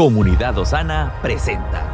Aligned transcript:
Comunidad 0.00 0.56
Osana 0.56 1.12
presenta. 1.20 1.86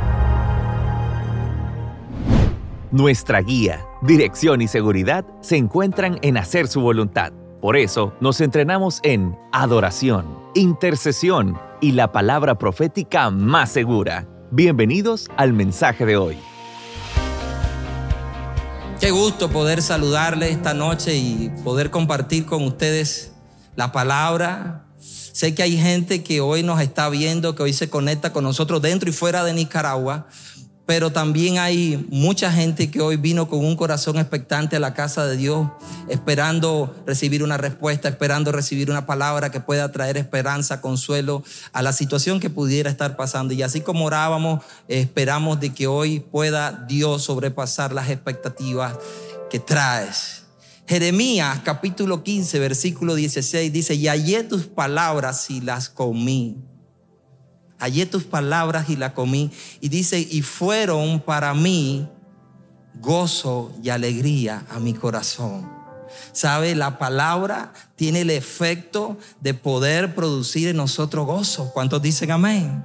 Nuestra 2.92 3.40
guía, 3.40 3.84
dirección 4.00 4.62
y 4.62 4.68
seguridad 4.68 5.24
se 5.40 5.56
encuentran 5.56 6.20
en 6.22 6.36
hacer 6.36 6.68
su 6.68 6.80
voluntad. 6.82 7.32
Por 7.60 7.76
eso 7.76 8.14
nos 8.20 8.40
entrenamos 8.40 9.00
en 9.02 9.36
adoración, 9.50 10.24
intercesión 10.54 11.58
y 11.80 11.90
la 11.90 12.12
palabra 12.12 12.56
profética 12.58 13.28
más 13.30 13.72
segura. 13.72 14.28
Bienvenidos 14.52 15.28
al 15.36 15.52
mensaje 15.52 16.06
de 16.06 16.16
hoy. 16.16 16.38
Qué 19.00 19.10
gusto 19.10 19.50
poder 19.50 19.82
saludarles 19.82 20.52
esta 20.52 20.74
noche 20.74 21.16
y 21.16 21.50
poder 21.64 21.90
compartir 21.90 22.46
con 22.46 22.62
ustedes 22.62 23.34
la 23.74 23.90
palabra. 23.90 24.85
Sé 25.36 25.54
que 25.54 25.62
hay 25.62 25.76
gente 25.76 26.22
que 26.22 26.40
hoy 26.40 26.62
nos 26.62 26.80
está 26.80 27.10
viendo, 27.10 27.54
que 27.54 27.62
hoy 27.62 27.74
se 27.74 27.90
conecta 27.90 28.32
con 28.32 28.42
nosotros 28.42 28.80
dentro 28.80 29.10
y 29.10 29.12
fuera 29.12 29.44
de 29.44 29.52
Nicaragua, 29.52 30.28
pero 30.86 31.12
también 31.12 31.58
hay 31.58 32.06
mucha 32.08 32.50
gente 32.50 32.90
que 32.90 33.02
hoy 33.02 33.18
vino 33.18 33.46
con 33.46 33.62
un 33.62 33.76
corazón 33.76 34.16
expectante 34.16 34.76
a 34.76 34.80
la 34.80 34.94
casa 34.94 35.26
de 35.26 35.36
Dios, 35.36 35.68
esperando 36.08 36.96
recibir 37.06 37.42
una 37.42 37.58
respuesta, 37.58 38.08
esperando 38.08 38.50
recibir 38.50 38.90
una 38.90 39.04
palabra 39.04 39.50
que 39.50 39.60
pueda 39.60 39.92
traer 39.92 40.16
esperanza, 40.16 40.80
consuelo 40.80 41.44
a 41.74 41.82
la 41.82 41.92
situación 41.92 42.40
que 42.40 42.48
pudiera 42.48 42.88
estar 42.88 43.14
pasando. 43.14 43.52
Y 43.52 43.62
así 43.62 43.82
como 43.82 44.06
orábamos, 44.06 44.64
esperamos 44.88 45.60
de 45.60 45.74
que 45.74 45.86
hoy 45.86 46.20
pueda 46.20 46.86
Dios 46.88 47.24
sobrepasar 47.24 47.92
las 47.92 48.08
expectativas 48.08 48.94
que 49.50 49.58
traes. 49.58 50.45
Jeremías 50.88 51.60
capítulo 51.64 52.22
15, 52.22 52.60
versículo 52.60 53.16
16 53.16 53.72
dice, 53.72 53.94
y 53.94 54.06
hallé 54.06 54.44
tus 54.44 54.66
palabras 54.66 55.50
y 55.50 55.60
las 55.60 55.88
comí. 55.88 56.58
Hallé 57.78 58.06
tus 58.06 58.22
palabras 58.22 58.88
y 58.88 58.96
las 58.96 59.12
comí. 59.12 59.50
Y 59.80 59.88
dice, 59.88 60.18
y 60.18 60.42
fueron 60.42 61.20
para 61.20 61.52
mí 61.54 62.08
gozo 63.00 63.72
y 63.82 63.90
alegría 63.90 64.64
a 64.70 64.78
mi 64.78 64.94
corazón. 64.94 65.68
¿Sabe? 66.32 66.74
La 66.76 66.98
palabra 66.98 67.72
tiene 67.96 68.20
el 68.20 68.30
efecto 68.30 69.18
de 69.40 69.54
poder 69.54 70.14
producir 70.14 70.68
en 70.68 70.76
nosotros 70.76 71.26
gozo. 71.26 71.72
¿Cuántos 71.72 72.00
dicen 72.00 72.30
amén? 72.30 72.84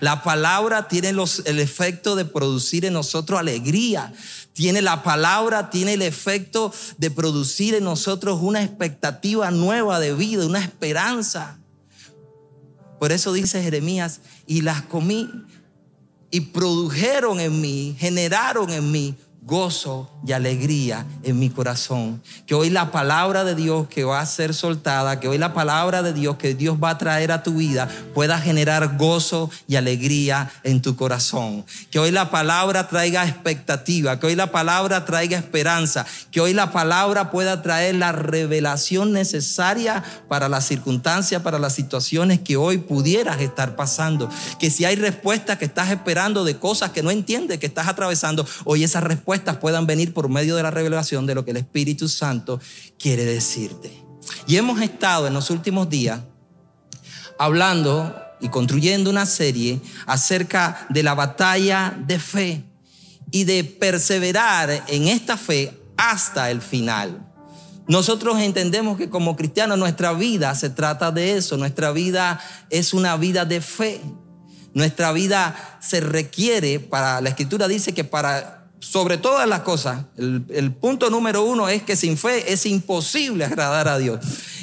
La 0.00 0.22
palabra 0.22 0.88
tiene 0.88 1.12
los, 1.12 1.42
el 1.46 1.60
efecto 1.60 2.16
de 2.16 2.24
producir 2.24 2.84
en 2.86 2.94
nosotros 2.94 3.38
alegría. 3.38 4.12
Tiene 4.60 4.82
la 4.82 5.02
palabra, 5.02 5.70
tiene 5.70 5.94
el 5.94 6.02
efecto 6.02 6.70
de 6.98 7.10
producir 7.10 7.72
en 7.72 7.84
nosotros 7.84 8.40
una 8.42 8.62
expectativa 8.62 9.50
nueva 9.50 9.98
de 10.00 10.12
vida, 10.12 10.44
una 10.44 10.62
esperanza. 10.62 11.58
Por 12.98 13.10
eso 13.10 13.32
dice 13.32 13.62
Jeremías, 13.62 14.20
y 14.46 14.60
las 14.60 14.82
comí 14.82 15.30
y 16.30 16.40
produjeron 16.40 17.40
en 17.40 17.58
mí, 17.58 17.96
generaron 17.98 18.68
en 18.68 18.92
mí 18.92 19.16
gozo 19.42 20.10
y 20.26 20.32
alegría 20.32 21.06
en 21.22 21.38
mi 21.38 21.48
corazón. 21.48 22.22
Que 22.46 22.54
hoy 22.54 22.68
la 22.68 22.90
palabra 22.90 23.42
de 23.42 23.54
Dios 23.54 23.88
que 23.88 24.04
va 24.04 24.20
a 24.20 24.26
ser 24.26 24.54
soltada, 24.54 25.18
que 25.18 25.28
hoy 25.28 25.38
la 25.38 25.54
palabra 25.54 26.02
de 26.02 26.12
Dios 26.12 26.36
que 26.36 26.54
Dios 26.54 26.78
va 26.82 26.90
a 26.90 26.98
traer 26.98 27.32
a 27.32 27.42
tu 27.42 27.54
vida 27.54 27.88
pueda 28.14 28.38
generar 28.38 28.96
gozo 28.98 29.50
y 29.66 29.76
alegría 29.76 30.50
en 30.62 30.82
tu 30.82 30.94
corazón. 30.94 31.64
Que 31.90 31.98
hoy 31.98 32.10
la 32.10 32.30
palabra 32.30 32.88
traiga 32.88 33.26
expectativa, 33.26 34.20
que 34.20 34.26
hoy 34.26 34.36
la 34.36 34.52
palabra 34.52 35.04
traiga 35.04 35.38
esperanza, 35.38 36.06
que 36.30 36.40
hoy 36.40 36.52
la 36.52 36.70
palabra 36.70 37.30
pueda 37.30 37.62
traer 37.62 37.94
la 37.94 38.12
revelación 38.12 39.12
necesaria 39.12 40.04
para 40.28 40.48
las 40.48 40.66
circunstancias, 40.66 41.42
para 41.42 41.58
las 41.58 41.74
situaciones 41.74 42.40
que 42.40 42.56
hoy 42.56 42.78
pudieras 42.78 43.40
estar 43.40 43.74
pasando. 43.74 44.28
Que 44.58 44.70
si 44.70 44.84
hay 44.84 44.96
respuestas 44.96 45.58
que 45.58 45.64
estás 45.64 45.90
esperando 45.90 46.44
de 46.44 46.58
cosas 46.58 46.90
que 46.90 47.02
no 47.02 47.10
entiendes, 47.10 47.58
que 47.58 47.66
estás 47.66 47.88
atravesando, 47.88 48.46
hoy 48.64 48.84
esas 48.84 49.02
puedan 49.60 49.86
venir 49.86 50.12
por 50.12 50.28
medio 50.28 50.56
de 50.56 50.62
la 50.62 50.70
revelación 50.70 51.26
de 51.26 51.34
lo 51.34 51.44
que 51.44 51.52
el 51.52 51.58
Espíritu 51.58 52.08
Santo 52.08 52.60
quiere 52.98 53.24
decirte. 53.24 53.92
Y 54.46 54.56
hemos 54.56 54.80
estado 54.80 55.26
en 55.26 55.34
los 55.34 55.50
últimos 55.50 55.88
días 55.88 56.20
hablando 57.38 58.14
y 58.40 58.48
construyendo 58.48 59.10
una 59.10 59.26
serie 59.26 59.80
acerca 60.06 60.86
de 60.90 61.02
la 61.02 61.14
batalla 61.14 61.96
de 62.06 62.18
fe 62.18 62.64
y 63.30 63.44
de 63.44 63.64
perseverar 63.64 64.84
en 64.88 65.08
esta 65.08 65.36
fe 65.36 65.78
hasta 65.96 66.50
el 66.50 66.60
final. 66.60 67.26
Nosotros 67.86 68.38
entendemos 68.40 68.96
que 68.96 69.10
como 69.10 69.36
cristianos 69.36 69.78
nuestra 69.78 70.12
vida 70.12 70.54
se 70.54 70.70
trata 70.70 71.10
de 71.10 71.36
eso, 71.36 71.56
nuestra 71.56 71.92
vida 71.92 72.40
es 72.70 72.94
una 72.94 73.16
vida 73.16 73.44
de 73.44 73.60
fe. 73.60 74.00
Nuestra 74.72 75.10
vida 75.10 75.78
se 75.80 76.00
requiere 76.00 76.78
para, 76.78 77.20
la 77.20 77.30
escritura 77.30 77.66
dice 77.66 77.92
que 77.92 78.04
para 78.04 78.59
sobre 78.80 79.18
todas 79.18 79.46
las 79.46 79.60
cosas, 79.60 80.06
el, 80.16 80.72
punto 80.72 81.10
número 81.10 81.44
uno 81.44 81.68
es 81.68 81.82
que 81.82 81.96
sin 81.96 82.16
fe 82.16 82.52
es 82.52 82.64
imposible 82.64 83.44
agradar 83.44 83.88
a 83.88 83.98
Dios. 83.98 84.20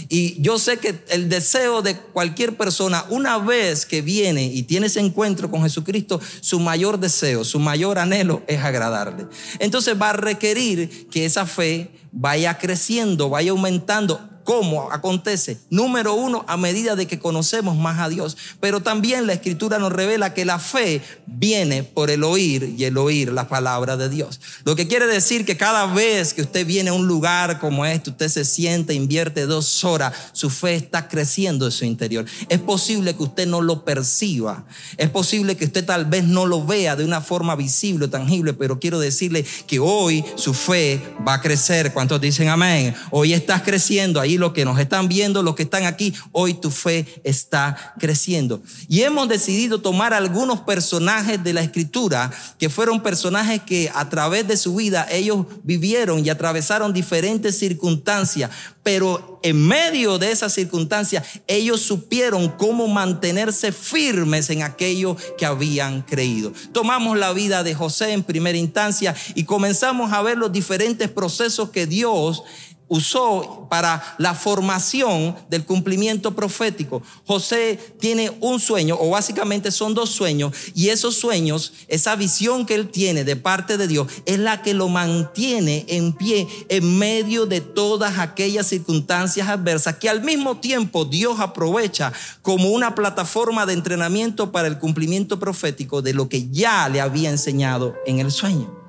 Y 0.10 0.42
yo 0.42 0.58
sé 0.58 0.78
que 0.78 1.04
el 1.10 1.30
deseo 1.30 1.82
de 1.84 1.96
cualquier 1.96 2.58
persona, 2.58 3.06
una 3.10 3.38
vez 3.38 3.86
que 3.86 4.02
viene 4.02 4.46
y 4.46 4.64
tiene 4.64 4.88
ese 4.88 5.02
encuentro 5.02 5.52
con 5.52 5.62
Jesucristo, 5.62 6.20
su 6.42 6.60
mayor 6.60 7.00
deseo, 7.00 7.44
su 7.44 7.60
mayor 7.60 8.00
anhelo 8.00 8.42
es 8.48 8.60
agradarle. 8.64 9.28
Entonces 9.60 9.96
va 10.02 10.10
a 10.10 10.14
requerir 10.14 11.08
que 11.10 11.26
esa 11.26 11.46
fe 11.46 11.92
vaya 12.12 12.58
creciendo, 12.58 13.30
vaya 13.30 13.52
aumentando 13.52 14.20
¿Cómo 14.48 14.94
acontece? 14.94 15.58
Número 15.70 16.14
uno, 16.14 16.46
a 16.48 16.56
medida 16.56 16.96
de 16.96 17.06
que 17.06 17.20
conocemos 17.20 17.76
más 17.76 18.00
a 18.00 18.08
Dios. 18.08 18.38
Pero 18.62 18.80
también 18.80 19.28
la 19.28 19.34
escritura 19.34 19.78
nos 19.78 19.92
revela 19.92 20.34
que 20.34 20.46
la 20.46 20.58
fe 20.58 21.02
viene 21.26 21.84
por 21.84 22.10
el 22.10 22.24
oír 22.24 22.74
y 22.78 22.86
el 22.86 22.98
oír 22.98 23.34
la 23.34 23.50
palabra 23.50 23.98
de 23.98 24.08
Dios. 24.08 24.40
Lo 24.64 24.78
que 24.78 24.88
quiere 24.88 25.06
decir 25.06 25.44
que 25.44 25.58
cada 25.58 25.88
vez 25.88 26.34
que 26.34 26.44
usted 26.44 26.66
viene 26.66 26.92
a 26.92 26.94
un 26.94 27.08
lugar 27.08 27.60
como 27.60 27.86
este, 27.86 28.12
usted 28.12 28.30
se 28.30 28.46
siente, 28.46 28.94
invierte 28.94 29.48
dos 29.48 29.84
horas, 29.84 30.14
su 30.32 30.50
fe 30.50 30.76
está 30.76 31.10
creciendo 31.10 31.66
en 31.66 31.74
su 31.74 31.84
interior. 31.84 32.24
Es 32.48 32.60
posible 32.60 33.18
que 33.18 33.24
usted 33.24 33.48
no 33.48 33.60
lo 33.60 33.84
perciba. 33.84 34.64
Es 34.96 35.10
posible 35.10 35.58
que 35.58 35.66
usted 35.66 35.84
tal 35.84 36.06
vez 36.06 36.24
no 36.24 36.46
lo 36.46 36.66
vea 36.66 36.96
de 36.96 37.04
una 37.04 37.20
forma 37.20 37.58
visible 37.58 38.06
o 38.06 38.10
tangible, 38.10 38.54
pero 38.54 38.80
quiero 38.80 38.98
decirle 38.98 39.46
que 39.68 39.80
hoy 39.80 40.24
su 40.36 40.54
fe 40.54 41.02
va 41.28 41.34
a 41.34 41.42
crecer. 41.42 41.92
¿Cuántos 41.92 42.22
dicen 42.22 42.48
amén? 42.48 42.96
Hoy 43.12 43.34
estás 43.34 43.64
creciendo. 43.64 44.22
Ahí 44.22 44.37
los 44.38 44.54
que 44.54 44.66
nos 44.66 44.80
están 44.80 45.08
viendo, 45.08 45.44
los 45.44 45.56
que 45.56 45.64
están 45.64 45.86
aquí, 45.86 46.14
hoy 46.32 46.54
tu 46.54 46.72
fe 46.72 47.06
está 47.24 47.94
creciendo. 48.00 48.62
Y 48.88 49.02
hemos 49.02 49.28
decidido 49.28 49.82
tomar 49.82 50.14
algunos 50.14 50.62
personajes 50.62 51.44
de 51.44 51.54
la 51.54 51.62
escritura 51.62 52.32
que 52.58 52.70
fueron 52.70 53.02
personajes 53.02 53.62
que 53.62 53.92
a 53.94 54.10
través 54.10 54.48
de 54.48 54.58
su 54.58 54.76
vida 54.76 55.08
ellos 55.12 55.46
vivieron 55.64 56.26
y 56.26 56.30
atravesaron 56.30 56.94
diferentes 56.94 57.58
circunstancias, 57.58 58.52
pero 58.84 59.40
en 59.44 59.68
medio 59.68 60.18
de 60.18 60.32
esas 60.32 60.54
circunstancias 60.54 61.24
ellos 61.48 61.82
supieron 61.82 62.50
cómo 62.50 62.88
mantenerse 62.88 63.72
firmes 63.72 64.50
en 64.50 64.64
aquello 64.64 65.16
que 65.38 65.46
habían 65.46 66.02
creído. 66.02 66.54
Tomamos 66.72 67.18
la 67.18 67.34
vida 67.34 67.64
de 67.64 67.76
José 67.76 68.14
en 68.14 68.24
primera 68.24 68.58
instancia 68.58 69.16
y 69.36 69.44
comenzamos 69.44 70.14
a 70.14 70.22
ver 70.22 70.38
los 70.38 70.52
diferentes 70.52 71.10
procesos 71.10 71.70
que 71.70 71.86
Dios 71.86 72.44
usó 72.88 73.68
para 73.70 74.16
la 74.18 74.34
formación 74.34 75.36
del 75.50 75.66
cumplimiento 75.66 76.36
profético. 76.36 77.02
José 77.26 77.80
tiene 78.00 78.32
un 78.40 78.60
sueño, 78.60 78.98
o 79.00 79.10
básicamente 79.10 79.72
son 79.72 79.94
dos 79.94 80.10
sueños, 80.10 80.54
y 80.74 80.90
esos 80.90 81.16
sueños, 81.16 81.74
esa 81.88 82.16
visión 82.16 82.66
que 82.66 82.76
él 82.76 82.90
tiene 82.90 83.24
de 83.24 83.36
parte 83.36 83.78
de 83.78 83.88
Dios, 83.88 84.08
es 84.26 84.40
la 84.40 84.62
que 84.62 84.74
lo 84.74 84.90
mantiene 84.90 85.86
en 85.88 86.14
pie 86.14 86.48
en 86.70 86.98
medio 86.98 87.46
de 87.46 87.62
todas 87.62 88.20
aquellas 88.20 88.68
circunstancias 88.68 89.48
adversas 89.48 89.98
que 89.98 90.10
al 90.10 90.24
mismo 90.24 90.58
tiempo 90.58 91.06
Dios 91.06 91.40
aprovecha 91.40 92.14
como 92.42 92.70
una 92.70 92.96
plataforma 92.96 93.66
de 93.66 93.74
entrenamiento 93.74 94.52
para 94.52 94.68
el 94.68 94.80
cumplimiento 94.80 95.40
profético 95.40 96.02
de 96.02 96.14
lo 96.14 96.30
que 96.30 96.50
ya 96.50 96.88
le 96.90 97.02
había 97.02 97.30
enseñado 97.30 97.96
en 98.06 98.20
el 98.20 98.32
sueño. 98.32 98.87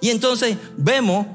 Y 0.00 0.10
entonces 0.10 0.56
vemos 0.76 1.26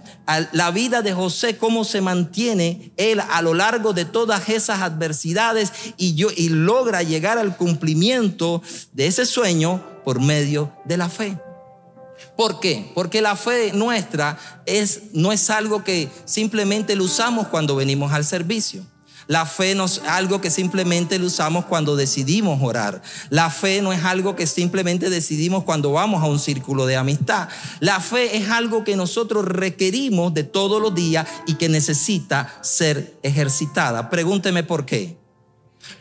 la 0.51 0.71
vida 0.71 1.01
de 1.01 1.13
José, 1.13 1.57
cómo 1.57 1.83
se 1.83 2.01
mantiene 2.01 2.91
él 2.97 3.19
a 3.19 3.41
lo 3.41 3.53
largo 3.53 3.93
de 3.93 4.05
todas 4.05 4.49
esas 4.49 4.81
adversidades 4.81 5.71
y, 5.97 6.15
y 6.35 6.49
logra 6.49 7.03
llegar 7.03 7.37
al 7.37 7.57
cumplimiento 7.57 8.61
de 8.93 9.07
ese 9.07 9.25
sueño 9.25 9.83
por 10.03 10.19
medio 10.19 10.71
de 10.85 10.97
la 10.97 11.09
fe. 11.09 11.37
¿Por 12.35 12.59
qué? 12.59 12.91
Porque 12.93 13.21
la 13.21 13.35
fe 13.35 13.71
nuestra 13.73 14.37
es, 14.65 15.13
no 15.13 15.31
es 15.31 15.49
algo 15.49 15.83
que 15.83 16.09
simplemente 16.25 16.95
lo 16.95 17.03
usamos 17.05 17.47
cuando 17.47 17.75
venimos 17.75 18.11
al 18.11 18.25
servicio. 18.25 18.85
La 19.27 19.45
fe 19.45 19.73
no 19.73 19.85
es 19.85 20.01
algo 20.07 20.39
que 20.39 20.51
simplemente 20.51 21.17
lo 21.17 21.27
usamos 21.27 21.65
cuando 21.65 21.95
decidimos 21.95 22.59
orar. 22.61 23.01
La 23.29 23.49
fe 23.49 23.81
no 23.81 23.91
es 23.91 24.03
algo 24.03 24.35
que 24.35 24.45
simplemente 24.45 25.09
decidimos 25.09 25.63
cuando 25.63 25.91
vamos 25.91 26.23
a 26.23 26.27
un 26.27 26.39
círculo 26.39 26.85
de 26.85 26.95
amistad. 26.95 27.49
La 27.79 27.99
fe 27.99 28.37
es 28.37 28.49
algo 28.49 28.83
que 28.83 28.95
nosotros 28.95 29.45
requerimos 29.45 30.33
de 30.33 30.43
todos 30.43 30.81
los 30.81 30.93
días 30.93 31.27
y 31.47 31.55
que 31.55 31.69
necesita 31.69 32.59
ser 32.61 33.17
ejercitada. 33.23 34.09
Pregúnteme 34.09 34.63
por 34.63 34.85
qué. 34.85 35.24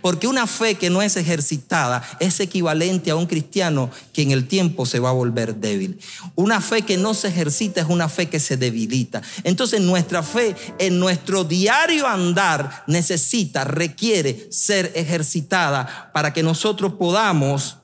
Porque 0.01 0.27
una 0.27 0.47
fe 0.47 0.75
que 0.75 0.91
no 0.91 1.03
es 1.03 1.17
ejercitada 1.17 2.03
es 2.21 2.41
equivalente 2.41 3.11
a 3.11 3.17
un 3.17 3.27
cristiano 3.27 3.91
que 4.13 4.23
en 4.23 4.31
el 4.31 4.47
tiempo 4.47 4.87
se 4.87 4.99
va 4.99 5.11
a 5.11 5.13
volver 5.15 5.57
débil. 5.57 5.99
Una 6.35 6.61
fe 6.61 6.83
que 6.83 6.97
no 6.97 7.15
se 7.15 7.29
ejercita 7.29 7.81
es 7.81 7.89
una 7.89 8.09
fe 8.09 8.29
que 8.29 8.41
se 8.41 8.57
debilita. 8.57 9.23
Entonces 9.45 9.81
nuestra 9.81 10.23
fe 10.23 10.55
en 10.79 10.99
nuestro 10.99 11.45
diario 11.45 12.07
andar 12.07 12.85
necesita, 12.87 13.65
requiere 13.65 14.49
ser 14.51 14.93
ejercitada 14.95 16.11
para 16.13 16.33
que 16.33 16.43
nosotros 16.43 16.95
podamos 16.95 17.79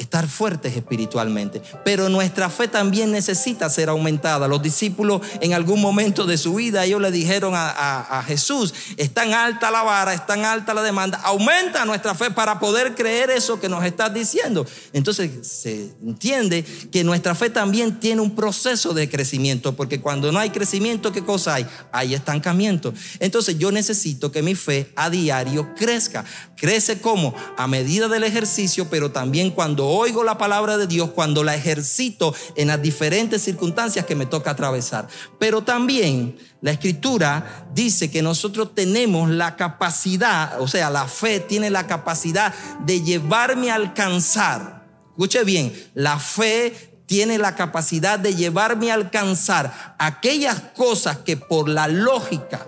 estar 0.00 0.26
fuertes 0.28 0.74
espiritualmente. 0.74 1.60
Pero 1.84 2.08
nuestra 2.08 2.48
fe 2.48 2.68
también 2.68 3.12
necesita 3.12 3.68
ser 3.68 3.90
aumentada. 3.90 4.48
Los 4.48 4.62
discípulos 4.62 5.20
en 5.40 5.52
algún 5.52 5.80
momento 5.80 6.24
de 6.24 6.38
su 6.38 6.54
vida, 6.54 6.84
ellos 6.84 7.02
le 7.02 7.10
dijeron 7.10 7.52
a, 7.54 8.24
Jesús, 8.26 8.72
es 8.96 9.12
tan 9.12 9.34
alta 9.34 9.70
la 9.70 9.82
vara, 9.82 10.14
es 10.14 10.26
tan 10.26 10.44
alta 10.44 10.72
la 10.74 10.82
demanda, 10.82 11.20
aumenta 11.22 11.84
nuestra 11.84 12.14
fe 12.14 12.30
para 12.30 12.58
poder 12.58 12.94
creer 12.94 13.30
eso 13.30 13.60
que 13.60 13.68
nos 13.68 13.84
estás 13.84 14.12
diciendo. 14.12 14.66
Entonces 14.92 15.46
se 15.46 15.92
entiende 16.02 16.64
que 16.90 17.04
nuestra 17.04 17.34
fe 17.34 17.50
también 17.50 18.00
tiene 18.00 18.22
un 18.22 18.34
proceso 18.34 18.94
de 18.94 19.08
crecimiento, 19.08 19.76
porque 19.76 20.00
cuando 20.00 20.32
no 20.32 20.38
hay 20.38 20.50
crecimiento, 20.50 21.12
¿qué 21.12 21.22
cosa 21.22 21.54
hay? 21.54 21.66
Hay 21.92 22.14
estancamiento. 22.14 22.94
Entonces 23.18 23.58
yo 23.58 23.70
necesito 23.70 24.32
que 24.32 24.42
mi 24.42 24.54
fe 24.54 24.92
a 24.96 25.10
diario 25.10 25.74
crezca. 25.74 26.24
Crece 26.56 27.00
como 27.00 27.34
a 27.56 27.66
medida 27.66 28.08
del 28.08 28.24
ejercicio, 28.24 28.88
pero 28.90 29.10
también 29.10 29.50
cuando 29.50 29.89
oigo 29.92 30.24
la 30.24 30.38
palabra 30.38 30.76
de 30.76 30.86
Dios, 30.86 31.10
cuando 31.10 31.44
la 31.44 31.54
ejercito 31.54 32.34
en 32.56 32.68
las 32.68 32.82
diferentes 32.82 33.42
circunstancias 33.42 34.06
que 34.06 34.14
me 34.14 34.26
toca 34.26 34.52
atravesar. 34.52 35.08
Pero 35.38 35.62
también 35.62 36.38
la 36.60 36.72
escritura 36.72 37.66
dice 37.74 38.10
que 38.10 38.22
nosotros 38.22 38.74
tenemos 38.74 39.30
la 39.30 39.56
capacidad, 39.56 40.60
o 40.60 40.68
sea, 40.68 40.90
la 40.90 41.06
fe 41.06 41.40
tiene 41.40 41.70
la 41.70 41.86
capacidad 41.86 42.54
de 42.84 43.02
llevarme 43.02 43.70
a 43.70 43.76
alcanzar. 43.76 44.86
Escuche 45.10 45.44
bien, 45.44 45.72
la 45.94 46.18
fe 46.18 46.90
tiene 47.06 47.38
la 47.38 47.56
capacidad 47.56 48.18
de 48.18 48.36
llevarme 48.36 48.90
a 48.90 48.94
alcanzar 48.94 49.96
aquellas 49.98 50.60
cosas 50.76 51.18
que 51.18 51.36
por 51.36 51.68
la 51.68 51.88
lógica 51.88 52.66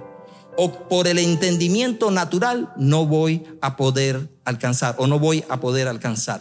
o 0.57 0.89
por 0.89 1.07
el 1.07 1.19
entendimiento 1.19 2.11
natural 2.11 2.73
no 2.77 3.07
voy 3.07 3.45
a 3.61 3.77
poder 3.77 4.29
alcanzar 4.45 4.97
o 4.99 5.07
no 5.07 5.19
voy 5.19 5.45
a 5.49 5.61
poder 5.61 5.89
alcanzar. 5.89 6.41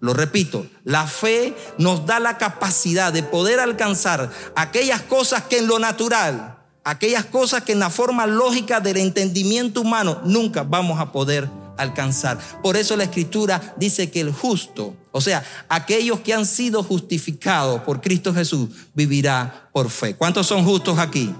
Lo 0.00 0.14
repito, 0.14 0.66
la 0.84 1.06
fe 1.06 1.56
nos 1.76 2.06
da 2.06 2.20
la 2.20 2.38
capacidad 2.38 3.12
de 3.12 3.22
poder 3.24 3.58
alcanzar 3.58 4.30
aquellas 4.54 5.02
cosas 5.02 5.42
que 5.44 5.58
en 5.58 5.66
lo 5.66 5.78
natural, 5.80 6.56
aquellas 6.84 7.24
cosas 7.24 7.62
que 7.64 7.72
en 7.72 7.80
la 7.80 7.90
forma 7.90 8.26
lógica 8.26 8.80
del 8.80 8.98
entendimiento 8.98 9.80
humano 9.80 10.20
nunca 10.24 10.62
vamos 10.62 11.00
a 11.00 11.10
poder 11.10 11.48
alcanzar. 11.76 12.38
Por 12.62 12.76
eso 12.76 12.96
la 12.96 13.04
escritura 13.04 13.74
dice 13.76 14.10
que 14.10 14.20
el 14.20 14.32
justo, 14.32 14.94
o 15.10 15.20
sea, 15.20 15.44
aquellos 15.68 16.20
que 16.20 16.34
han 16.34 16.46
sido 16.46 16.82
justificados 16.82 17.80
por 17.82 18.00
Cristo 18.00 18.32
Jesús, 18.32 18.70
vivirá 18.94 19.68
por 19.72 19.90
fe. 19.90 20.14
¿Cuántos 20.14 20.46
son 20.46 20.64
justos 20.64 20.98
aquí? 20.98 21.34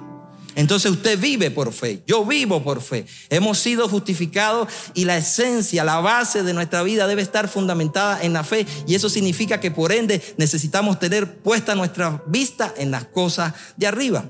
Entonces 0.58 0.90
usted 0.90 1.16
vive 1.20 1.52
por 1.52 1.72
fe, 1.72 2.02
yo 2.05 2.25
vivo 2.25 2.64
por 2.64 2.82
fe. 2.82 3.06
Hemos 3.31 3.58
sido 3.58 3.88
justificados 3.88 4.66
y 4.93 5.05
la 5.05 5.16
esencia, 5.16 5.84
la 5.84 6.00
base 6.00 6.43
de 6.43 6.52
nuestra 6.52 6.82
vida 6.82 7.06
debe 7.06 7.22
estar 7.22 7.46
fundamentada 7.46 8.20
en 8.25 8.32
la 8.32 8.43
fe 8.43 8.66
y 8.84 8.96
eso 8.96 9.08
significa 9.08 9.60
que 9.60 9.70
por 9.70 9.93
ende 9.93 10.20
necesitamos 10.37 10.99
tener 10.99 11.38
puesta 11.43 11.76
nuestra 11.76 12.25
vista 12.26 12.75
en 12.76 12.90
las 12.90 13.05
cosas 13.05 13.55
de 13.76 13.87
arriba. 13.87 14.28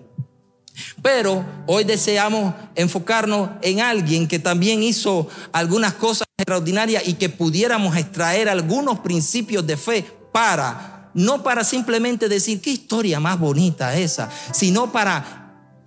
Pero 1.00 1.46
hoy 1.66 1.84
deseamos 1.84 2.54
enfocarnos 2.74 3.48
en 3.62 3.81
alguien 3.81 4.28
que 4.28 4.38
también 4.38 4.82
hizo 4.82 5.28
algunas 5.52 5.94
cosas 5.94 6.26
extraordinarias 6.36 7.08
y 7.08 7.14
que 7.14 7.31
pudiéramos 7.31 7.96
extraer 7.96 8.50
algunos 8.50 8.98
principios 8.98 9.66
de 9.66 9.78
fe 9.78 10.04
para, 10.31 11.10
no 11.14 11.42
para 11.42 11.64
simplemente 11.64 12.28
decir 12.28 12.60
qué 12.60 12.69
historia 12.69 13.19
más 13.19 13.38
bonita 13.38 13.96
esa, 13.96 14.28
sino 14.52 14.92
para 14.92 15.38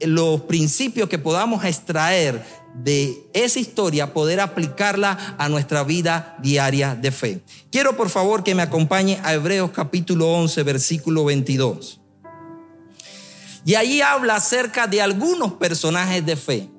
los 0.05 0.41
principios 0.41 1.09
que 1.09 1.19
podamos 1.19 1.63
extraer 1.65 2.43
de 2.73 3.27
esa 3.33 3.59
historia, 3.59 4.13
poder 4.13 4.39
aplicarla 4.39 5.35
a 5.37 5.49
nuestra 5.49 5.83
vida 5.83 6.35
diaria 6.39 6.95
de 6.95 7.11
fe. 7.11 7.41
Quiero 7.71 7.97
por 7.97 8.09
favor 8.09 8.43
que 8.43 8.55
me 8.55 8.61
acompañe 8.61 9.19
a 9.23 9.33
Hebreos 9.33 9.71
capítulo 9.71 10.31
11, 10.31 10.63
versículo 10.63 11.25
22. 11.25 11.99
Y 13.65 13.75
allí 13.75 14.01
habla 14.01 14.35
acerca 14.35 14.87
de 14.87 15.01
algunos 15.01 15.53
personajes 15.53 16.25
de 16.25 16.35
fe. 16.35 16.69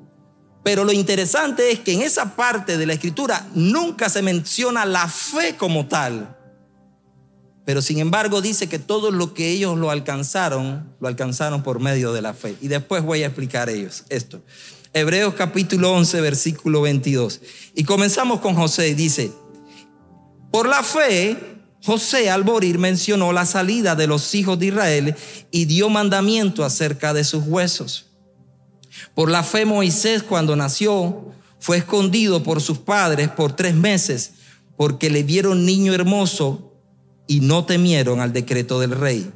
Pero 0.64 0.84
lo 0.84 0.92
interesante 0.92 1.70
es 1.70 1.80
que 1.80 1.92
en 1.92 2.02
esa 2.02 2.36
parte 2.36 2.78
de 2.78 2.86
la 2.86 2.92
escritura 2.92 3.46
nunca 3.54 4.08
se 4.08 4.22
menciona 4.22 4.84
la 4.84 5.08
fe 5.08 5.56
como 5.56 5.86
tal. 5.86 6.36
Pero 7.64 7.80
sin 7.80 7.98
embargo 7.98 8.42
dice 8.42 8.68
que 8.68 8.78
todo 8.78 9.10
lo 9.10 9.34
que 9.34 9.50
ellos 9.50 9.78
lo 9.78 9.90
alcanzaron, 9.90 10.94
lo 11.00 11.08
alcanzaron 11.08 11.62
por 11.62 11.78
medio 11.78 12.12
de 12.12 12.22
la 12.22 12.34
fe. 12.34 12.56
Y 12.60 12.68
después 12.68 13.04
voy 13.04 13.22
a 13.22 13.26
explicar 13.26 13.68
ellos 13.68 14.04
esto. 14.08 14.42
Hebreos 14.92 15.34
capítulo 15.34 15.92
11, 15.92 16.20
versículo 16.20 16.82
22. 16.82 17.40
Y 17.74 17.84
comenzamos 17.84 18.40
con 18.40 18.54
José 18.54 18.88
y 18.88 18.94
dice, 18.94 19.32
por 20.50 20.68
la 20.68 20.82
fe, 20.82 21.36
José 21.84 22.30
al 22.30 22.44
morir 22.44 22.78
mencionó 22.78 23.32
la 23.32 23.46
salida 23.46 23.94
de 23.94 24.06
los 24.06 24.34
hijos 24.34 24.58
de 24.58 24.66
Israel 24.66 25.14
y 25.50 25.64
dio 25.64 25.88
mandamiento 25.88 26.64
acerca 26.64 27.14
de 27.14 27.24
sus 27.24 27.44
huesos. 27.46 28.06
Por 29.14 29.30
la 29.30 29.42
fe 29.42 29.64
Moisés 29.64 30.22
cuando 30.22 30.56
nació 30.56 31.32
fue 31.58 31.78
escondido 31.78 32.42
por 32.42 32.60
sus 32.60 32.78
padres 32.78 33.28
por 33.28 33.54
tres 33.54 33.74
meses 33.74 34.32
porque 34.76 35.10
le 35.10 35.22
vieron 35.22 35.64
niño 35.64 35.94
hermoso 35.94 36.71
y 37.26 37.40
no 37.40 37.64
temieron 37.64 38.20
al 38.20 38.32
decreto 38.32 38.80
del 38.80 38.92
rey. 38.92 39.30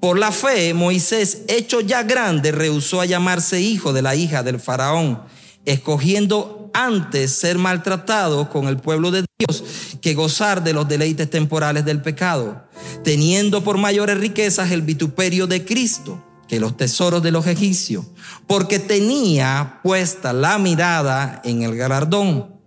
Por 0.00 0.18
la 0.18 0.32
fe, 0.32 0.74
Moisés, 0.74 1.42
hecho 1.48 1.80
ya 1.80 2.02
grande, 2.02 2.50
rehusó 2.50 3.00
a 3.00 3.06
llamarse 3.06 3.60
hijo 3.60 3.92
de 3.92 4.02
la 4.02 4.16
hija 4.16 4.42
del 4.42 4.58
faraón, 4.58 5.22
escogiendo 5.64 6.70
antes 6.74 7.32
ser 7.32 7.58
maltratado 7.58 8.48
con 8.48 8.66
el 8.66 8.78
pueblo 8.78 9.10
de 9.10 9.24
Dios 9.38 9.62
que 10.00 10.14
gozar 10.14 10.64
de 10.64 10.72
los 10.72 10.88
deleites 10.88 11.30
temporales 11.30 11.84
del 11.84 12.02
pecado, 12.02 12.64
teniendo 13.04 13.62
por 13.62 13.78
mayores 13.78 14.18
riquezas 14.18 14.72
el 14.72 14.82
vituperio 14.82 15.46
de 15.46 15.64
Cristo 15.64 16.22
que 16.48 16.60
los 16.60 16.76
tesoros 16.76 17.22
de 17.22 17.30
los 17.30 17.46
egipcios, 17.46 18.04
porque 18.46 18.78
tenía 18.78 19.80
puesta 19.82 20.32
la 20.32 20.58
mirada 20.58 21.40
en 21.44 21.62
el 21.62 21.76
galardón. 21.76 22.60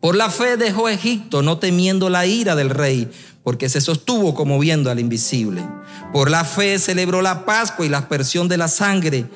Por 0.00 0.16
la 0.16 0.30
fe 0.30 0.56
dejó 0.56 0.88
Egipto, 0.88 1.42
no 1.42 1.58
temiendo 1.58 2.10
la 2.10 2.26
ira 2.26 2.56
del 2.56 2.70
rey, 2.70 3.08
porque 3.42 3.68
se 3.68 3.80
sostuvo 3.80 4.34
como 4.34 4.58
viendo 4.58 4.90
al 4.90 5.00
invisible. 5.00 5.66
Por 6.12 6.30
la 6.30 6.44
fe 6.44 6.78
celebró 6.78 7.22
la 7.22 7.44
Pascua 7.44 7.86
y 7.86 7.88
la 7.88 7.98
aspersión 7.98 8.48
de 8.48 8.58
la 8.58 8.68
sangre, 8.68 9.26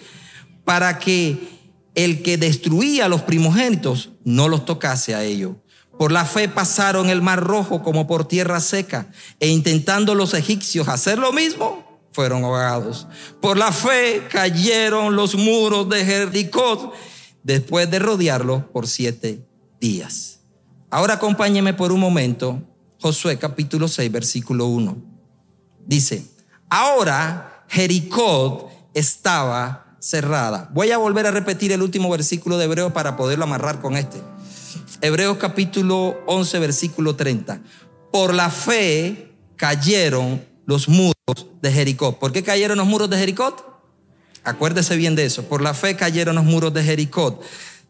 para 0.65 0.99
que 0.99 1.49
el 1.95 2.23
que 2.23 2.37
destruía 2.37 3.07
a 3.07 3.09
los 3.09 3.23
primogénitos 3.23 4.11
no 4.25 4.49
los 4.49 4.65
tocase 4.65 5.15
a 5.15 5.23
ellos. 5.23 5.53
Por 5.99 6.11
la 6.11 6.25
fe 6.25 6.49
pasaron 6.49 7.09
el 7.09 7.23
mar 7.23 7.41
rojo 7.41 7.83
como 7.83 8.07
por 8.07 8.27
tierra 8.27 8.61
seca, 8.61 9.11
e 9.39 9.49
intentando 9.49 10.15
los 10.15 10.35
egipcios 10.35 10.89
hacer 10.89 11.19
lo 11.19 11.33
mismo, 11.33 12.01
fueron 12.13 12.45
ahogados. 12.45 13.07
Por 13.41 13.57
la 13.57 13.73
fe 13.73 14.27
cayeron 14.31 15.17
los 15.17 15.35
muros 15.35 15.89
de 15.89 16.05
Jericó 16.05 16.93
después 17.43 17.91
de 17.91 17.99
rodearlo 17.99 18.71
por 18.73 18.87
siete 18.87 19.47
días. 19.81 20.41
Ahora 20.91 21.15
acompáñeme 21.15 21.75
por 21.75 21.93
un 21.93 22.01
momento 22.01 22.63
Josué 23.05 23.37
capítulo 23.37 23.87
6, 23.87 24.11
versículo 24.11 24.65
1. 24.65 24.97
Dice, 25.85 26.25
ahora 26.71 27.67
Jericó 27.69 28.71
estaba 28.95 29.99
cerrada. 30.01 30.71
Voy 30.73 30.91
a 30.91 30.97
volver 30.97 31.27
a 31.27 31.31
repetir 31.31 31.73
el 31.73 31.83
último 31.83 32.09
versículo 32.09 32.57
de 32.57 32.65
Hebreo 32.65 32.95
para 32.95 33.15
poderlo 33.15 33.45
amarrar 33.45 33.83
con 33.83 33.99
este. 33.99 34.23
Hebreos 35.03 35.37
capítulo 35.37 36.17
11, 36.27 36.59
versículo 36.61 37.15
30. 37.15 37.61
Por 38.11 38.33
la 38.33 38.49
fe 38.49 39.35
cayeron 39.57 40.43
los 40.65 40.89
muros 40.89 41.15
de 41.61 41.73
Jericó. 41.73 42.19
¿Por 42.19 42.33
qué 42.33 42.43
cayeron 42.43 42.79
los 42.79 42.87
muros 42.87 43.11
de 43.11 43.19
Jericó? 43.19 43.83
Acuérdese 44.45 44.97
bien 44.97 45.15
de 45.15 45.27
eso. 45.27 45.45
Por 45.45 45.61
la 45.61 45.75
fe 45.75 45.95
cayeron 45.95 46.37
los 46.37 46.45
muros 46.47 46.73
de 46.73 46.83
Jericó. 46.83 47.39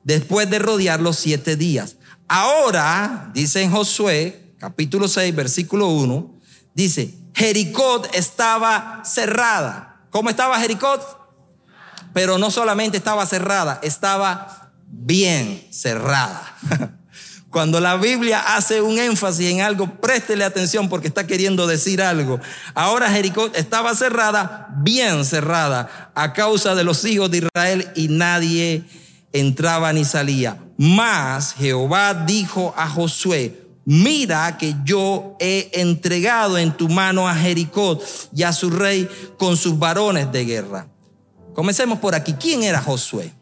Después 0.02 0.50
de 0.50 0.59
rodearlos 0.59 1.14
siete 1.14 1.54
días. 1.54 1.99
Ahora, 2.26 3.30
dice 3.33 3.62
en 3.62 3.71
Josué 3.71 4.43
capítulo 4.64 5.09
6, 5.09 5.37
versículo 5.37 5.88
1, 5.88 6.40
dice, 6.73 7.14
Jericó 7.35 8.02
estaba 8.14 9.02
cerrada. 9.04 10.06
¿Cómo 10.09 10.30
estaba 10.30 10.59
Jericó? 10.59 10.99
Pero 12.14 12.38
no 12.38 12.50
solamente 12.50 12.97
estaba 12.97 13.26
cerrada, 13.26 13.78
estaba 13.83 14.73
bien 14.88 15.68
cerrada. 15.71 16.56
Cuando 17.50 17.78
la 17.78 17.97
Biblia 17.97 18.56
hace 18.56 18.80
un 18.80 18.99
énfasis 18.99 19.50
en 19.50 19.61
algo, 19.61 20.00
préstele 20.00 20.44
atención 20.44 20.88
porque 20.88 21.09
está 21.09 21.26
queriendo 21.26 21.66
decir 21.66 22.00
algo. 22.00 22.40
Ahora 22.73 23.11
Jericó 23.11 23.50
estaba 23.54 23.94
cerrada, 23.94 24.68
bien 24.78 25.26
cerrada, 25.26 26.11
a 26.14 26.33
causa 26.33 26.75
de 26.75 26.85
los 26.85 27.04
hijos 27.04 27.30
de 27.30 27.38
Israel 27.38 27.92
y 27.94 28.09
nadie 28.09 28.83
entraba 29.35 29.92
ni 29.92 30.06
salía. 30.06 30.56
Mas 30.78 31.52
Jehová 31.52 32.14
dijo 32.14 32.73
a 32.78 32.88
Josué, 32.88 33.63
mira 33.84 34.56
que 34.58 34.74
yo 34.84 35.36
he 35.40 35.70
entregado 35.74 36.58
en 36.58 36.76
tu 36.76 36.88
mano 36.88 37.28
a 37.28 37.34
Jericó 37.34 37.98
y 38.34 38.42
a 38.42 38.52
su 38.52 38.70
rey 38.70 39.08
con 39.38 39.56
sus 39.56 39.78
varones 39.78 40.30
de 40.32 40.44
guerra. 40.44 40.88
Comencemos 41.54 41.98
por 41.98 42.14
aquí. 42.14 42.34
¿Quién 42.34 42.62
era 42.62 42.80
Josué? 42.80 43.32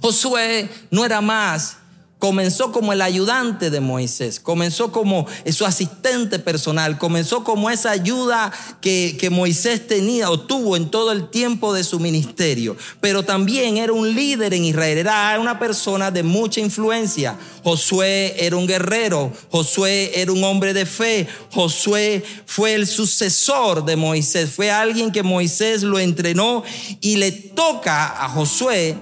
Josué 0.00 0.68
no 0.90 1.04
era 1.04 1.20
más 1.20 1.78
Comenzó 2.18 2.72
como 2.72 2.94
el 2.94 3.02
ayudante 3.02 3.68
de 3.68 3.80
Moisés, 3.80 4.40
comenzó 4.40 4.90
como 4.90 5.26
su 5.52 5.66
asistente 5.66 6.38
personal, 6.38 6.96
comenzó 6.96 7.44
como 7.44 7.68
esa 7.68 7.90
ayuda 7.90 8.50
que, 8.80 9.18
que, 9.20 9.28
Moisés 9.28 9.86
tenía 9.86 10.30
o 10.30 10.40
tuvo 10.40 10.78
en 10.78 10.90
todo 10.90 11.12
el 11.12 11.28
tiempo 11.28 11.74
de 11.74 11.84
su 11.84 12.00
ministerio. 12.00 12.74
Pero 13.02 13.22
también 13.22 13.76
era 13.76 13.92
un 13.92 14.14
líder 14.14 14.54
en 14.54 14.64
Israel, 14.64 14.96
era 14.96 15.38
una 15.38 15.58
persona 15.58 16.10
de 16.10 16.22
mucha 16.22 16.58
influencia. 16.60 17.36
Josué 17.62 18.34
era 18.38 18.56
un 18.56 18.66
guerrero, 18.66 19.30
Josué 19.50 20.12
era 20.14 20.32
un 20.32 20.42
hombre 20.42 20.72
de 20.72 20.86
fe, 20.86 21.28
Josué 21.52 22.24
fue 22.46 22.72
el 22.72 22.86
sucesor 22.86 23.84
de 23.84 23.96
Moisés, 23.96 24.50
fue 24.50 24.70
alguien 24.70 25.12
que 25.12 25.22
Moisés 25.22 25.82
lo 25.82 25.98
entrenó 25.98 26.62
y 27.02 27.16
le 27.16 27.30
toca 27.30 28.24
a 28.24 28.28
Josué 28.30 28.96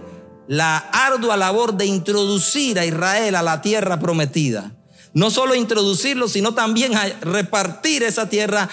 la 0.47 0.77
ardua 0.77 1.37
labor 1.37 1.77
de 1.77 1.87
introducir 1.87 2.79
a 2.79 2.85
Israel 2.85 3.35
a 3.35 3.43
la 3.43 3.63
tierra 3.63 3.99
prometida. 3.99 4.73
No 5.15 5.31
solo 5.31 5.55
introducirlo, 5.55 6.27
sino 6.27 6.55
también 6.55 6.97
a 6.97 7.05
repartir 7.21 8.03
esa 8.03 8.29
tierra 8.29 8.69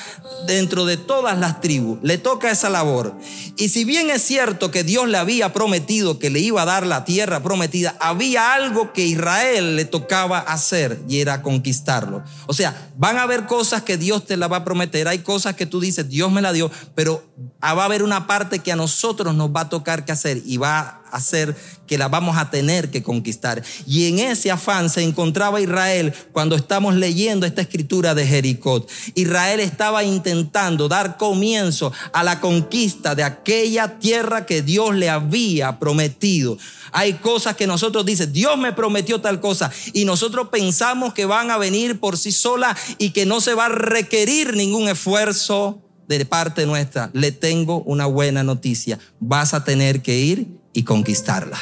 dentro 0.48 0.86
de 0.86 0.98
todas 0.98 1.38
las 1.38 1.62
tribus. 1.62 2.00
Le 2.02 2.18
toca 2.18 2.50
esa 2.50 2.68
labor. 2.68 3.16
Y 3.58 3.70
si 3.70 3.86
bien 3.86 4.10
es 4.10 4.24
cierto 4.24 4.72
que 4.72 4.84
Dios 4.84 5.08
le 5.08 5.20
había 5.20 5.54
prometido 5.54 6.18
que 6.18 6.32
le 6.32 6.40
iba 6.40 6.64
a 6.64 6.66
dar 6.66 6.88
la 6.88 7.06
tierra 7.06 7.44
prometida, 7.44 7.96
había 8.00 8.56
algo 8.56 8.92
que 8.92 9.06
Israel 9.06 9.76
le 9.76 9.86
tocaba 9.86 10.40
hacer 10.40 11.00
y 11.08 11.20
era 11.20 11.44
conquistarlo. 11.44 12.24
O 12.48 12.54
sea, 12.54 12.90
van 12.98 13.20
a 13.20 13.24
haber 13.24 13.46
cosas 13.46 13.84
que 13.84 13.98
Dios 13.98 14.26
te 14.26 14.36
la 14.36 14.48
va 14.48 14.58
a 14.58 14.66
prometer. 14.66 15.08
Hay 15.08 15.20
cosas 15.20 15.56
que 15.56 15.68
tú 15.68 15.80
dices, 15.80 16.10
Dios 16.10 16.32
me 16.32 16.42
la 16.42 16.54
dio, 16.54 16.72
pero 16.96 17.24
va 17.64 17.84
a 17.84 17.86
haber 17.86 18.02
una 18.02 18.26
parte 18.26 18.58
que 18.58 18.72
a 18.72 18.76
nosotros 18.76 19.36
nos 19.36 19.52
va 19.52 19.62
a 19.62 19.70
tocar 19.70 20.06
que 20.06 20.12
hacer 20.12 20.42
y 20.44 20.58
va 20.58 21.01
hacer 21.12 21.56
que 21.88 21.98
la 21.98 22.08
vamos 22.08 22.38
a 22.38 22.50
tener 22.50 22.90
que 22.90 23.04
conquistar. 23.04 23.64
Y 23.86 24.08
en 24.08 24.20
ese 24.20 24.52
afán 24.52 24.90
se 24.90 25.04
encontraba 25.04 25.62
Israel 25.62 26.14
cuando 26.32 26.56
estamos 26.56 26.96
leyendo 26.96 27.46
esta 27.46 27.62
escritura 27.62 28.16
de 28.16 28.26
Jericó. 28.26 28.86
Israel 29.16 29.60
estaba 29.60 30.04
intentando 30.04 30.88
dar 30.88 31.18
comienzo 31.18 31.92
a 32.14 32.24
la 32.24 32.40
conquista 32.40 33.16
de 33.16 33.24
aquella 33.24 34.00
tierra 34.00 34.46
que 34.46 34.62
Dios 34.62 34.96
le 34.96 35.10
había 35.10 35.80
prometido. 35.80 36.58
Hay 36.92 37.14
cosas 37.14 37.56
que 37.56 37.68
nosotros 37.68 38.06
dicen, 38.06 38.34
Dios 38.34 38.58
me 38.58 38.74
prometió 38.74 39.22
tal 39.22 39.40
cosa 39.40 39.72
y 39.94 40.06
nosotros 40.06 40.50
pensamos 40.50 41.14
que 41.14 41.26
van 41.26 41.52
a 41.52 41.58
venir 41.58 42.00
por 42.00 42.18
sí 42.18 42.32
solas 42.32 42.78
y 42.98 43.12
que 43.12 43.26
no 43.26 43.42
se 43.42 43.54
va 43.54 43.66
a 43.66 43.70
requerir 43.70 44.56
ningún 44.56 44.90
esfuerzo 44.90 45.82
de 46.08 46.26
parte 46.26 46.66
nuestra. 46.66 47.10
Le 47.14 47.32
tengo 47.32 47.82
una 47.84 48.06
buena 48.06 48.44
noticia. 48.44 49.00
Vas 49.20 49.54
a 49.54 49.64
tener 49.64 50.02
que 50.02 50.20
ir 50.20 50.61
y 50.74 50.84
conquistarla. 50.84 51.60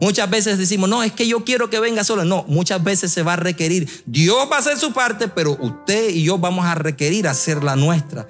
Muchas 0.00 0.28
veces 0.28 0.58
decimos, 0.58 0.90
no, 0.90 1.04
es 1.04 1.12
que 1.12 1.28
yo 1.28 1.44
quiero 1.44 1.70
que 1.70 1.78
venga 1.78 2.02
solo. 2.02 2.24
No, 2.24 2.44
muchas 2.48 2.82
veces 2.82 3.12
se 3.12 3.22
va 3.22 3.34
a 3.34 3.36
requerir. 3.36 3.88
Dios 4.04 4.48
va 4.50 4.56
a 4.56 4.58
hacer 4.58 4.76
su 4.76 4.92
parte, 4.92 5.28
pero 5.28 5.56
usted 5.60 6.10
y 6.10 6.24
yo 6.24 6.38
vamos 6.38 6.66
a 6.66 6.74
requerir 6.74 7.28
hacer 7.28 7.62
la 7.62 7.76
nuestra. 7.76 8.26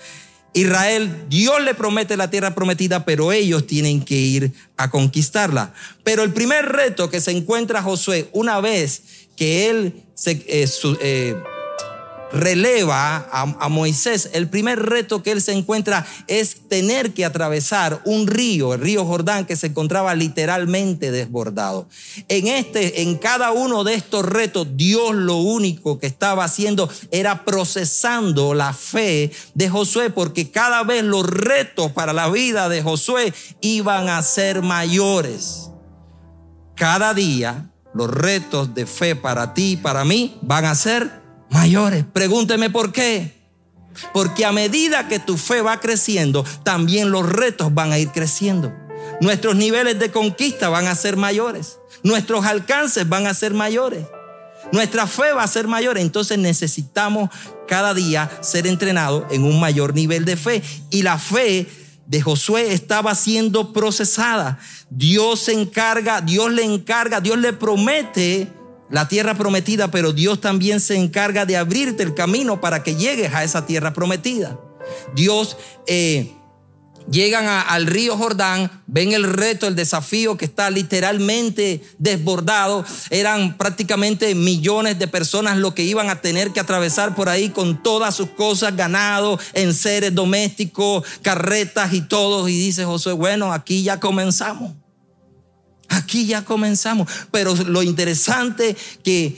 Israel, 0.53 1.25
Dios 1.31 1.63
le 1.63 1.75
promete 1.75 2.19
la 2.19 2.29
tierra 2.29 2.55
prometida, 2.55 3.07
pero 3.07 3.33
ellos 3.33 3.67
tienen 3.67 4.05
que 4.05 4.17
ir 4.17 4.53
a 4.77 4.91
conquistarla. 4.91 5.73
Pero 6.05 6.23
el 6.25 6.35
primer 6.35 6.67
reto 6.67 7.09
que 7.09 7.23
se 7.23 7.31
encuentra 7.31 7.83
Josué, 7.83 8.29
una 8.33 8.61
vez 8.61 9.29
que 9.35 9.71
él 9.71 10.05
se, 10.15 10.33
eh, 10.47 10.69
eh, 11.01 11.43
releva 12.33 13.29
a, 13.31 13.69
Moisés, 13.69 14.31
el 14.33 14.49
primer 14.49 14.81
reto 14.81 15.23
que 15.23 15.33
él 15.33 15.43
se 15.43 15.53
encuentra 15.53 16.07
es 16.27 16.69
tener 16.69 17.13
que 17.13 17.25
atravesar 17.25 18.01
un 18.05 18.27
río, 18.27 18.75
el 18.75 18.81
río 18.81 19.05
Jordán, 19.05 19.47
que 19.47 19.57
se 19.57 19.69
encontraba 19.69 20.15
literalmente 20.15 21.11
desbordado. 21.11 21.89
En 22.29 22.49
este, 22.49 23.03
en 23.03 23.17
cada 23.19 23.53
uno 23.53 23.85
de 23.85 23.95
estos 23.95 24.25
retos, 24.25 24.67
Dios 24.75 25.15
lo 25.15 25.37
único 25.37 25.99
que 25.99 26.07
estaba 26.07 26.45
haciendo 26.45 26.91
era 27.11 27.45
procesando 27.45 28.55
la 28.55 28.73
fe 28.73 29.31
de 29.55 29.69
Josué, 29.69 30.11
porque 30.11 30.51
cada 30.51 30.83
vez 30.85 31.05
los 31.05 31.27
retos 31.27 31.93
para 31.93 32.13
la 32.13 32.29
vida 32.29 32.69
de 32.69 32.83
Josué 32.83 33.33
iban 33.61 34.09
a 34.09 34.23
ser 34.23 34.63
mayores. 34.63 35.71
Cada 36.75 37.15
día 37.15 37.69
los 37.95 38.11
retos 38.11 38.75
de 38.75 38.87
fe 38.87 39.15
para 39.15 39.55
ti 39.55 39.73
y 39.73 39.77
para 39.77 40.05
mí 40.05 40.39
van 40.43 40.65
a 40.65 40.75
ser 40.75 41.22
mayores. 41.53 42.05
Pregúnteme 42.13 42.71
por 42.71 42.93
qué. 42.93 43.41
Porque 44.13 44.45
a 44.45 44.53
medida 44.53 45.09
que 45.09 45.19
tu 45.19 45.37
fe 45.37 45.61
va 45.61 45.79
creciendo, 45.79 46.45
también 46.63 47.11
los 47.11 47.29
retos 47.29 47.73
van 47.75 47.93
a 47.93 47.99
ir 47.99 48.09
creciendo. 48.09 48.73
Nuestros 49.21 49.55
niveles 49.57 49.99
de 49.99 50.11
conquista 50.11 50.69
van 50.69 50.87
a 50.87 50.95
ser 50.95 51.17
mayores. 51.17 51.79
Nuestros 52.03 52.45
alcances 52.47 53.09
van 53.09 53.27
a 53.27 53.35
ser 53.35 53.55
mayores. 53.55 54.07
Nuestra 54.73 55.07
fe 55.07 55.33
va 55.33 55.43
a 55.43 55.49
ser 55.49 55.69
mayor. 55.69 55.99
Entonces 55.99 56.39
necesitamos 56.39 57.31
cada 57.69 57.95
día 57.95 58.31
ser 58.41 58.67
entrenados 58.67 59.25
en 59.31 59.45
un 59.45 59.61
mayor 59.61 59.95
nivel 59.95 60.25
de 60.25 60.37
fe. 60.37 60.63
Y 60.91 61.03
la 61.03 61.19
fe 61.19 61.69
de 62.07 62.21
Josué 62.21 62.73
estaba 62.73 63.15
siendo 63.15 63.73
procesada. 63.73 64.59
Dios 64.91 65.41
se 65.41 65.53
encarga, 65.53 66.21
Dios 66.21 66.51
le 66.51 66.65
encarga, 66.65 67.21
Dios 67.21 67.39
le 67.39 67.53
promete 67.53 68.49
la 68.93 69.09
tierra 69.09 69.35
prometida, 69.35 69.91
pero 69.91 70.13
Dios 70.13 70.41
también 70.41 70.79
se 70.79 70.97
encarga 70.97 71.47
de 71.47 71.57
abrirte 71.57 72.03
el 72.03 72.15
camino 72.15 72.61
para 72.61 72.83
que 72.83 72.95
llegues 72.95 73.35
a 73.35 73.43
esa 73.43 73.65
tierra 73.65 73.95
prometida. 73.95 74.61
Dios 75.15 75.57
eh, 75.87 76.31
llegan 77.11 77.47
al 77.47 77.87
río 77.87 78.19
Jordán, 78.19 78.83
ven 78.87 79.13
el 79.13 79.25
reto, 79.25 79.67
el 79.67 79.75
desafío 79.75 80.37
que 80.37 80.45
está 80.45 80.69
literalmente 80.69 81.83
desbordado. 81.97 82.85
Eran 83.09 83.57
prácticamente 83.57 84.35
millones 84.35 84.99
de 84.99 85.09
personas 85.09 85.57
lo 85.57 85.75
que 85.75 85.85
iban 85.85 86.11
a 86.11 86.21
tener 86.21 86.51
que 86.51 86.61
atravesar 86.61 87.15
por 87.15 87.31
ahí 87.31 87.49
con 87.49 87.83
todas 87.83 88.15
sus 88.15 88.29
cosas, 88.29 88.77
ganado, 88.77 89.39
seres 89.73 90.15
domésticos, 90.15 91.05
carretas 91.23 91.95
y 91.95 92.03
todo. 92.03 92.47
Y 92.47 92.59
dice 92.59 92.85
Josué, 92.85 93.15
bueno, 93.15 93.55
aquí 93.55 93.83
ya 93.83 93.99
comenzamos. 94.01 94.82
Aquí 95.93 96.27
ya 96.27 96.45
comenzamos. 96.45 97.09
Pero 97.31 97.55
lo 97.55 97.83
interesante 97.83 98.77
que 99.03 99.37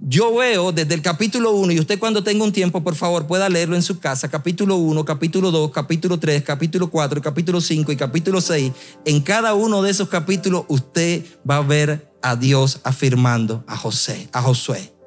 yo 0.00 0.34
veo 0.34 0.72
desde 0.72 0.94
el 0.94 1.02
capítulo 1.02 1.52
1, 1.52 1.72
y 1.72 1.80
usted 1.80 1.98
cuando 1.98 2.24
tenga 2.24 2.42
un 2.42 2.52
tiempo, 2.52 2.82
por 2.82 2.94
favor, 2.94 3.26
pueda 3.26 3.48
leerlo 3.50 3.76
en 3.76 3.82
su 3.82 3.98
casa, 3.98 4.30
capítulo 4.30 4.76
1, 4.76 5.04
capítulo 5.04 5.50
2, 5.50 5.70
capítulo 5.70 6.18
3, 6.18 6.42
capítulo 6.42 6.90
4, 6.90 7.20
capítulo 7.20 7.60
5 7.60 7.92
y 7.92 7.96
capítulo 7.96 8.40
6, 8.40 8.72
en 9.04 9.20
cada 9.20 9.52
uno 9.52 9.82
de 9.82 9.90
esos 9.90 10.08
capítulos 10.08 10.64
usted 10.68 11.22
va 11.48 11.58
a 11.58 11.62
ver 11.62 12.10
a 12.22 12.34
Dios 12.34 12.80
afirmando 12.82 13.62
a 13.66 13.76
José, 13.76 14.28
a 14.32 14.40
Josué 14.40 14.99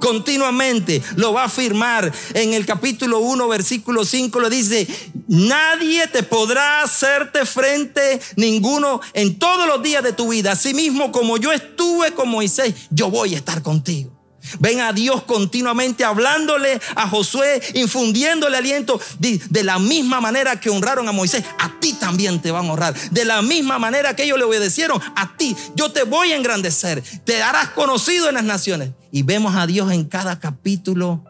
continuamente 0.00 1.02
lo 1.16 1.32
va 1.32 1.42
a 1.42 1.46
afirmar. 1.46 2.12
En 2.34 2.54
el 2.54 2.66
capítulo 2.66 3.20
1, 3.20 3.48
versículo 3.48 4.04
5 4.04 4.40
le 4.40 4.50
dice, 4.50 4.86
nadie 5.28 6.06
te 6.08 6.22
podrá 6.22 6.82
hacerte 6.82 7.44
frente 7.46 8.20
ninguno 8.36 9.00
en 9.12 9.38
todos 9.38 9.66
los 9.66 9.82
días 9.82 10.02
de 10.02 10.12
tu 10.12 10.28
vida. 10.28 10.52
Asimismo, 10.52 11.12
como 11.12 11.36
yo 11.36 11.52
estuve 11.52 12.12
con 12.12 12.28
Moisés, 12.28 12.74
yo 12.90 13.10
voy 13.10 13.34
a 13.34 13.38
estar 13.38 13.62
contigo. 13.62 14.17
Ven 14.58 14.80
a 14.80 14.92
Dios 14.92 15.22
continuamente 15.24 16.04
hablándole 16.04 16.80
a 16.94 17.08
Josué, 17.08 17.60
infundiéndole 17.74 18.56
aliento. 18.56 19.00
De, 19.18 19.40
la 19.62 19.78
misma 19.78 20.20
manera 20.20 20.60
que 20.60 20.70
honraron 20.70 21.08
a 21.08 21.12
Moisés, 21.12 21.44
a 21.58 21.78
ti 21.80 21.92
también 21.94 22.40
te 22.40 22.50
van 22.50 22.66
a 22.66 22.72
honrar. 22.72 22.94
De 23.10 23.24
la 23.24 23.42
misma 23.42 23.78
manera 23.78 24.14
que 24.16 24.24
ellos 24.24 24.38
le 24.38 24.44
obedecieron, 24.44 25.00
a 25.16 25.36
ti 25.36 25.56
yo 25.74 25.90
te 25.90 26.04
voy 26.04 26.32
a 26.32 26.36
engrandecer. 26.36 27.02
Te 27.24 27.42
harás 27.42 27.68
conocido 27.70 28.28
en 28.28 28.34
las 28.34 28.44
naciones. 28.44 28.90
Y 29.10 29.22
vemos 29.22 29.56
a 29.56 29.66
Dios 29.66 29.90
en 29.92 30.04
cada 30.04 30.38
capítulo 30.38 31.24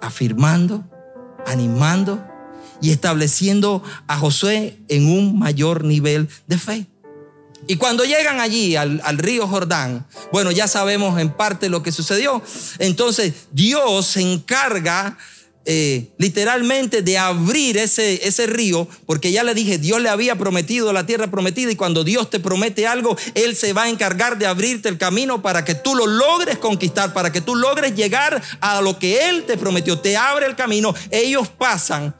afirmando, 0.00 0.84
animando 1.46 2.24
y 2.80 2.90
estableciendo 2.90 3.82
a 4.08 4.18
Josué 4.18 4.78
en 4.88 5.08
un 5.08 5.38
mayor 5.38 5.84
nivel 5.84 6.28
de 6.46 6.58
fe. 6.58 6.91
Y 7.68 7.76
cuando 7.76 8.04
llegan 8.04 8.40
allí 8.40 8.76
al, 8.76 9.00
río 9.18 9.46
Jordán, 9.46 10.06
bueno, 10.32 10.50
ya 10.50 10.66
sabemos 10.66 11.20
en 11.20 11.30
parte 11.30 11.68
lo 11.68 11.82
que 11.82 11.92
sucedió. 11.92 12.42
Entonces 12.78 13.34
Dios 13.52 14.06
se 14.06 14.20
encarga 14.20 15.16
eh, 15.64 16.12
literalmente 16.18 17.02
de 17.02 17.18
abrir 17.18 17.78
ese, 17.78 18.26
ese 18.26 18.48
río, 18.48 18.88
porque 19.06 19.30
ya 19.30 19.44
le 19.44 19.54
dije, 19.54 19.78
Dios 19.78 20.02
le 20.02 20.08
había 20.08 20.36
prometido 20.36 20.92
la 20.92 21.06
tierra 21.06 21.30
prometida 21.30 21.70
y 21.70 21.76
cuando 21.76 22.02
Dios 22.02 22.30
te 22.30 22.40
promete 22.40 22.88
algo, 22.88 23.16
Él 23.34 23.54
se 23.54 23.72
va 23.72 23.84
a 23.84 23.88
encargar 23.88 24.38
de 24.38 24.46
abrirte 24.46 24.88
el 24.88 24.98
camino 24.98 25.40
para 25.40 25.64
que 25.64 25.76
tú 25.76 25.94
lo 25.94 26.08
logres 26.08 26.58
conquistar, 26.58 27.12
para 27.12 27.30
que 27.30 27.40
tú 27.40 27.54
logres 27.54 27.94
llegar 27.94 28.42
a 28.60 28.80
lo 28.80 28.98
que 28.98 29.28
Él 29.28 29.44
te 29.44 29.56
prometió. 29.56 30.00
Te 30.00 30.16
abre 30.16 30.46
el 30.46 30.56
camino, 30.56 30.96
ellos 31.12 31.46
pasan, 31.46 32.12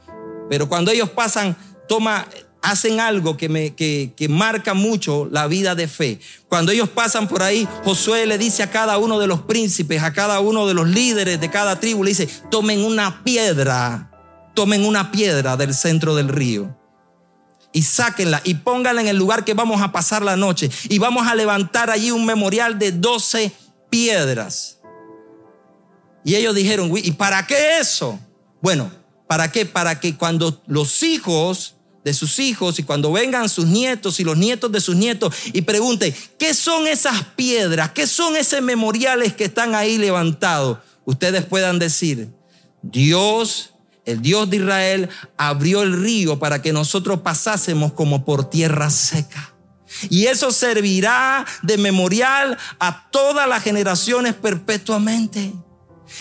pero 0.49 0.69
cuando 0.69 0.93
ellos 0.93 1.11
pasan, 1.11 1.57
toma 1.89 2.29
hacen 2.63 3.01
algo 3.01 3.37
que, 3.37 3.49
me, 3.49 3.75
que, 3.75 4.13
que 4.17 4.29
marca 4.29 4.73
mucho 4.73 5.29
la 5.31 5.47
vida 5.49 5.75
de 5.75 5.89
fe. 5.89 6.21
Cuando 6.49 6.73
ellos 6.73 6.89
pasan 6.89 7.29
por 7.29 7.43
ahí, 7.43 7.69
Josué 7.85 8.25
le 8.27 8.39
dice 8.39 8.63
a 8.63 8.71
cada 8.71 8.99
uno 8.99 9.19
de 9.19 9.27
los 9.27 9.43
príncipes, 9.43 10.03
a 10.03 10.13
cada 10.13 10.41
uno 10.41 10.67
de 10.67 10.75
los 10.75 10.89
líderes 10.89 11.41
de 11.41 11.51
cada 11.51 11.81
tribu, 11.81 12.05
le 12.05 12.11
dice, 12.11 12.29
tomen 12.51 12.85
una 12.85 13.23
piedra, 13.25 14.11
tomen 14.55 14.85
una 14.85 15.11
piedra 15.11 15.57
del 15.57 15.75
centro 15.75 16.15
del 16.15 16.29
río 16.29 16.77
y 17.73 17.83
sáquenla 17.83 18.41
y 18.45 18.55
pónganla 18.55 19.01
en 19.01 19.09
el 19.09 19.17
lugar 19.17 19.45
que 19.45 19.55
vamos 19.55 19.81
a 19.81 19.93
pasar 19.93 20.23
la 20.23 20.37
noche 20.37 20.71
y 20.89 20.99
vamos 20.99 21.27
a 21.27 21.35
levantar 21.35 21.91
allí 21.91 22.11
un 22.11 22.25
memorial 22.25 22.79
de 22.79 22.93
12 22.93 23.53
piedras. 23.91 24.79
Y 26.25 26.37
ellos 26.37 26.55
dijeron, 26.55 26.93
¿y 26.97 27.13
para 27.13 27.47
qué 27.47 27.79
eso? 27.81 28.21
Bueno, 28.61 28.93
¿para 29.27 29.51
qué? 29.51 29.67
Para 29.67 29.99
que 29.99 30.17
cuando 30.17 30.63
los 30.67 31.03
hijos 31.03 31.77
de 32.05 32.15
sus 32.15 32.39
hijos 32.39 32.79
y 32.79 32.83
cuando 32.83 33.13
vengan 33.13 33.49
sus 33.49 33.67
nietos 33.67 34.19
y 34.19 34.25
los 34.25 34.37
nietos 34.37 34.73
de 34.73 34.81
sus 34.81 34.97
nietos 34.97 35.35
y 35.53 35.63
pregunten, 35.63 36.15
¿qué 36.39 36.55
son 36.55 36.87
esas 36.87 37.25
piedras? 37.37 37.93
¿Qué 37.93 38.07
son 38.07 38.37
esos 38.37 38.61
memoriales 38.63 39.35
que 39.35 39.45
están 39.45 39.75
ahí 39.75 39.99
levantados? 39.99 40.79
Ustedes 41.05 41.45
puedan 41.45 41.79
decir, 41.79 42.31
Dios, 42.83 43.71
el 44.05 44.21
Dios 44.21 44.51
de 44.51 44.57
Israel, 44.57 45.09
abrió 45.37 45.83
el 45.83 46.01
río 46.01 46.39
para 46.39 46.61
que 46.61 46.73
nosotros 46.73 47.21
pasásemos 47.21 47.93
como 47.93 48.25
por 48.25 48.51
tierra 48.51 48.91
seca. 48.91 49.55
Y 50.09 50.27
eso 50.27 50.51
servirá 50.53 51.45
de 51.63 51.77
memorial 51.77 52.59
a 52.79 53.11
todas 53.11 53.49
las 53.49 53.63
generaciones 53.63 54.35
perpetuamente. 54.35 55.53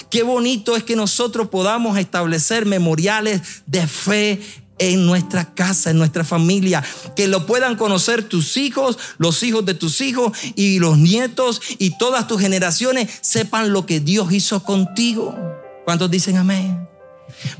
Qué 0.09 0.23
bonito 0.23 0.75
es 0.75 0.83
que 0.83 0.95
nosotros 0.95 1.49
podamos 1.49 1.97
establecer 1.97 2.65
memoriales 2.65 3.41
de 3.65 3.87
fe 3.87 4.41
en 4.81 5.05
nuestra 5.05 5.53
casa, 5.53 5.91
en 5.91 5.97
nuestra 5.97 6.23
familia, 6.23 6.83
que 7.15 7.27
lo 7.27 7.45
puedan 7.45 7.75
conocer 7.75 8.23
tus 8.23 8.57
hijos, 8.57 8.97
los 9.19 9.43
hijos 9.43 9.63
de 9.65 9.75
tus 9.75 10.01
hijos 10.01 10.37
y 10.55 10.79
los 10.79 10.97
nietos 10.97 11.61
y 11.77 11.97
todas 11.97 12.27
tus 12.27 12.41
generaciones 12.41 13.09
sepan 13.21 13.71
lo 13.71 13.85
que 13.85 13.99
Dios 13.99 14.31
hizo 14.33 14.63
contigo. 14.63 15.37
¿Cuántos 15.85 16.09
dicen 16.09 16.37
amén? 16.37 16.89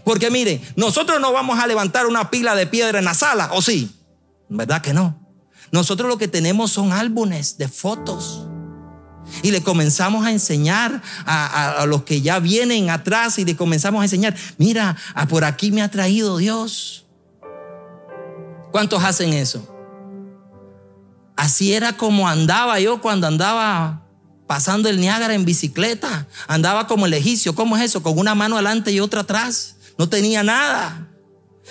Porque 0.03 0.31
mire, 0.31 0.61
nosotros 0.75 1.21
no 1.21 1.31
vamos 1.31 1.59
a 1.59 1.67
levantar 1.67 2.07
una 2.07 2.31
pila 2.31 2.55
de 2.55 2.67
piedra 2.67 2.99
en 2.99 3.05
la 3.05 3.13
sala, 3.13 3.51
¿o 3.53 3.61
sí? 3.61 3.91
¿Verdad 4.49 4.81
que 4.81 4.93
no? 4.93 5.17
Nosotros 5.71 6.09
lo 6.09 6.17
que 6.17 6.27
tenemos 6.27 6.71
son 6.71 6.91
álbumes 6.91 7.57
de 7.57 7.67
fotos 7.67 8.47
y 9.43 9.51
le 9.51 9.61
comenzamos 9.61 10.25
a 10.25 10.31
enseñar 10.31 11.01
a, 11.25 11.85
los 11.87 12.03
que 12.03 12.21
ya 12.21 12.39
vienen 12.39 12.89
atrás 12.89 13.39
y 13.39 13.45
le 13.45 13.55
comenzamos 13.55 14.01
a 14.01 14.05
enseñar, 14.05 14.35
mira, 14.57 14.97
por 15.29 15.43
aquí 15.43 15.71
me 15.71 15.81
ha 15.81 15.91
traído 15.91 16.37
Dios. 16.37 17.05
¿Cuántos 18.71 19.03
hacen 19.03 19.33
eso? 19.33 19.67
Así 21.35 21.73
era 21.73 21.97
como 21.97 22.27
andaba 22.27 22.79
yo 22.79 23.01
cuando 23.01 23.27
andaba 23.27 24.03
pasando 24.47 24.89
el 24.89 24.99
Niágara 24.99 25.33
en 25.33 25.45
bicicleta. 25.45 26.27
Andaba 26.47 26.87
como 26.87 27.05
el 27.05 27.13
egipcio. 27.13 27.55
¿Cómo 27.55 27.77
es 27.77 27.83
eso? 27.83 28.03
Con 28.03 28.17
una 28.19 28.35
mano 28.35 28.55
adelante 28.55 28.91
y 28.91 28.99
otra 28.99 29.21
atrás. 29.21 29.75
No 29.97 30.09
tenía 30.09 30.43
nada. 30.43 31.07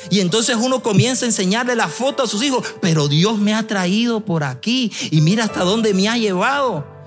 Y 0.08 0.20
entonces 0.20 0.56
uno 0.56 0.82
comienza 0.82 1.24
a 1.24 1.28
enseñarle 1.28 1.76
la 1.76 1.88
foto 1.88 2.22
a 2.22 2.26
sus 2.26 2.42
hijos. 2.42 2.66
Pero 2.80 3.06
Dios 3.06 3.38
me 3.38 3.54
ha 3.54 3.66
traído 3.66 4.24
por 4.24 4.44
aquí 4.44 4.90
y 5.10 5.20
mira 5.20 5.44
hasta 5.44 5.62
dónde 5.62 5.94
me 5.94 6.08
ha 6.08 6.16
llevado. 6.16 6.99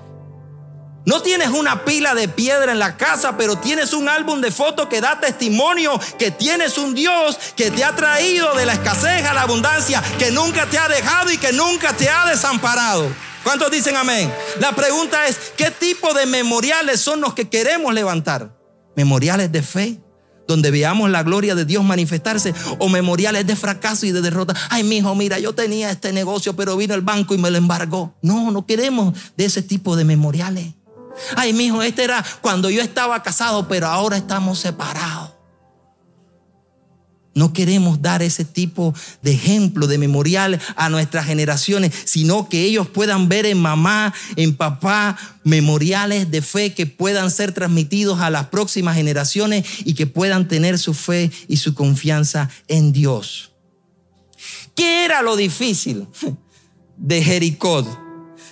No 1.06 1.20
tienes 1.20 1.48
una 1.48 1.84
pila 1.84 2.14
de 2.14 2.28
piedra 2.28 2.72
en 2.72 2.78
la 2.78 2.96
casa, 2.96 3.36
pero 3.36 3.56
tienes 3.56 3.92
un 3.92 4.08
álbum 4.08 4.40
de 4.40 4.50
fotos 4.50 4.88
que 4.88 5.02
da 5.02 5.20
testimonio 5.20 6.00
que 6.18 6.30
tienes 6.30 6.78
un 6.78 6.94
Dios 6.94 7.38
que 7.56 7.70
te 7.70 7.84
ha 7.84 7.94
traído 7.94 8.54
de 8.54 8.64
la 8.64 8.72
escasez 8.72 9.24
a 9.26 9.34
la 9.34 9.42
abundancia, 9.42 10.02
que 10.18 10.30
nunca 10.30 10.66
te 10.66 10.78
ha 10.78 10.88
dejado 10.88 11.30
y 11.30 11.36
que 11.36 11.52
nunca 11.52 11.92
te 11.94 12.08
ha 12.08 12.26
desamparado. 12.26 13.10
¿Cuántos 13.42 13.70
dicen 13.70 13.96
amén? 13.96 14.32
La 14.60 14.72
pregunta 14.72 15.26
es, 15.26 15.52
¿qué 15.56 15.70
tipo 15.70 16.14
de 16.14 16.24
memoriales 16.24 17.02
son 17.02 17.20
los 17.20 17.34
que 17.34 17.50
queremos 17.50 17.92
levantar? 17.92 18.56
¿Memoriales 18.96 19.52
de 19.52 19.62
fe? 19.62 20.00
donde 20.46 20.70
veamos 20.70 21.08
la 21.08 21.22
gloria 21.22 21.54
de 21.54 21.64
Dios 21.64 21.82
manifestarse, 21.84 22.52
o 22.78 22.90
memoriales 22.90 23.46
de 23.46 23.56
fracaso 23.56 24.04
y 24.04 24.12
de 24.12 24.20
derrota. 24.20 24.54
Ay, 24.68 24.82
mi 24.84 24.98
hijo, 24.98 25.14
mira, 25.14 25.38
yo 25.38 25.54
tenía 25.54 25.90
este 25.90 26.12
negocio, 26.12 26.54
pero 26.54 26.76
vino 26.76 26.94
el 26.94 27.00
banco 27.00 27.34
y 27.34 27.38
me 27.38 27.50
lo 27.50 27.56
embargó. 27.56 28.14
No, 28.20 28.50
no 28.50 28.66
queremos 28.66 29.14
de 29.38 29.46
ese 29.46 29.62
tipo 29.62 29.96
de 29.96 30.04
memoriales. 30.04 30.74
Ay, 31.36 31.52
mi 31.52 31.66
hijo, 31.66 31.82
este 31.82 32.04
era 32.04 32.24
cuando 32.40 32.70
yo 32.70 32.82
estaba 32.82 33.22
casado, 33.22 33.68
pero 33.68 33.86
ahora 33.86 34.16
estamos 34.16 34.58
separados. 34.58 35.34
No 37.34 37.52
queremos 37.52 38.00
dar 38.00 38.22
ese 38.22 38.44
tipo 38.44 38.94
de 39.22 39.32
ejemplo, 39.32 39.88
de 39.88 39.98
memorial 39.98 40.60
a 40.76 40.88
nuestras 40.88 41.26
generaciones, 41.26 41.92
sino 42.04 42.48
que 42.48 42.62
ellos 42.62 42.88
puedan 42.88 43.28
ver 43.28 43.44
en 43.44 43.60
mamá, 43.60 44.14
en 44.36 44.56
papá, 44.56 45.18
memoriales 45.42 46.30
de 46.30 46.42
fe 46.42 46.74
que 46.74 46.86
puedan 46.86 47.32
ser 47.32 47.52
transmitidos 47.52 48.20
a 48.20 48.30
las 48.30 48.46
próximas 48.46 48.94
generaciones 48.94 49.66
y 49.84 49.94
que 49.94 50.06
puedan 50.06 50.46
tener 50.46 50.78
su 50.78 50.94
fe 50.94 51.32
y 51.48 51.56
su 51.56 51.74
confianza 51.74 52.50
en 52.68 52.92
Dios. 52.92 53.50
¿Qué 54.76 55.04
era 55.04 55.20
lo 55.22 55.34
difícil 55.34 56.06
de 56.96 57.22
Jericó? 57.22 58.03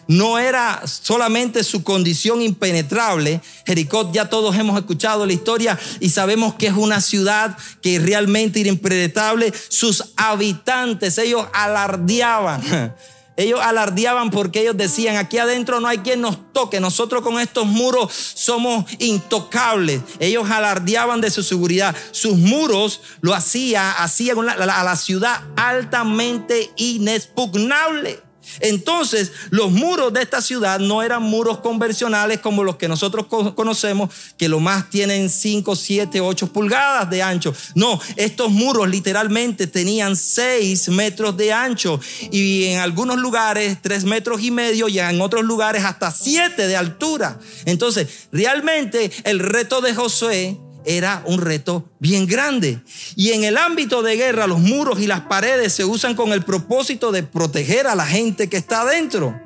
No 0.09 0.39
era 0.39 0.83
solamente 0.87 1.65
su 1.65 1.83
condición 1.83 2.43
impenetrable. 2.43 3.41
Jericó, 3.67 4.11
ya 4.13 4.29
todos 4.29 4.57
hemos 4.57 4.79
escuchado 4.79 5.27
la 5.27 5.33
historia 5.33 5.79
y 6.01 6.11
sabemos 6.11 6.55
que 6.55 6.67
es 6.69 6.75
una 6.75 7.01
ciudad 7.01 7.57
que 7.81 7.99
realmente 7.99 8.61
era 8.61 8.69
impenetrable. 8.69 9.53
Sus 9.69 10.13
habitantes, 10.17 11.19
ellos 11.19 11.47
alardeaban. 11.53 12.63
Ellos 13.35 13.61
alardeaban 13.63 14.31
porque 14.31 14.61
ellos 14.61 14.77
decían, 14.77 15.17
aquí 15.17 15.39
adentro 15.39 15.81
no 15.81 15.89
hay 15.89 15.99
quien 15.99 16.21
nos 16.21 16.53
toque, 16.53 16.81
nosotros 16.81 17.23
con 17.23 17.41
estos 17.41 17.67
muros 17.67 18.13
somos 18.13 18.85
intocables. 18.99 20.03
Ellos 20.19 20.51
alardeaban 20.51 21.23
de 21.23 21.31
su 21.31 21.43
seguridad. 21.43 21.97
Sus 22.11 22.37
muros 22.37 23.01
lo 23.23 23.35
hacía, 23.35 23.93
hacían 23.93 24.49
a 24.49 24.85
la 24.85 24.97
ciudad 24.97 25.41
altamente 25.57 26.71
inexpugnable. 26.77 28.21
Entonces, 28.61 29.33
los 29.51 29.71
muros 29.71 30.13
de 30.13 30.23
esta 30.23 30.41
ciudad 30.41 30.79
no 30.79 31.03
eran 31.03 31.23
muros 31.23 31.59
convencionales 31.59 32.41
como 32.41 32.65
los 32.65 32.77
que 32.77 32.89
nosotros 32.89 33.27
conocemos, 33.27 34.11
que 34.37 34.49
lo 34.49 34.61
más 34.61 34.91
tienen 34.91 35.31
5, 35.31 35.77
7, 35.77 36.21
8 36.21 36.53
pulgadas 36.53 37.09
de 37.11 37.23
ancho. 37.23 37.55
No, 37.75 38.01
estos 38.17 38.51
muros 38.51 38.89
literalmente 38.89 39.67
tenían 39.67 40.17
6 40.17 40.89
metros 40.91 41.37
de 41.37 41.53
ancho 41.53 42.01
y 42.31 42.65
en 42.65 42.81
algunos 42.81 43.19
lugares 43.19 43.79
3 43.81 44.05
metros 44.05 44.43
y 44.43 44.51
medio 44.51 44.89
y 44.89 44.99
en 44.99 45.21
otros 45.21 45.45
lugares 45.45 45.85
hasta 45.85 46.11
7 46.11 46.67
de 46.67 46.77
altura. 46.77 47.39
Entonces, 47.65 48.29
realmente 48.33 49.11
el 49.25 49.39
reto 49.39 49.81
de 49.81 49.95
Josué 49.95 50.59
era 50.85 51.23
un 51.27 51.41
reto 51.41 51.89
bien 51.99 52.27
grande. 52.27 52.81
Y 53.17 53.33
en 53.33 53.45
el 53.45 53.57
ámbito 53.57 54.03
de 54.03 54.17
guerra, 54.17 54.47
los 54.47 54.61
muros 54.61 55.01
y 55.01 55.07
las 55.07 55.23
paredes 55.23 55.73
se 55.73 55.85
usan 55.85 56.15
con 56.15 56.33
el 56.33 56.43
propósito 56.45 57.13
de 57.13 57.23
proteger 57.23 57.87
a 57.87 57.95
la 57.95 58.07
gente 58.07 58.49
que 58.49 58.57
está 58.57 58.83
adentro. 58.83 59.39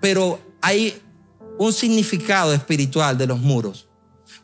Pero 0.00 0.40
hay 0.60 1.00
un 1.58 1.72
significado 1.72 2.52
espiritual 2.54 3.18
de 3.18 3.26
los 3.26 3.40
muros. 3.40 3.88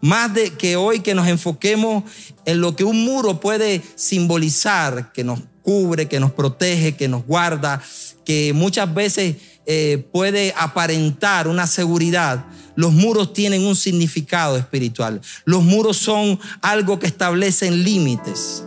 Más 0.00 0.34
de 0.34 0.50
que 0.50 0.76
hoy 0.76 1.00
que 1.00 1.14
nos 1.14 1.28
enfoquemos 1.28 2.04
en 2.44 2.60
lo 2.60 2.76
que 2.76 2.84
un 2.84 3.04
muro 3.04 3.40
puede 3.40 3.82
simbolizar, 3.94 5.12
que 5.12 5.24
nos 5.24 5.40
cubre, 5.62 6.08
que 6.08 6.20
nos 6.20 6.32
protege, 6.32 6.94
que 6.94 7.08
nos 7.08 7.24
guarda, 7.24 7.82
que 8.24 8.52
muchas 8.52 8.92
veces 8.92 9.37
eh, 9.66 10.06
puede 10.12 10.52
aparentar 10.58 11.48
una 11.48 11.66
seguridad, 11.66 12.44
los 12.76 12.92
muros 12.92 13.32
tienen 13.32 13.64
un 13.64 13.76
significado 13.76 14.56
espiritual. 14.56 15.20
Los 15.44 15.62
muros 15.62 15.96
son 15.96 16.40
algo 16.60 16.98
que 16.98 17.06
establecen 17.06 17.84
límites. 17.84 18.64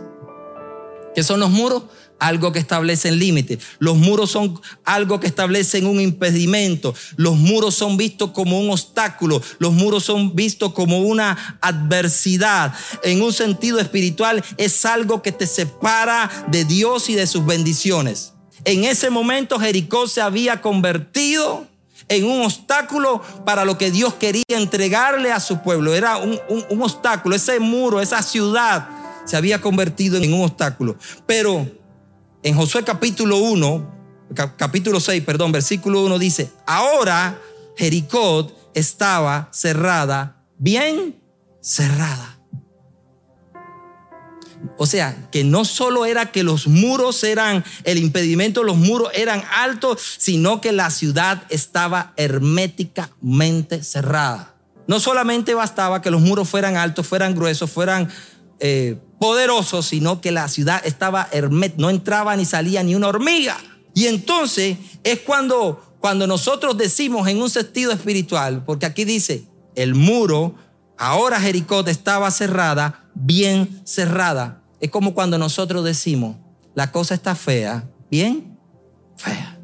¿Qué 1.14 1.22
son 1.22 1.40
los 1.40 1.50
muros? 1.50 1.84
Algo 2.20 2.50
que 2.50 2.58
establecen 2.58 3.18
límites. 3.18 3.60
Los 3.78 3.96
muros 3.96 4.30
son 4.30 4.60
algo 4.84 5.20
que 5.20 5.28
establecen 5.28 5.86
un 5.86 6.00
impedimento. 6.00 6.94
Los 7.16 7.36
muros 7.36 7.74
son 7.74 7.96
vistos 7.96 8.30
como 8.32 8.60
un 8.60 8.70
obstáculo. 8.70 9.40
Los 9.58 9.72
muros 9.72 10.04
son 10.04 10.34
vistos 10.34 10.72
como 10.72 11.00
una 11.00 11.58
adversidad. 11.60 12.74
En 13.04 13.22
un 13.22 13.32
sentido 13.32 13.78
espiritual 13.78 14.44
es 14.56 14.84
algo 14.84 15.22
que 15.22 15.32
te 15.32 15.46
separa 15.46 16.46
de 16.48 16.64
Dios 16.64 17.08
y 17.08 17.14
de 17.14 17.26
sus 17.26 17.46
bendiciones. 17.46 18.32
En 18.64 18.84
ese 18.84 19.10
momento 19.10 19.60
Jericó 19.60 20.08
se 20.08 20.20
había 20.20 20.60
convertido 20.60 21.66
en 22.08 22.24
un 22.24 22.44
obstáculo 22.44 23.22
para 23.44 23.64
lo 23.64 23.78
que 23.78 23.90
Dios 23.90 24.14
quería 24.14 24.44
entregarle 24.48 25.32
a 25.32 25.40
su 25.40 25.60
pueblo. 25.62 25.94
Era 25.94 26.16
un, 26.16 26.40
obstáculo, 26.80 27.36
ese 27.36 27.60
muro, 27.60 28.00
esa 28.00 28.22
ciudad 28.22 28.88
se 29.24 29.36
había 29.36 29.60
convertido 29.60 30.16
en 30.16 30.32
un 30.32 30.44
obstáculo. 30.44 30.96
Pero 31.26 31.70
en 32.42 32.54
Josué 32.54 32.82
capítulo 32.84 33.38
1, 33.38 33.94
capítulo 34.56 35.00
6, 35.00 35.22
perdón, 35.24 35.52
versículo 35.52 36.04
1 36.04 36.18
dice, 36.18 36.50
ahora 36.66 37.38
Jericó 37.76 38.50
estaba 38.74 39.48
cerrada, 39.52 40.42
bien 40.58 41.20
cerrada. 41.60 42.37
O 44.76 44.86
sea, 44.86 45.28
que 45.30 45.44
no 45.44 45.64
solo 45.64 46.06
era 46.06 46.32
que 46.32 46.42
los 46.42 46.66
muros 46.66 47.22
eran 47.24 47.64
el 47.84 47.98
impedimento, 47.98 48.62
los 48.62 48.76
muros 48.76 49.10
eran 49.14 49.42
altos, 49.54 50.00
sino 50.18 50.60
que 50.60 50.72
la 50.72 50.90
ciudad 50.90 51.42
estaba 51.48 52.12
herméticamente 52.16 53.82
cerrada. 53.82 54.54
No 54.86 55.00
solamente 55.00 55.54
bastaba 55.54 56.00
que 56.00 56.10
los 56.10 56.20
muros 56.20 56.48
fueran 56.48 56.76
altos, 56.76 57.06
fueran 57.06 57.34
gruesos, 57.34 57.70
fueran 57.70 58.08
eh, 58.60 58.98
poderosos, 59.20 59.86
sino 59.86 60.20
que 60.20 60.30
la 60.32 60.48
ciudad 60.48 60.80
estaba 60.84 61.28
hermética, 61.30 61.80
no 61.80 61.90
entraba 61.90 62.34
ni 62.36 62.44
salía 62.44 62.82
ni 62.82 62.94
una 62.94 63.08
hormiga. 63.08 63.56
Y 63.94 64.06
entonces 64.06 64.78
es 65.04 65.20
cuando, 65.20 65.96
cuando 66.00 66.26
nosotros 66.26 66.76
decimos 66.78 67.28
en 67.28 67.42
un 67.42 67.50
sentido 67.50 67.92
espiritual, 67.92 68.64
porque 68.64 68.86
aquí 68.86 69.04
dice, 69.04 69.44
el 69.74 69.94
muro, 69.94 70.54
ahora 70.98 71.40
Jericó 71.40 71.86
estaba 71.86 72.30
cerrada, 72.30 73.04
bien 73.14 73.80
cerrada. 73.84 74.62
Es 74.80 74.90
como 74.90 75.14
cuando 75.14 75.38
nosotros 75.38 75.84
decimos, 75.84 76.36
la 76.74 76.92
cosa 76.92 77.14
está 77.14 77.34
fea, 77.34 77.88
bien 78.10 78.58
fea. 79.16 79.58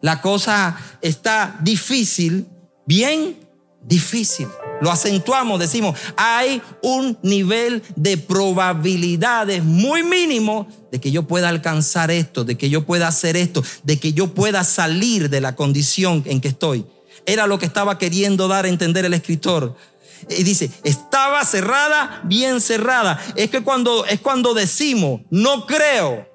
La 0.00 0.20
cosa 0.20 0.76
está 1.00 1.56
difícil, 1.62 2.46
bien 2.86 3.36
difícil. 3.84 4.48
Lo 4.80 4.90
acentuamos, 4.90 5.60
decimos, 5.60 5.96
hay 6.16 6.60
un 6.82 7.16
nivel 7.22 7.82
de 7.94 8.16
probabilidades 8.16 9.62
muy 9.62 10.02
mínimo 10.02 10.66
de 10.90 11.00
que 11.00 11.12
yo 11.12 11.22
pueda 11.24 11.48
alcanzar 11.48 12.10
esto, 12.10 12.44
de 12.44 12.56
que 12.56 12.68
yo 12.68 12.84
pueda 12.84 13.06
hacer 13.06 13.36
esto, 13.36 13.62
de 13.84 13.98
que 13.98 14.12
yo 14.12 14.34
pueda 14.34 14.64
salir 14.64 15.30
de 15.30 15.40
la 15.40 15.54
condición 15.54 16.24
en 16.26 16.40
que 16.40 16.48
estoy. 16.48 16.84
Era 17.24 17.46
lo 17.46 17.60
que 17.60 17.66
estaba 17.66 17.98
queriendo 17.98 18.48
dar 18.48 18.64
a 18.64 18.68
entender 18.68 19.04
el 19.04 19.14
escritor. 19.14 19.76
Y 20.28 20.42
dice, 20.42 20.70
estaba 20.84 21.44
cerrada, 21.44 22.20
bien 22.24 22.60
cerrada. 22.60 23.20
Es 23.36 23.50
que 23.50 23.62
cuando, 23.62 24.04
es 24.06 24.20
cuando 24.20 24.54
decimos, 24.54 25.20
no 25.30 25.66
creo. 25.66 26.28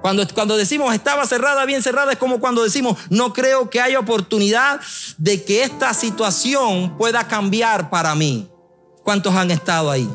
Cuando, 0.00 0.26
cuando 0.34 0.56
decimos 0.56 0.92
estaba 0.94 1.26
cerrada, 1.26 1.64
bien 1.64 1.82
cerrada, 1.82 2.12
es 2.12 2.18
como 2.18 2.40
cuando 2.40 2.64
decimos, 2.64 2.98
no 3.08 3.32
creo 3.32 3.70
que 3.70 3.80
haya 3.80 4.00
oportunidad 4.00 4.80
de 5.16 5.44
que 5.44 5.62
esta 5.62 5.94
situación 5.94 6.96
pueda 6.98 7.28
cambiar 7.28 7.88
para 7.88 8.14
mí. 8.14 8.50
¿Cuántos 9.04 9.34
han 9.34 9.50
estado 9.50 9.90
ahí? 9.90 10.08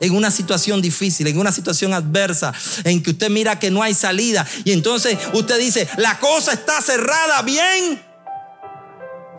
en 0.00 0.14
una 0.14 0.30
situación 0.30 0.82
difícil, 0.82 1.26
en 1.28 1.38
una 1.38 1.52
situación 1.52 1.94
adversa, 1.94 2.52
en 2.84 3.02
que 3.02 3.10
usted 3.12 3.30
mira 3.30 3.58
que 3.58 3.70
no 3.70 3.82
hay 3.82 3.94
salida 3.94 4.46
y 4.64 4.72
entonces 4.72 5.16
usted 5.32 5.58
dice, 5.58 5.88
la 5.96 6.18
cosa 6.18 6.52
está 6.52 6.82
cerrada 6.82 7.42
bien 7.42 8.02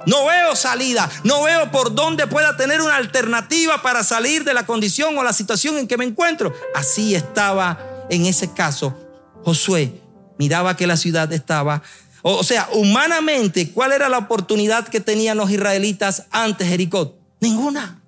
no 0.05 0.25
veo 0.25 0.55
salida, 0.55 1.09
no 1.23 1.43
veo 1.43 1.71
por 1.71 1.93
dónde 1.93 2.27
pueda 2.27 2.57
tener 2.57 2.81
una 2.81 2.95
alternativa 2.95 3.81
para 3.81 4.03
salir 4.03 4.43
de 4.43 4.53
la 4.53 4.65
condición 4.65 5.17
o 5.17 5.23
la 5.23 5.33
situación 5.33 5.77
en 5.77 5.87
que 5.87 5.97
me 5.97 6.05
encuentro. 6.05 6.53
Así 6.73 7.15
estaba 7.15 7.79
en 8.09 8.25
ese 8.25 8.53
caso 8.53 8.95
Josué. 9.43 10.01
Miraba 10.37 10.75
que 10.75 10.87
la 10.87 10.97
ciudad 10.97 11.31
estaba 11.31 11.81
o 12.27 12.43
sea, 12.43 12.67
humanamente, 12.73 13.69
¿cuál 13.69 13.91
era 13.91 14.09
la 14.09 14.17
oportunidad 14.17 14.87
que 14.87 14.99
tenían 14.99 15.37
los 15.37 15.51
israelitas 15.51 16.23
antes 16.31 16.67
Jericó? 16.67 17.19
Ninguna. 17.39 18.01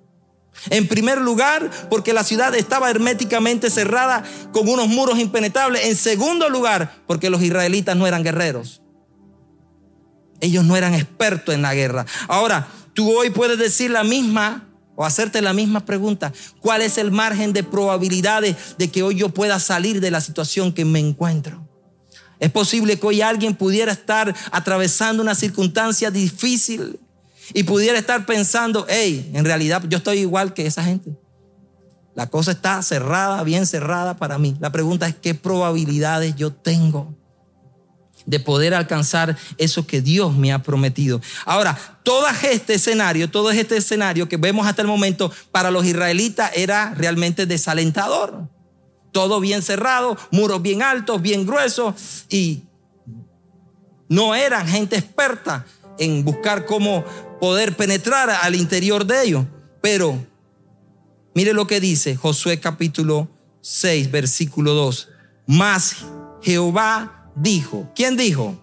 En 0.70 0.88
primer 0.88 1.20
lugar, 1.20 1.70
porque 1.88 2.12
la 2.12 2.24
ciudad 2.24 2.52
estaba 2.56 2.90
herméticamente 2.90 3.70
cerrada 3.70 4.24
con 4.50 4.68
unos 4.68 4.88
muros 4.88 5.20
impenetrables. 5.20 5.86
En 5.86 5.94
segundo 5.94 6.48
lugar, 6.48 6.92
porque 7.06 7.30
los 7.30 7.40
israelitas 7.42 7.96
no 7.96 8.08
eran 8.08 8.24
guerreros. 8.24 8.82
Ellos 10.40 10.64
no 10.64 10.76
eran 10.76 10.94
expertos 10.94 11.54
en 11.54 11.62
la 11.62 11.74
guerra. 11.74 12.06
Ahora, 12.28 12.68
tú 12.94 13.10
hoy 13.16 13.30
puedes 13.30 13.58
decir 13.58 13.90
la 13.90 14.04
misma 14.04 14.68
o 14.94 15.04
hacerte 15.04 15.40
la 15.42 15.52
misma 15.52 15.84
pregunta. 15.84 16.32
¿Cuál 16.60 16.82
es 16.82 16.98
el 16.98 17.10
margen 17.10 17.52
de 17.52 17.62
probabilidades 17.62 18.56
de 18.78 18.90
que 18.90 19.02
hoy 19.02 19.16
yo 19.16 19.28
pueda 19.28 19.60
salir 19.60 20.00
de 20.00 20.10
la 20.10 20.20
situación 20.20 20.72
que 20.72 20.84
me 20.84 20.98
encuentro? 20.98 21.68
Es 22.40 22.50
posible 22.50 22.98
que 22.98 23.06
hoy 23.06 23.20
alguien 23.20 23.54
pudiera 23.54 23.92
estar 23.92 24.34
atravesando 24.52 25.22
una 25.22 25.34
circunstancia 25.34 26.10
difícil 26.10 27.00
y 27.54 27.64
pudiera 27.64 27.98
estar 27.98 28.26
pensando, 28.26 28.86
hey, 28.88 29.30
en 29.34 29.44
realidad 29.44 29.82
yo 29.88 29.98
estoy 29.98 30.18
igual 30.18 30.54
que 30.54 30.66
esa 30.66 30.84
gente. 30.84 31.16
La 32.14 32.26
cosa 32.28 32.50
está 32.50 32.82
cerrada, 32.82 33.42
bien 33.44 33.66
cerrada 33.66 34.16
para 34.16 34.38
mí. 34.38 34.56
La 34.60 34.72
pregunta 34.72 35.06
es, 35.06 35.14
¿qué 35.14 35.34
probabilidades 35.34 36.34
yo 36.36 36.52
tengo? 36.52 37.17
De 38.28 38.38
poder 38.38 38.74
alcanzar 38.74 39.38
eso 39.56 39.86
que 39.86 40.02
Dios 40.02 40.36
me 40.36 40.52
ha 40.52 40.62
prometido. 40.62 41.22
Ahora, 41.46 41.78
todo 42.02 42.26
este 42.42 42.74
escenario, 42.74 43.30
todo 43.30 43.50
este 43.50 43.78
escenario 43.78 44.28
que 44.28 44.36
vemos 44.36 44.66
hasta 44.66 44.82
el 44.82 44.88
momento 44.88 45.32
para 45.50 45.70
los 45.70 45.86
israelitas 45.86 46.50
era 46.54 46.92
realmente 46.94 47.46
desalentador. 47.46 48.46
Todo 49.12 49.40
bien 49.40 49.62
cerrado, 49.62 50.18
muros 50.30 50.60
bien 50.60 50.82
altos, 50.82 51.22
bien 51.22 51.46
gruesos 51.46 51.94
y 52.28 52.64
no 54.10 54.34
eran 54.34 54.68
gente 54.68 54.96
experta 54.96 55.64
en 55.98 56.22
buscar 56.22 56.66
cómo 56.66 57.06
poder 57.40 57.76
penetrar 57.76 58.28
al 58.28 58.54
interior 58.54 59.06
de 59.06 59.24
ellos. 59.24 59.46
Pero 59.80 60.22
mire 61.34 61.54
lo 61.54 61.66
que 61.66 61.80
dice 61.80 62.14
Josué 62.14 62.60
capítulo 62.60 63.26
6, 63.62 64.10
versículo 64.10 64.74
2. 64.74 65.08
Más 65.46 66.04
Jehová 66.42 67.17
dijo, 67.40 67.90
¿quién 67.94 68.16
dijo? 68.16 68.56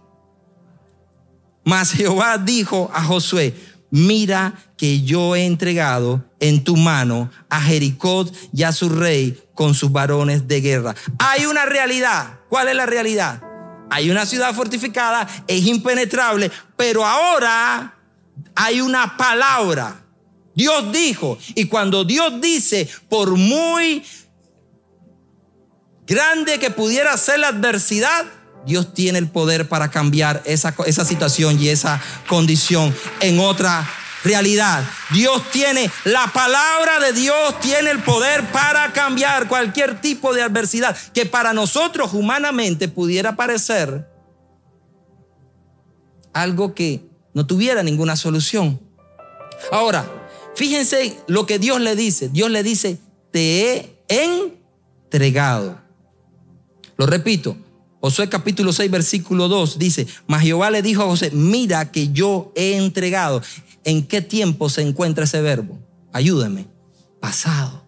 Mas 1.63 1.91
Jehová 1.91 2.37
dijo 2.37 2.91
a 2.93 3.03
Josué, 3.03 3.55
mira 3.89 4.53
que 4.77 5.01
yo 5.01 5.35
he 5.35 5.45
entregado 5.45 6.23
en 6.39 6.63
tu 6.63 6.77
mano 6.77 7.31
a 7.49 7.61
Jericó 7.61 8.25
y 8.53 8.63
a 8.63 8.71
su 8.71 8.89
rey 8.89 9.41
con 9.53 9.73
sus 9.73 9.91
varones 9.91 10.47
de 10.47 10.61
guerra. 10.61 10.95
Hay 11.17 11.45
una 11.45 11.65
realidad. 11.65 12.39
¿Cuál 12.49 12.67
es 12.67 12.75
la 12.75 12.85
realidad? 12.85 13.41
Hay 13.89 14.09
una 14.09 14.25
ciudad 14.25 14.53
fortificada, 14.53 15.27
es 15.47 15.65
impenetrable, 15.65 16.51
pero 16.75 17.05
ahora 17.05 17.95
hay 18.55 18.81
una 18.81 19.17
palabra. 19.17 20.03
Dios 20.53 20.91
dijo, 20.91 21.37
y 21.53 21.65
cuando 21.65 22.03
Dios 22.03 22.39
dice, 22.41 22.89
por 23.09 23.31
muy 23.31 24.03
grande 26.07 26.59
que 26.59 26.71
pudiera 26.71 27.15
ser 27.17 27.39
la 27.39 27.49
adversidad, 27.49 28.25
Dios 28.65 28.93
tiene 28.93 29.19
el 29.19 29.29
poder 29.29 29.67
para 29.67 29.89
cambiar 29.89 30.41
esa, 30.45 30.75
esa 30.85 31.05
situación 31.05 31.59
y 31.59 31.69
esa 31.69 32.01
condición 32.27 32.93
en 33.19 33.39
otra 33.39 33.87
realidad. 34.23 34.83
Dios 35.13 35.49
tiene, 35.51 35.89
la 36.03 36.31
palabra 36.33 36.99
de 36.99 37.13
Dios 37.13 37.59
tiene 37.61 37.91
el 37.91 38.03
poder 38.03 38.43
para 38.51 38.91
cambiar 38.91 39.47
cualquier 39.47 40.01
tipo 40.01 40.33
de 40.33 40.41
adversidad 40.41 40.97
que 41.13 41.25
para 41.25 41.53
nosotros 41.53 42.13
humanamente 42.13 42.87
pudiera 42.87 43.35
parecer 43.35 44.09
algo 46.33 46.73
que 46.73 47.07
no 47.33 47.45
tuviera 47.45 47.83
ninguna 47.83 48.15
solución. 48.15 48.81
Ahora, 49.71 50.05
fíjense 50.55 51.17
lo 51.27 51.45
que 51.45 51.59
Dios 51.59 51.79
le 51.79 51.95
dice. 51.95 52.29
Dios 52.29 52.49
le 52.49 52.63
dice, 52.63 52.97
te 53.31 53.63
he 53.69 53.97
entregado. 54.09 55.79
Lo 56.97 57.05
repito, 57.05 57.57
Josué 58.05 58.29
capítulo 58.29 58.71
6, 58.71 58.91
versículo 58.91 59.47
2 59.47 59.79
dice, 59.79 60.05
mas 60.27 60.43
Jehová 60.43 60.69
le 60.69 60.83
dijo 60.83 61.01
a 61.01 61.07
José, 61.07 61.31
mira 61.31 61.91
que 61.91 62.11
yo 62.11 62.51
he 62.55 62.77
entregado. 62.77 63.41
¿En 63.83 64.05
qué 64.05 64.21
tiempo 64.21 64.69
se 64.69 64.83
encuentra 64.83 65.23
ese 65.23 65.41
verbo? 65.41 65.79
Ayúdame. 66.13 66.67
Pasado 67.19 67.84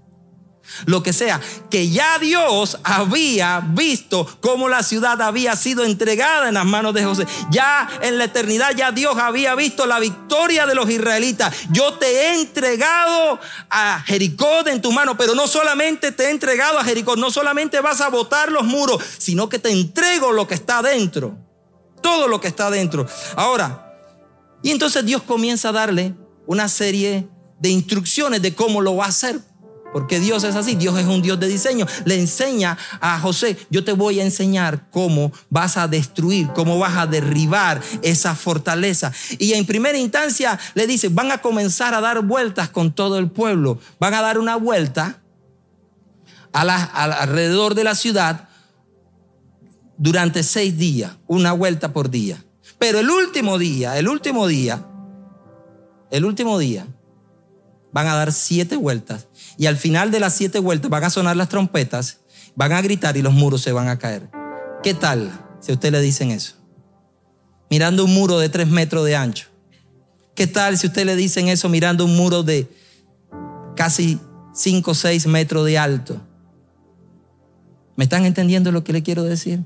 lo 0.86 1.03
que 1.03 1.13
sea, 1.13 1.39
que 1.69 1.89
ya 1.89 2.19
Dios 2.19 2.77
había 2.84 3.62
visto 3.62 4.27
cómo 4.41 4.69
la 4.69 4.84
ciudad 4.84 5.21
había 5.21 5.56
sido 5.56 5.84
entregada 5.84 6.47
en 6.47 6.56
las 6.56 6.65
manos 6.65 6.93
de 6.93 7.03
José. 7.03 7.25
Ya 7.49 7.88
en 8.01 8.17
la 8.17 8.25
eternidad, 8.25 8.71
ya 8.75 8.91
Dios 8.91 9.17
había 9.17 9.56
visto 9.56 9.86
la 9.86 9.99
victoria 9.99 10.65
de 10.65 10.75
los 10.75 10.89
israelitas. 10.89 11.56
Yo 11.71 11.93
te 11.93 12.08
he 12.08 12.41
entregado 12.41 13.39
a 13.69 14.01
Jericó 14.06 14.65
en 14.65 14.82
tu 14.82 14.91
mano, 14.91 15.17
pero 15.17 15.36
no 15.36 15.47
solamente 15.47 16.12
te 16.12 16.25
he 16.25 16.30
entregado 16.30 16.80
a 16.80 16.84
Jericó, 16.84 17.15
no 17.15 17.32
solamente 17.32 17.80
vas 17.82 18.01
a 18.01 18.10
botar 18.10 18.51
los 18.51 18.63
muros, 18.63 19.03
sino 19.17 19.49
que 19.49 19.60
te 19.60 19.71
entrego 19.71 20.32
lo 20.32 20.47
que 20.47 20.56
está 20.56 20.82
dentro. 20.82 21.38
Todo 22.01 22.27
lo 22.27 22.39
que 22.39 22.47
está 22.47 22.69
dentro. 22.69 23.08
Ahora, 23.36 23.88
y 24.63 24.71
entonces 24.71 25.06
Dios 25.06 25.21
comienza 25.23 25.69
a 25.69 25.71
darle 25.73 26.15
una 26.45 26.67
serie 26.69 27.27
de 27.60 27.69
instrucciones 27.69 28.41
de 28.41 28.53
cómo 28.53 28.82
lo 28.82 28.95
va 28.95 29.06
a 29.06 29.10
hacer. 29.10 29.39
Porque 29.97 30.19
Dios 30.19 30.43
es 30.43 30.55
así, 30.55 30.75
Dios 30.75 30.95
es 30.99 31.07
un 31.07 31.23
Dios 31.23 31.39
de 31.39 31.47
diseño. 31.47 31.88
Le 32.05 32.19
enseña 32.19 32.77
a 33.01 33.19
José, 33.19 33.57
yo 33.71 33.83
te 33.83 33.93
voy 33.93 34.19
a 34.19 34.23
enseñar 34.23 34.91
cómo 34.91 35.31
vas 35.49 35.75
a 35.75 35.88
destruir, 35.88 36.49
cómo 36.53 36.77
vas 36.77 36.97
a 36.97 37.07
derribar 37.07 37.81
esa 38.03 38.36
fortaleza. 38.36 39.12
Y 39.39 39.53
en 39.53 39.65
primera 39.65 39.97
instancia 39.97 40.60
le 40.75 40.86
dice, 40.86 41.10
van 41.10 41.31
a 41.31 41.39
comenzar 41.39 41.95
a 41.95 42.01
dar 42.01 42.21
vueltas 42.21 42.69
con 42.69 42.93
todo 42.93 43.17
el 43.17 43.31
pueblo. 43.31 43.79
Van 43.99 44.13
a 44.13 44.21
dar 44.21 44.38
una 44.38 44.55
vuelta 44.55 45.19
alrededor 46.51 47.73
de 47.73 47.83
la 47.83 47.95
ciudad 47.95 48.49
durante 49.97 50.43
seis 50.43 50.77
días, 50.77 51.13
una 51.25 51.53
vuelta 51.53 51.91
por 51.91 52.12
día. 52.12 52.45
Pero 52.77 52.99
el 52.99 53.10
último 53.10 53.57
día, 53.57 53.97
el 53.97 54.07
último 54.07 54.45
día, 54.45 54.86
el 56.12 56.23
último 56.23 56.60
día, 56.60 56.86
van 57.97 58.05
a 58.05 58.13
dar 58.13 58.31
siete 58.31 58.75
vueltas 58.75 59.27
y 59.57 59.65
al 59.65 59.75
final 59.75 60.12
de 60.12 60.19
las 60.19 60.36
siete 60.36 60.60
vueltas 60.60 60.91
van 60.91 61.03
a 61.03 61.10
sonar 61.10 61.36
las 61.36 61.49
trompetas, 61.49 62.19
van 62.55 62.71
a 62.73 62.81
gritar 62.83 63.17
y 63.17 63.23
los 63.23 63.33
muros 63.33 63.63
se 63.63 63.71
van 63.71 63.88
a 63.88 63.97
caer. 63.97 64.29
¿Qué 64.83 64.93
tal 64.93 65.31
si 65.60 65.71
a 65.71 65.73
usted 65.73 65.91
le 65.91 65.99
dicen 65.99 66.29
eso? 66.29 66.53
Mirando 67.71 68.05
un 68.05 68.13
muro 68.13 68.38
de 68.38 68.49
tres 68.49 68.67
metros 68.67 69.03
de 69.03 69.15
ancho. 69.15 69.47
¿Qué 70.36 70.45
tal 70.45 70.77
si 70.77 70.86
a 70.86 70.89
usted 70.91 71.07
le 71.07 71.15
dicen 71.15 71.47
eso 71.47 71.69
mirando 71.69 72.05
un 72.05 72.15
muro 72.15 72.43
de 72.43 72.69
casi 73.75 74.19
cinco 74.53 74.91
o 74.91 74.93
seis 74.93 75.25
metros 75.25 75.65
de 75.65 75.79
alto? 75.79 76.21
¿Me 77.95 78.03
están 78.03 78.25
entendiendo 78.25 78.71
lo 78.71 78.83
que 78.83 78.93
le 78.93 79.01
quiero 79.01 79.23
decir? 79.23 79.63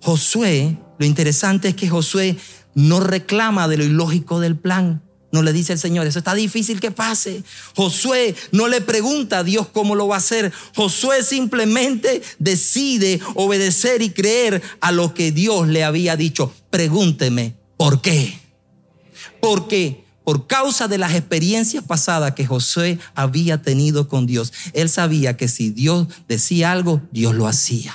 Josué, 0.00 0.78
lo 1.00 1.04
interesante 1.04 1.66
es 1.66 1.74
que 1.74 1.88
Josué 1.88 2.36
no 2.76 3.00
reclama 3.00 3.66
de 3.66 3.78
lo 3.78 3.82
ilógico 3.82 4.38
del 4.38 4.56
plan. 4.56 5.02
No 5.34 5.42
le 5.42 5.52
dice 5.52 5.72
el 5.72 5.80
Señor, 5.80 6.06
eso 6.06 6.20
está 6.20 6.32
difícil 6.32 6.78
que 6.78 6.92
pase. 6.92 7.42
Josué 7.74 8.36
no 8.52 8.68
le 8.68 8.80
pregunta 8.80 9.40
a 9.40 9.42
Dios 9.42 9.66
cómo 9.66 9.96
lo 9.96 10.06
va 10.06 10.14
a 10.14 10.18
hacer. 10.18 10.52
Josué 10.76 11.24
simplemente 11.24 12.22
decide 12.38 13.18
obedecer 13.34 14.00
y 14.00 14.10
creer 14.10 14.62
a 14.80 14.92
lo 14.92 15.12
que 15.12 15.32
Dios 15.32 15.66
le 15.66 15.82
había 15.82 16.14
dicho. 16.14 16.54
Pregúnteme, 16.70 17.56
¿por 17.76 18.00
qué? 18.00 18.38
Porque 19.40 20.04
por 20.22 20.46
causa 20.46 20.86
de 20.86 20.98
las 20.98 21.16
experiencias 21.16 21.82
pasadas 21.82 22.34
que 22.34 22.46
Josué 22.46 23.00
había 23.16 23.60
tenido 23.60 24.06
con 24.06 24.26
Dios, 24.26 24.52
él 24.72 24.88
sabía 24.88 25.36
que 25.36 25.48
si 25.48 25.70
Dios 25.70 26.06
decía 26.28 26.70
algo, 26.70 27.02
Dios 27.10 27.34
lo 27.34 27.48
hacía. 27.48 27.92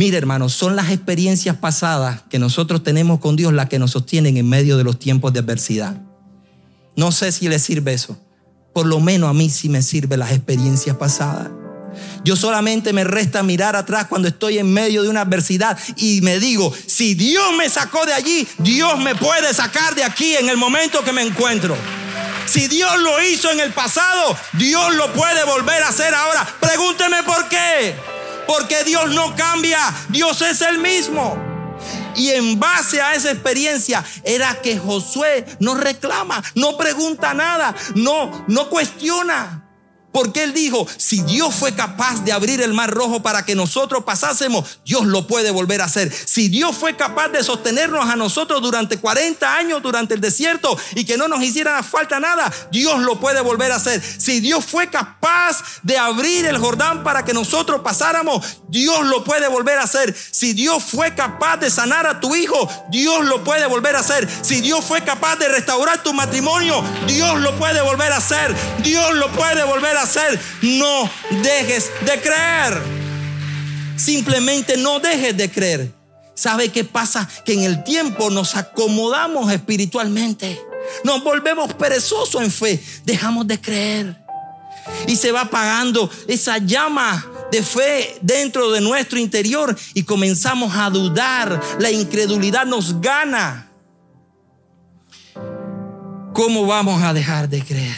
Mire, 0.00 0.16
hermanos, 0.16 0.54
son 0.54 0.76
las 0.76 0.90
experiencias 0.90 1.56
pasadas 1.56 2.22
que 2.30 2.38
nosotros 2.38 2.82
tenemos 2.82 3.20
con 3.20 3.36
Dios 3.36 3.52
las 3.52 3.68
que 3.68 3.78
nos 3.78 3.90
sostienen 3.90 4.38
en 4.38 4.48
medio 4.48 4.78
de 4.78 4.82
los 4.82 4.98
tiempos 4.98 5.34
de 5.34 5.40
adversidad. 5.40 6.00
No 6.96 7.12
sé 7.12 7.32
si 7.32 7.50
le 7.50 7.58
sirve 7.58 7.92
eso. 7.92 8.18
Por 8.72 8.86
lo 8.86 8.98
menos 9.00 9.28
a 9.28 9.34
mí 9.34 9.50
sí 9.50 9.68
me 9.68 9.82
sirve 9.82 10.16
las 10.16 10.32
experiencias 10.32 10.96
pasadas. 10.96 11.50
Yo 12.24 12.34
solamente 12.34 12.94
me 12.94 13.04
resta 13.04 13.42
mirar 13.42 13.76
atrás 13.76 14.06
cuando 14.06 14.28
estoy 14.28 14.56
en 14.56 14.72
medio 14.72 15.02
de 15.02 15.10
una 15.10 15.20
adversidad 15.20 15.78
y 15.96 16.22
me 16.22 16.38
digo, 16.38 16.72
si 16.86 17.12
Dios 17.12 17.54
me 17.58 17.68
sacó 17.68 18.06
de 18.06 18.14
allí, 18.14 18.48
Dios 18.56 18.98
me 19.00 19.14
puede 19.14 19.52
sacar 19.52 19.94
de 19.94 20.04
aquí 20.04 20.34
en 20.34 20.48
el 20.48 20.56
momento 20.56 21.04
que 21.04 21.12
me 21.12 21.20
encuentro. 21.20 21.76
Si 22.46 22.68
Dios 22.68 22.98
lo 23.02 23.22
hizo 23.22 23.50
en 23.50 23.60
el 23.60 23.74
pasado, 23.74 24.34
Dios 24.54 24.94
lo 24.94 25.12
puede 25.12 25.44
volver 25.44 25.82
a 25.82 25.88
hacer 25.88 26.14
ahora. 26.14 26.48
Pregúnteme 26.58 27.22
por 27.22 27.50
qué 27.50 27.94
porque 28.50 28.82
Dios 28.82 29.12
no 29.12 29.36
cambia, 29.36 29.78
Dios 30.08 30.42
es 30.42 30.60
el 30.62 30.78
mismo. 30.78 31.38
Y 32.16 32.30
en 32.30 32.58
base 32.58 33.00
a 33.00 33.14
esa 33.14 33.30
experiencia 33.30 34.04
era 34.24 34.60
que 34.60 34.76
Josué 34.76 35.46
no 35.60 35.76
reclama, 35.76 36.42
no 36.56 36.76
pregunta 36.76 37.32
nada, 37.32 37.76
no, 37.94 38.44
no 38.48 38.68
cuestiona. 38.68 39.59
Porque 40.12 40.42
él 40.42 40.52
dijo, 40.52 40.86
si 40.96 41.22
Dios 41.22 41.54
fue 41.54 41.74
capaz 41.74 42.24
de 42.24 42.32
abrir 42.32 42.60
el 42.60 42.74
mar 42.74 42.90
rojo 42.90 43.22
para 43.22 43.44
que 43.44 43.54
nosotros 43.54 44.04
pasásemos, 44.04 44.80
Dios 44.84 45.06
lo 45.06 45.26
puede 45.26 45.50
volver 45.50 45.80
a 45.80 45.84
hacer. 45.84 46.12
Si 46.12 46.48
Dios 46.48 46.76
fue 46.76 46.96
capaz 46.96 47.28
de 47.28 47.44
sostenernos 47.44 48.08
a 48.08 48.16
nosotros 48.16 48.60
durante 48.60 48.98
40 48.98 49.56
años 49.56 49.82
durante 49.82 50.14
el 50.14 50.20
desierto 50.20 50.76
y 50.94 51.04
que 51.04 51.16
no 51.16 51.28
nos 51.28 51.42
hiciera 51.42 51.82
falta 51.82 52.18
nada, 52.18 52.52
Dios 52.72 53.00
lo 53.00 53.20
puede 53.20 53.40
volver 53.40 53.72
a 53.72 53.76
hacer. 53.76 54.02
Si 54.02 54.40
Dios 54.40 54.64
fue 54.64 54.88
capaz 54.90 55.62
de 55.82 55.96
abrir 55.98 56.46
el 56.46 56.58
Jordán 56.58 57.04
para 57.04 57.24
que 57.24 57.32
nosotros 57.32 57.80
pasáramos, 57.82 58.44
Dios 58.68 59.06
lo 59.06 59.22
puede 59.22 59.48
volver 59.48 59.78
a 59.78 59.84
hacer. 59.84 60.14
Si 60.30 60.52
Dios 60.52 60.82
fue 60.82 61.14
capaz 61.14 61.58
de 61.58 61.70
sanar 61.70 62.06
a 62.06 62.20
tu 62.20 62.34
hijo, 62.34 62.68
Dios 62.90 63.24
lo 63.26 63.44
puede 63.44 63.66
volver 63.66 63.96
a 63.96 64.00
hacer. 64.00 64.28
Si 64.42 64.60
Dios 64.60 64.84
fue 64.84 65.02
capaz 65.02 65.36
de 65.36 65.48
restaurar 65.48 66.02
tu 66.02 66.12
matrimonio, 66.12 66.82
Dios 67.06 67.40
lo 67.40 67.56
puede 67.56 67.80
volver 67.80 68.12
a 68.12 68.16
hacer. 68.16 68.54
Dios 68.82 69.14
lo 69.14 69.30
puede 69.32 69.62
volver 69.64 69.96
a 69.96 69.99
hacer, 69.99 69.99
no 70.62 71.10
dejes 71.42 71.90
de 72.06 72.20
creer. 72.20 72.82
Simplemente 73.96 74.76
no 74.78 74.98
dejes 74.98 75.36
de 75.36 75.50
creer. 75.50 75.92
¿Sabe 76.34 76.70
qué 76.70 76.84
pasa? 76.84 77.28
Que 77.44 77.52
en 77.52 77.64
el 77.64 77.84
tiempo 77.84 78.30
nos 78.30 78.56
acomodamos 78.56 79.52
espiritualmente. 79.52 80.58
Nos 81.04 81.22
volvemos 81.22 81.74
perezosos 81.74 82.42
en 82.42 82.50
fe. 82.50 82.82
Dejamos 83.04 83.46
de 83.46 83.60
creer. 83.60 84.16
Y 85.06 85.16
se 85.16 85.32
va 85.32 85.42
apagando 85.42 86.10
esa 86.26 86.56
llama 86.56 87.26
de 87.52 87.62
fe 87.62 88.18
dentro 88.22 88.70
de 88.70 88.80
nuestro 88.80 89.18
interior 89.18 89.76
y 89.92 90.04
comenzamos 90.04 90.74
a 90.74 90.88
dudar. 90.88 91.60
La 91.78 91.90
incredulidad 91.90 92.64
nos 92.64 93.02
gana. 93.02 93.70
¿Cómo 96.32 96.64
vamos 96.64 97.02
a 97.02 97.12
dejar 97.12 97.50
de 97.50 97.62
creer? 97.62 97.96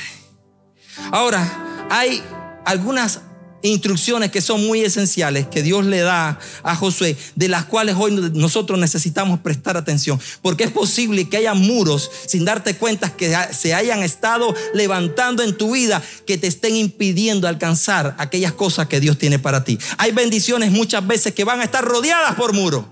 Ahora, 1.12 1.71
hay 1.92 2.22
algunas 2.64 3.20
instrucciones 3.60 4.30
que 4.30 4.40
son 4.40 4.66
muy 4.66 4.80
esenciales 4.80 5.46
que 5.46 5.62
Dios 5.62 5.84
le 5.84 6.00
da 6.00 6.38
a 6.62 6.74
Josué, 6.74 7.18
de 7.36 7.48
las 7.48 7.66
cuales 7.66 7.96
hoy 7.98 8.12
nosotros 8.32 8.78
necesitamos 8.78 9.40
prestar 9.40 9.76
atención, 9.76 10.18
porque 10.40 10.64
es 10.64 10.70
posible 10.70 11.28
que 11.28 11.36
haya 11.36 11.52
muros 11.52 12.10
sin 12.26 12.46
darte 12.46 12.76
cuenta 12.76 13.14
que 13.14 13.36
se 13.52 13.74
hayan 13.74 14.02
estado 14.02 14.54
levantando 14.72 15.42
en 15.42 15.54
tu 15.54 15.72
vida 15.72 16.02
que 16.26 16.38
te 16.38 16.46
estén 16.46 16.76
impidiendo 16.76 17.46
alcanzar 17.46 18.16
aquellas 18.18 18.52
cosas 18.52 18.86
que 18.88 18.98
Dios 18.98 19.18
tiene 19.18 19.38
para 19.38 19.62
ti. 19.62 19.78
Hay 19.98 20.12
bendiciones 20.12 20.72
muchas 20.72 21.06
veces 21.06 21.34
que 21.34 21.44
van 21.44 21.60
a 21.60 21.64
estar 21.64 21.84
rodeadas 21.84 22.36
por 22.36 22.54
muros, 22.54 22.86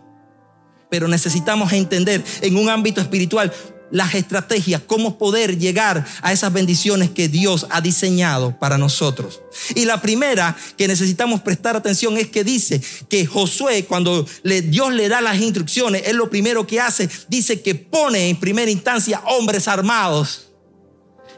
pero 0.91 1.09
necesitamos 1.09 1.73
entender 1.73 2.23
en 2.43 2.59
un 2.59 2.69
ámbito 2.69 3.01
espiritual 3.01 3.51
las 3.91 4.15
estrategias, 4.15 4.83
cómo 4.87 5.19
poder 5.19 5.59
llegar 5.59 6.07
a 6.23 6.33
esas 6.33 6.53
bendiciones 6.53 7.11
que 7.11 7.29
Dios 7.29 7.67
ha 7.71 7.81
diseñado 7.81 8.59
para 8.59 8.79
nosotros. 8.79 9.43
Y 9.75 9.85
la 9.85 10.01
primera 10.01 10.57
que 10.77 10.89
necesitamos 10.89 11.41
prestar 11.41 11.77
atención 11.77 12.17
es 12.17 12.29
que 12.29 12.45
dice 12.45 12.81
que 13.09 13.27
Josué, 13.27 13.85
cuando 13.85 14.27
Dios 14.45 14.93
le 14.93 15.09
da 15.09 15.21
las 15.21 15.41
instrucciones, 15.41 16.03
es 16.07 16.15
lo 16.15 16.31
primero 16.31 16.67
que 16.67 16.81
hace, 16.81 17.09
dice 17.29 17.61
que 17.63 17.75
pone 17.75 18.29
en 18.29 18.39
primera 18.39 18.71
instancia 18.71 19.21
hombres 19.27 19.69
armados. 19.69 20.49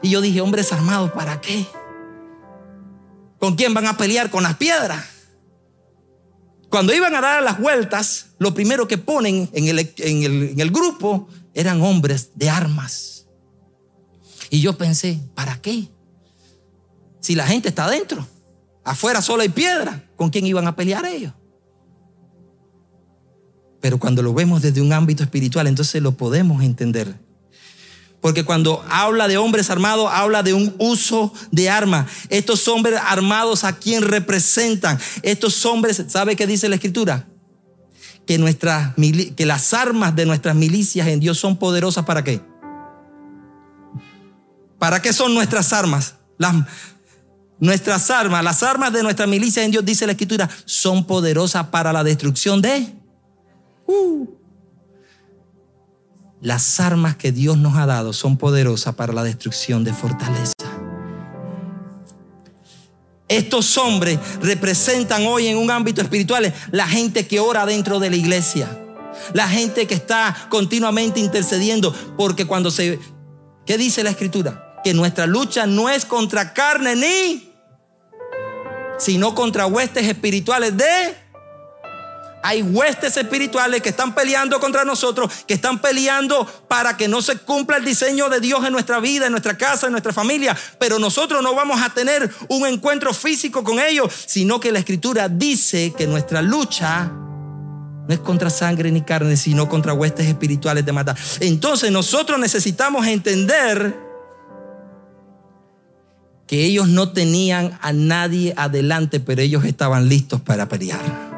Y 0.01 0.09
yo 0.09 0.21
dije, 0.21 0.41
hombres 0.41 0.71
armados, 0.71 1.11
¿para 1.11 1.39
qué? 1.41 1.65
¿Con 3.39 3.55
quién 3.55 3.73
van 3.73 3.87
a 3.87 3.97
pelear? 3.97 4.29
Con 4.29 4.43
las 4.43 4.57
piedras. 4.57 5.05
Cuando 6.69 6.93
iban 6.93 7.13
a 7.13 7.21
dar 7.21 7.43
las 7.43 7.59
vueltas, 7.59 8.27
lo 8.39 8.53
primero 8.53 8.87
que 8.87 8.97
ponen 8.97 9.49
en 9.53 9.67
el, 9.67 9.93
en 9.97 10.59
el 10.59 10.71
grupo 10.71 11.29
eran 11.53 11.81
hombres 11.81 12.31
de 12.35 12.49
armas. 12.49 13.27
Y 14.49 14.61
yo 14.61 14.77
pensé, 14.77 15.19
¿para 15.33 15.61
qué? 15.61 15.89
Si 17.19 17.35
la 17.35 17.47
gente 17.47 17.69
está 17.69 17.85
adentro, 17.85 18.27
afuera 18.83 19.21
solo 19.21 19.41
hay 19.41 19.49
piedra, 19.49 20.03
¿con 20.15 20.29
quién 20.29 20.45
iban 20.45 20.67
a 20.67 20.75
pelear 20.75 21.05
ellos? 21.05 21.33
Pero 23.81 23.99
cuando 23.99 24.21
lo 24.21 24.33
vemos 24.33 24.61
desde 24.61 24.81
un 24.81 24.93
ámbito 24.93 25.23
espiritual, 25.23 25.67
entonces 25.67 26.01
lo 26.01 26.15
podemos 26.15 26.63
entender. 26.63 27.19
Porque 28.21 28.45
cuando 28.45 28.81
habla 28.89 29.27
de 29.27 29.35
hombres 29.35 29.69
armados, 29.69 30.09
habla 30.09 30.43
de 30.43 30.53
un 30.53 30.73
uso 30.79 31.33
de 31.51 31.69
armas. 31.69 32.09
Estos 32.29 32.69
hombres 32.69 32.97
armados 33.03 33.65
a 33.65 33.73
quién 33.73 34.01
representan. 34.01 34.97
Estos 35.23 35.65
hombres, 35.65 36.01
¿sabe 36.07 36.37
qué 36.37 36.47
dice 36.47 36.69
la 36.69 36.75
escritura? 36.75 37.27
Que, 38.25 38.37
nuestras, 38.37 38.93
que 39.35 39.45
las 39.45 39.73
armas 39.73 40.15
de 40.15 40.25
nuestras 40.25 40.55
milicias 40.55 41.07
en 41.07 41.19
Dios 41.19 41.37
son 41.37 41.57
poderosas 41.57 42.05
para 42.05 42.23
qué? 42.23 42.41
¿Para 44.79 45.01
qué 45.01 45.13
son 45.13 45.33
nuestras 45.33 45.73
armas? 45.73 46.15
Las, 46.37 46.55
nuestras 47.59 48.09
armas, 48.11 48.43
las 48.43 48.63
armas 48.63 48.91
de 48.91 49.03
nuestras 49.03 49.27
milicias 49.27 49.65
en 49.65 49.71
Dios, 49.71 49.85
dice 49.85 50.05
la 50.05 50.13
escritura, 50.13 50.49
son 50.65 51.05
poderosas 51.05 51.67
para 51.67 51.93
la 51.93 52.03
destrucción 52.03 52.61
de... 52.61 52.93
Uh. 53.85 54.27
las 56.39 56.79
armas 56.79 57.17
que 57.17 57.33
Dios 57.33 57.57
nos 57.57 57.75
ha 57.75 57.85
dado 57.85 58.13
son 58.13 58.37
poderosas 58.37 58.95
para 58.95 59.11
la 59.11 59.23
destrucción 59.23 59.83
de 59.83 59.93
fortaleza. 59.93 60.53
Estos 63.27 63.77
hombres 63.77 64.19
representan 64.41 65.25
hoy 65.25 65.47
en 65.47 65.57
un 65.57 65.71
ámbito 65.71 66.01
espiritual 66.01 66.53
la 66.71 66.87
gente 66.87 67.25
que 67.25 67.39
ora 67.39 67.65
dentro 67.65 67.99
de 67.99 68.09
la 68.09 68.15
iglesia. 68.15 68.79
La 69.33 69.47
gente 69.47 69.87
que 69.87 69.93
está 69.93 70.47
continuamente 70.49 71.19
intercediendo. 71.19 71.93
Porque 72.17 72.45
cuando 72.45 72.71
se... 72.71 72.99
¿Qué 73.65 73.77
dice 73.77 74.03
la 74.03 74.09
escritura? 74.09 74.81
Que 74.83 74.93
nuestra 74.93 75.25
lucha 75.25 75.65
no 75.65 75.89
es 75.89 76.05
contra 76.05 76.53
carne 76.53 76.95
ni... 76.95 77.53
sino 78.97 79.33
contra 79.33 79.65
huestes 79.67 80.05
espirituales 80.05 80.75
de 80.75 81.22
hay 82.43 82.61
huestes 82.61 83.15
espirituales 83.15 83.81
que 83.81 83.89
están 83.89 84.13
peleando 84.13 84.59
contra 84.59 84.83
nosotros, 84.83 85.31
que 85.47 85.53
están 85.53 85.79
peleando 85.79 86.45
para 86.67 86.97
que 86.97 87.07
no 87.07 87.21
se 87.21 87.37
cumpla 87.37 87.77
el 87.77 87.85
diseño 87.85 88.29
de 88.29 88.41
Dios 88.41 88.63
en 88.65 88.73
nuestra 88.73 88.99
vida, 88.99 89.25
en 89.25 89.31
nuestra 89.31 89.57
casa, 89.57 89.87
en 89.87 89.93
nuestra 89.93 90.11
familia. 90.11 90.55
Pero 90.77 90.99
nosotros 90.99 91.41
no 91.41 91.55
vamos 91.55 91.81
a 91.81 91.89
tener 91.91 92.29
un 92.49 92.67
encuentro 92.67 93.13
físico 93.13 93.63
con 93.63 93.79
ellos, 93.79 94.13
sino 94.27 94.59
que 94.59 94.73
la 94.73 94.79
escritura 94.79 95.29
dice 95.29 95.93
que 95.97 96.05
nuestra 96.05 96.41
lucha 96.41 97.05
No 97.05 98.13
es 98.13 98.19
contra 98.19 98.49
sangre 98.49 98.91
ni 98.91 99.01
carne, 99.01 99.37
sino 99.37 99.69
contra 99.69 99.93
huestes 99.93 100.27
espirituales 100.27 100.85
de 100.85 100.91
maldad. 100.91 101.17
Entonces 101.39 101.89
nosotros 101.89 102.37
necesitamos 102.37 103.07
entender 103.07 103.95
que 106.45 106.65
ellos 106.65 106.89
no 106.89 107.13
tenían 107.13 107.79
a 107.81 107.93
nadie 107.93 108.53
adelante, 108.57 109.21
pero 109.21 109.41
ellos 109.41 109.63
estaban 109.63 110.09
listos 110.09 110.41
para 110.41 110.67
pelear. 110.67 111.32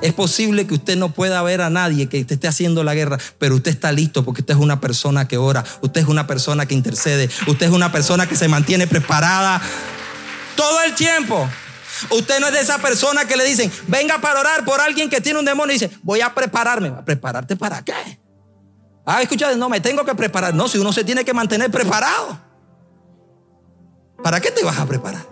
Es 0.00 0.12
posible 0.12 0.66
que 0.66 0.74
usted 0.74 0.96
no 0.96 1.12
pueda 1.12 1.42
ver 1.42 1.60
a 1.60 1.70
nadie 1.70 2.08
que 2.08 2.20
esté 2.20 2.48
haciendo 2.48 2.84
la 2.84 2.94
guerra, 2.94 3.18
pero 3.38 3.54
usted 3.54 3.70
está 3.70 3.92
listo 3.92 4.24
porque 4.24 4.42
usted 4.42 4.54
es 4.54 4.60
una 4.60 4.80
persona 4.80 5.26
que 5.26 5.38
ora, 5.38 5.64
usted 5.80 6.02
es 6.02 6.06
una 6.08 6.26
persona 6.26 6.66
que 6.66 6.74
intercede, 6.74 7.30
usted 7.46 7.66
es 7.66 7.72
una 7.72 7.92
persona 7.92 8.26
que 8.26 8.36
se 8.36 8.48
mantiene 8.48 8.86
preparada 8.86 9.60
todo 10.56 10.82
el 10.82 10.94
tiempo. 10.94 11.48
Usted 12.10 12.40
no 12.40 12.48
es 12.48 12.52
de 12.52 12.60
esa 12.60 12.78
persona 12.78 13.24
que 13.24 13.36
le 13.36 13.44
dicen, 13.44 13.72
venga 13.86 14.20
para 14.20 14.40
orar 14.40 14.64
por 14.64 14.80
alguien 14.80 15.08
que 15.08 15.20
tiene 15.20 15.38
un 15.38 15.44
demonio 15.44 15.74
y 15.74 15.78
dice, 15.78 15.90
voy 16.02 16.20
a 16.20 16.34
prepararme. 16.34 16.90
¿Prepararte 17.04 17.56
para 17.56 17.82
qué? 17.82 18.20
Ah, 19.06 19.22
escucha, 19.22 19.54
no, 19.54 19.68
me 19.68 19.80
tengo 19.80 20.04
que 20.04 20.14
preparar. 20.14 20.54
No, 20.54 20.68
si 20.68 20.78
uno 20.78 20.92
se 20.92 21.04
tiene 21.04 21.24
que 21.24 21.32
mantener 21.32 21.70
preparado. 21.70 22.38
¿Para 24.22 24.40
qué 24.40 24.50
te 24.50 24.64
vas 24.64 24.78
a 24.78 24.86
preparar? 24.86 25.26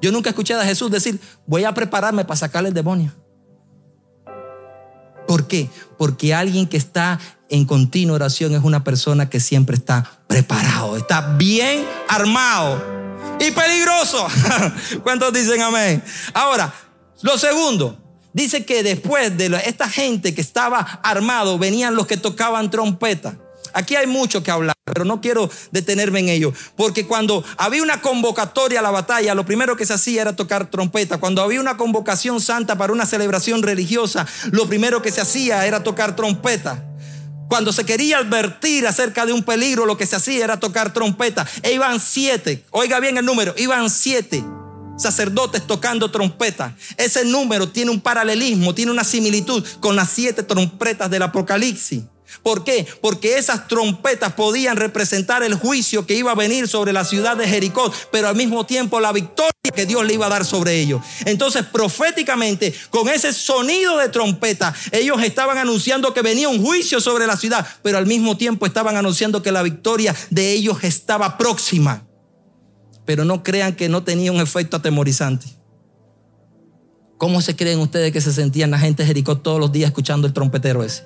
Yo 0.00 0.10
nunca 0.12 0.30
escuché 0.30 0.54
a 0.54 0.64
Jesús 0.64 0.90
decir, 0.90 1.20
voy 1.46 1.64
a 1.64 1.74
prepararme 1.74 2.24
para 2.24 2.36
sacarle 2.36 2.68
el 2.68 2.74
demonio. 2.74 3.12
¿Por 5.30 5.46
qué? 5.46 5.70
Porque 5.96 6.34
alguien 6.34 6.66
que 6.66 6.76
está 6.76 7.20
en 7.50 7.64
continua 7.64 8.16
oración 8.16 8.52
es 8.52 8.64
una 8.64 8.82
persona 8.82 9.30
que 9.30 9.38
siempre 9.38 9.76
está 9.76 10.18
preparado, 10.26 10.96
está 10.96 11.36
bien 11.36 11.86
armado 12.08 12.82
y 13.38 13.52
peligroso. 13.52 14.26
¿Cuántos 15.04 15.32
dicen 15.32 15.62
amén? 15.62 16.02
Ahora, 16.34 16.74
lo 17.22 17.38
segundo, 17.38 17.96
dice 18.32 18.64
que 18.64 18.82
después 18.82 19.38
de 19.38 19.56
esta 19.66 19.88
gente 19.88 20.34
que 20.34 20.40
estaba 20.40 20.80
armado, 20.80 21.60
venían 21.60 21.94
los 21.94 22.08
que 22.08 22.16
tocaban 22.16 22.68
trompeta. 22.68 23.38
Aquí 23.72 23.96
hay 23.96 24.06
mucho 24.06 24.42
que 24.42 24.50
hablar, 24.50 24.74
pero 24.84 25.04
no 25.04 25.20
quiero 25.20 25.50
detenerme 25.70 26.20
en 26.20 26.28
ello, 26.28 26.52
porque 26.76 27.06
cuando 27.06 27.44
había 27.56 27.82
una 27.82 28.00
convocatoria 28.00 28.80
a 28.80 28.82
la 28.82 28.90
batalla, 28.90 29.34
lo 29.34 29.44
primero 29.44 29.76
que 29.76 29.86
se 29.86 29.94
hacía 29.94 30.22
era 30.22 30.36
tocar 30.36 30.70
trompeta. 30.70 31.18
Cuando 31.18 31.42
había 31.42 31.60
una 31.60 31.76
convocación 31.76 32.40
santa 32.40 32.76
para 32.76 32.92
una 32.92 33.06
celebración 33.06 33.62
religiosa, 33.62 34.26
lo 34.50 34.66
primero 34.68 35.02
que 35.02 35.12
se 35.12 35.20
hacía 35.20 35.66
era 35.66 35.82
tocar 35.82 36.16
trompeta. 36.16 36.84
Cuando 37.48 37.72
se 37.72 37.84
quería 37.84 38.18
advertir 38.18 38.86
acerca 38.86 39.26
de 39.26 39.32
un 39.32 39.42
peligro, 39.42 39.84
lo 39.84 39.96
que 39.96 40.06
se 40.06 40.14
hacía 40.14 40.44
era 40.44 40.60
tocar 40.60 40.92
trompeta. 40.92 41.46
E 41.62 41.72
iban 41.72 41.98
siete, 41.98 42.64
oiga 42.70 43.00
bien 43.00 43.18
el 43.18 43.24
número, 43.24 43.54
iban 43.56 43.90
siete 43.90 44.44
sacerdotes 45.00 45.66
tocando 45.66 46.10
trompeta. 46.10 46.76
Ese 46.96 47.24
número 47.24 47.68
tiene 47.68 47.90
un 47.90 48.00
paralelismo, 48.00 48.74
tiene 48.74 48.92
una 48.92 49.02
similitud 49.02 49.66
con 49.80 49.96
las 49.96 50.10
siete 50.10 50.42
trompetas 50.42 51.10
del 51.10 51.22
Apocalipsis. 51.22 52.02
¿Por 52.42 52.64
qué? 52.64 52.86
Porque 53.00 53.38
esas 53.38 53.68
trompetas 53.68 54.32
podían 54.32 54.76
representar 54.76 55.42
el 55.42 55.54
juicio 55.54 56.06
que 56.06 56.14
iba 56.14 56.32
a 56.32 56.34
venir 56.34 56.68
sobre 56.68 56.92
la 56.92 57.04
ciudad 57.04 57.36
de 57.36 57.46
Jericó, 57.46 57.92
pero 58.10 58.28
al 58.28 58.36
mismo 58.36 58.64
tiempo 58.66 59.00
la 59.00 59.12
victoria 59.12 59.50
que 59.74 59.86
Dios 59.86 60.04
le 60.04 60.14
iba 60.14 60.26
a 60.26 60.30
dar 60.30 60.44
sobre 60.44 60.80
ellos. 60.80 61.02
Entonces, 61.26 61.64
proféticamente, 61.64 62.74
con 62.90 63.08
ese 63.08 63.32
sonido 63.32 63.96
de 63.98 64.08
trompeta, 64.08 64.74
ellos 64.92 65.22
estaban 65.22 65.58
anunciando 65.58 66.14
que 66.14 66.22
venía 66.22 66.48
un 66.48 66.62
juicio 66.64 67.00
sobre 67.00 67.26
la 67.26 67.36
ciudad, 67.36 67.66
pero 67.82 67.98
al 67.98 68.06
mismo 68.06 68.36
tiempo 68.36 68.66
estaban 68.66 68.96
anunciando 68.96 69.42
que 69.42 69.52
la 69.52 69.62
victoria 69.62 70.14
de 70.30 70.52
ellos 70.52 70.82
estaba 70.82 71.36
próxima. 71.36 72.06
Pero 73.04 73.24
no 73.24 73.42
crean 73.42 73.74
que 73.74 73.88
no 73.88 74.02
tenía 74.02 74.32
un 74.32 74.40
efecto 74.40 74.76
atemorizante. 74.76 75.46
¿Cómo 77.18 77.42
se 77.42 77.54
creen 77.54 77.80
ustedes 77.80 78.12
que 78.12 78.20
se 78.20 78.32
sentían 78.32 78.70
la 78.70 78.78
gente 78.78 79.02
de 79.02 79.08
Jericó 79.08 79.36
todos 79.38 79.60
los 79.60 79.70
días 79.72 79.88
escuchando 79.88 80.26
el 80.26 80.32
trompetero 80.32 80.82
ese? 80.82 81.04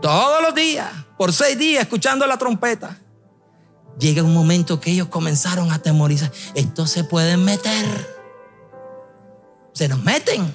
Todos 0.00 0.42
los 0.42 0.54
días, 0.54 0.90
por 1.18 1.32
seis 1.32 1.58
días, 1.58 1.82
escuchando 1.82 2.26
la 2.26 2.38
trompeta. 2.38 2.98
Llega 3.98 4.22
un 4.22 4.32
momento 4.32 4.80
que 4.80 4.92
ellos 4.92 5.08
comenzaron 5.08 5.70
a 5.70 5.74
atemorizar. 5.74 6.32
Esto 6.54 6.86
se 6.86 7.04
pueden 7.04 7.44
meter. 7.44 7.84
Se 9.74 9.88
nos 9.88 10.02
meten. 10.02 10.54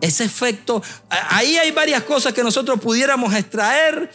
Ese 0.00 0.24
efecto, 0.24 0.82
ahí 1.08 1.56
hay 1.56 1.70
varias 1.70 2.02
cosas 2.02 2.32
que 2.32 2.42
nosotros 2.42 2.80
pudiéramos 2.80 3.32
extraer 3.32 4.10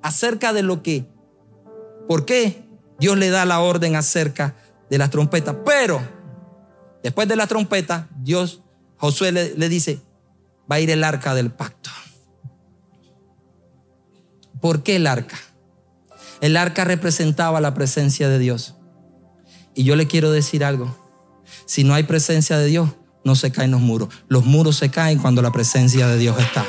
acerca 0.00 0.52
de 0.52 0.62
lo 0.62 0.82
que, 0.82 1.06
¿por 2.08 2.24
qué 2.24 2.64
Dios 2.98 3.18
le 3.18 3.30
da 3.30 3.44
la 3.44 3.60
orden 3.60 3.96
acerca 3.96 4.54
de 4.88 4.96
las 4.96 5.10
trompetas? 5.10 5.56
Pero 5.66 6.00
después 7.02 7.26
de 7.26 7.36
la 7.36 7.46
trompeta, 7.46 8.08
Dios, 8.16 8.62
Josué 8.96 9.32
le, 9.32 9.54
le 9.56 9.68
dice, 9.68 10.00
va 10.70 10.76
a 10.76 10.80
ir 10.80 10.90
el 10.90 11.02
arca 11.04 11.34
del 11.34 11.50
pacto. 11.50 11.90
¿Por 14.64 14.82
qué 14.82 14.96
el 14.96 15.06
arca? 15.06 15.36
El 16.40 16.56
arca 16.56 16.84
representaba 16.84 17.60
la 17.60 17.74
presencia 17.74 18.30
de 18.30 18.38
Dios. 18.38 18.76
Y 19.74 19.84
yo 19.84 19.94
le 19.94 20.06
quiero 20.06 20.30
decir 20.30 20.64
algo. 20.64 20.96
Si 21.66 21.84
no 21.84 21.92
hay 21.92 22.04
presencia 22.04 22.56
de 22.56 22.64
Dios, 22.64 22.88
no 23.24 23.34
se 23.34 23.52
caen 23.52 23.72
los 23.72 23.82
muros. 23.82 24.08
Los 24.26 24.46
muros 24.46 24.76
se 24.76 24.90
caen 24.90 25.18
cuando 25.18 25.42
la 25.42 25.52
presencia 25.52 26.08
de 26.08 26.16
Dios 26.16 26.40
está. 26.40 26.64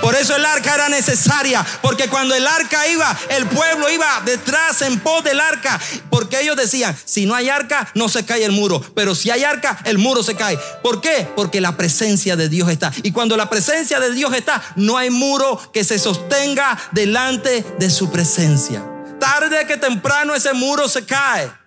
Por 0.00 0.14
eso 0.14 0.36
el 0.36 0.44
arca 0.44 0.74
era 0.74 0.88
necesaria, 0.88 1.64
porque 1.80 2.08
cuando 2.08 2.34
el 2.34 2.46
arca 2.46 2.86
iba, 2.88 3.16
el 3.28 3.46
pueblo 3.46 3.90
iba 3.90 4.22
detrás 4.24 4.82
en 4.82 4.98
pos 5.00 5.22
del 5.24 5.40
arca, 5.40 5.80
porque 6.10 6.40
ellos 6.40 6.56
decían, 6.56 6.96
si 7.04 7.26
no 7.26 7.34
hay 7.34 7.48
arca, 7.48 7.88
no 7.94 8.08
se 8.08 8.24
cae 8.24 8.44
el 8.44 8.52
muro, 8.52 8.80
pero 8.94 9.14
si 9.14 9.30
hay 9.30 9.44
arca, 9.44 9.78
el 9.84 9.98
muro 9.98 10.22
se 10.22 10.34
cae. 10.34 10.58
¿Por 10.82 11.00
qué? 11.00 11.28
Porque 11.36 11.60
la 11.60 11.76
presencia 11.76 12.36
de 12.36 12.48
Dios 12.48 12.68
está. 12.68 12.92
Y 13.02 13.12
cuando 13.12 13.36
la 13.36 13.48
presencia 13.48 14.00
de 14.00 14.12
Dios 14.12 14.34
está, 14.34 14.62
no 14.76 14.96
hay 14.96 15.10
muro 15.10 15.60
que 15.72 15.84
se 15.84 15.98
sostenga 15.98 16.78
delante 16.92 17.64
de 17.78 17.90
su 17.90 18.10
presencia. 18.10 18.84
Tarde 19.20 19.66
que 19.66 19.76
temprano 19.76 20.34
ese 20.34 20.52
muro 20.52 20.88
se 20.88 21.04
cae. 21.04 21.61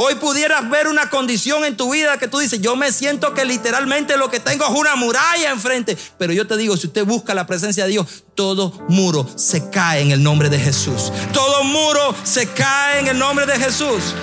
Hoy 0.00 0.14
pudieras 0.14 0.70
ver 0.70 0.86
una 0.86 1.10
condición 1.10 1.64
en 1.64 1.76
tu 1.76 1.90
vida 1.90 2.18
que 2.18 2.28
tú 2.28 2.38
dices, 2.38 2.60
yo 2.60 2.76
me 2.76 2.92
siento 2.92 3.34
que 3.34 3.44
literalmente 3.44 4.16
lo 4.16 4.30
que 4.30 4.38
tengo 4.38 4.64
es 4.64 4.70
una 4.70 4.94
muralla 4.94 5.50
enfrente. 5.50 5.98
Pero 6.16 6.32
yo 6.32 6.46
te 6.46 6.56
digo, 6.56 6.76
si 6.76 6.86
usted 6.86 7.04
busca 7.04 7.34
la 7.34 7.48
presencia 7.48 7.82
de 7.82 7.90
Dios, 7.90 8.22
todo 8.36 8.70
muro 8.88 9.28
se 9.34 9.70
cae 9.70 10.02
en 10.02 10.12
el 10.12 10.22
nombre 10.22 10.50
de 10.50 10.60
Jesús. 10.60 11.12
Todo 11.32 11.64
muro 11.64 12.14
se 12.22 12.48
cae 12.50 13.00
en 13.00 13.08
el 13.08 13.18
nombre 13.18 13.44
de 13.44 13.58
Jesús. 13.58 14.14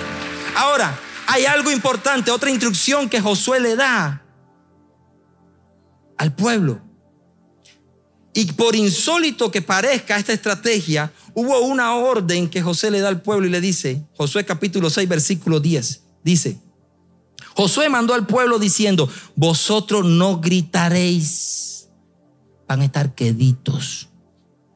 Ahora, 0.54 0.98
hay 1.26 1.44
algo 1.44 1.70
importante, 1.70 2.30
otra 2.30 2.48
instrucción 2.48 3.10
que 3.10 3.20
Josué 3.20 3.60
le 3.60 3.76
da 3.76 4.22
al 6.16 6.34
pueblo. 6.34 6.80
Y 8.32 8.50
por 8.52 8.74
insólito 8.74 9.50
que 9.50 9.60
parezca 9.60 10.16
esta 10.16 10.32
estrategia, 10.32 11.12
hubo 11.36 11.60
una 11.60 11.94
orden 11.94 12.48
que 12.48 12.62
José 12.62 12.90
le 12.90 13.00
da 13.00 13.08
al 13.08 13.20
pueblo 13.20 13.46
y 13.46 13.50
le 13.50 13.60
dice, 13.60 14.02
Josué 14.16 14.46
capítulo 14.46 14.88
6, 14.88 15.06
versículo 15.06 15.60
10, 15.60 16.02
dice, 16.24 16.58
Josué 17.54 17.90
mandó 17.90 18.14
al 18.14 18.26
pueblo 18.26 18.58
diciendo, 18.58 19.06
vosotros 19.34 20.06
no 20.06 20.40
gritaréis, 20.40 21.88
van 22.66 22.80
a 22.80 22.86
estar 22.86 23.14
queditos. 23.14 24.08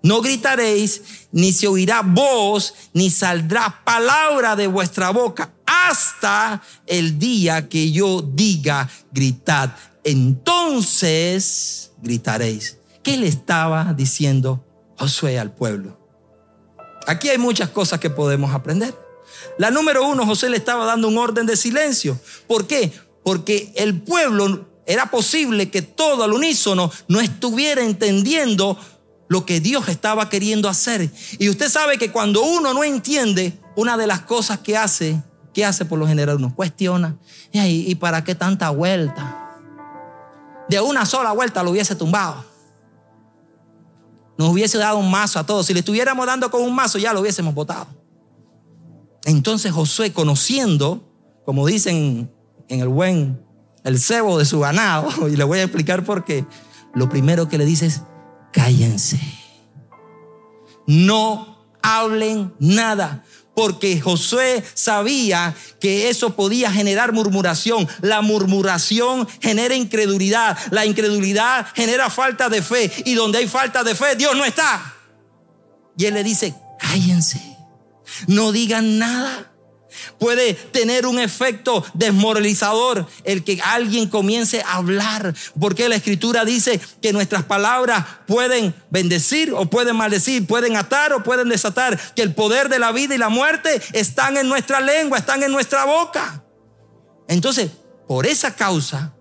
No 0.02 0.20
gritaréis, 0.20 1.28
ni 1.32 1.52
se 1.52 1.66
oirá 1.66 2.02
voz, 2.02 2.74
ni 2.92 3.08
saldrá 3.08 3.82
palabra 3.82 4.54
de 4.54 4.66
vuestra 4.66 5.10
boca 5.10 5.54
hasta 5.64 6.62
el 6.86 7.18
día 7.18 7.70
que 7.70 7.90
yo 7.90 8.20
diga 8.20 8.88
gritad. 9.12 9.70
Entonces 10.04 11.92
gritaréis. 12.02 12.78
¿Qué 13.02 13.16
le 13.16 13.28
estaba 13.28 13.94
diciendo 13.94 14.62
Josué 14.98 15.38
al 15.38 15.54
pueblo? 15.54 15.99
Aquí 17.10 17.28
hay 17.28 17.38
muchas 17.38 17.70
cosas 17.70 17.98
que 17.98 18.08
podemos 18.08 18.54
aprender. 18.54 18.94
La 19.58 19.72
número 19.72 20.06
uno, 20.06 20.24
José 20.24 20.48
le 20.48 20.56
estaba 20.56 20.84
dando 20.84 21.08
un 21.08 21.18
orden 21.18 21.44
de 21.44 21.56
silencio. 21.56 22.16
¿Por 22.46 22.68
qué? 22.68 22.92
Porque 23.24 23.72
el 23.74 24.00
pueblo 24.00 24.68
era 24.86 25.10
posible 25.10 25.72
que 25.72 25.82
todo 25.82 26.22
al 26.22 26.32
unísono 26.32 26.88
no 27.08 27.20
estuviera 27.20 27.82
entendiendo 27.82 28.78
lo 29.26 29.44
que 29.44 29.58
Dios 29.58 29.88
estaba 29.88 30.28
queriendo 30.28 30.68
hacer. 30.68 31.10
Y 31.40 31.48
usted 31.48 31.68
sabe 31.68 31.98
que 31.98 32.12
cuando 32.12 32.42
uno 32.42 32.72
no 32.74 32.84
entiende, 32.84 33.58
una 33.74 33.96
de 33.96 34.06
las 34.06 34.20
cosas 34.20 34.60
que 34.60 34.76
hace, 34.76 35.20
¿qué 35.52 35.64
hace 35.64 35.84
por 35.84 35.98
lo 35.98 36.06
general? 36.06 36.36
Uno 36.36 36.54
cuestiona. 36.54 37.16
¿Y 37.50 37.92
para 37.96 38.22
qué 38.22 38.36
tanta 38.36 38.70
vuelta? 38.70 39.58
De 40.68 40.80
una 40.80 41.04
sola 41.04 41.32
vuelta 41.32 41.64
lo 41.64 41.72
hubiese 41.72 41.96
tumbado 41.96 42.49
nos 44.40 44.48
hubiese 44.48 44.78
dado 44.78 44.96
un 44.96 45.10
mazo 45.10 45.38
a 45.38 45.44
todos. 45.44 45.66
Si 45.66 45.74
le 45.74 45.80
estuviéramos 45.80 46.24
dando 46.24 46.50
con 46.50 46.62
un 46.62 46.74
mazo, 46.74 46.98
ya 46.98 47.12
lo 47.12 47.20
hubiésemos 47.20 47.54
votado. 47.54 47.86
Entonces 49.26 49.70
Josué, 49.70 50.14
conociendo, 50.14 51.12
como 51.44 51.66
dicen 51.66 52.32
en 52.68 52.80
el 52.80 52.88
buen, 52.88 53.44
el 53.84 54.00
cebo 54.00 54.38
de 54.38 54.46
su 54.46 54.60
ganado, 54.60 55.28
y 55.28 55.36
le 55.36 55.44
voy 55.44 55.58
a 55.58 55.64
explicar 55.64 56.06
por 56.06 56.24
qué, 56.24 56.46
lo 56.94 57.10
primero 57.10 57.50
que 57.50 57.58
le 57.58 57.66
dice 57.66 57.84
es, 57.84 58.00
cállense. 58.50 59.20
No 60.86 61.58
hablen 61.82 62.54
nada. 62.58 63.22
Porque 63.60 64.00
Josué 64.00 64.64
sabía 64.72 65.54
que 65.80 66.08
eso 66.08 66.34
podía 66.34 66.72
generar 66.72 67.12
murmuración. 67.12 67.86
La 68.00 68.22
murmuración 68.22 69.28
genera 69.42 69.74
incredulidad, 69.74 70.56
la 70.70 70.86
incredulidad 70.86 71.66
genera 71.74 72.08
falta 72.08 72.48
de 72.48 72.62
fe 72.62 72.90
y 73.04 73.12
donde 73.12 73.36
hay 73.36 73.48
falta 73.48 73.84
de 73.84 73.94
fe, 73.94 74.16
Dios 74.16 74.34
no 74.34 74.46
está. 74.46 74.94
Y 75.94 76.06
él 76.06 76.14
le 76.14 76.24
dice, 76.24 76.54
cállense, 76.78 77.58
no 78.28 78.50
digan 78.50 78.98
nada. 78.98 79.49
Puede 80.18 80.54
tener 80.54 81.06
un 81.06 81.18
efecto 81.18 81.84
desmoralizador 81.94 83.06
el 83.24 83.44
que 83.44 83.60
alguien 83.62 84.08
comience 84.08 84.62
a 84.62 84.74
hablar, 84.74 85.34
porque 85.58 85.88
la 85.88 85.96
escritura 85.96 86.44
dice 86.44 86.80
que 87.02 87.12
nuestras 87.12 87.44
palabras 87.44 88.04
pueden 88.26 88.74
bendecir 88.90 89.52
o 89.54 89.66
pueden 89.66 89.96
maldecir, 89.96 90.46
pueden 90.46 90.76
atar 90.76 91.12
o 91.12 91.22
pueden 91.22 91.48
desatar, 91.48 91.98
que 92.14 92.22
el 92.22 92.34
poder 92.34 92.68
de 92.68 92.78
la 92.78 92.92
vida 92.92 93.14
y 93.14 93.18
la 93.18 93.28
muerte 93.28 93.80
están 93.92 94.36
en 94.36 94.48
nuestra 94.48 94.80
lengua, 94.80 95.18
están 95.18 95.42
en 95.42 95.52
nuestra 95.52 95.84
boca. 95.84 96.44
Entonces, 97.28 97.70
por 98.06 98.26
esa 98.26 98.54
causa, 98.54 99.14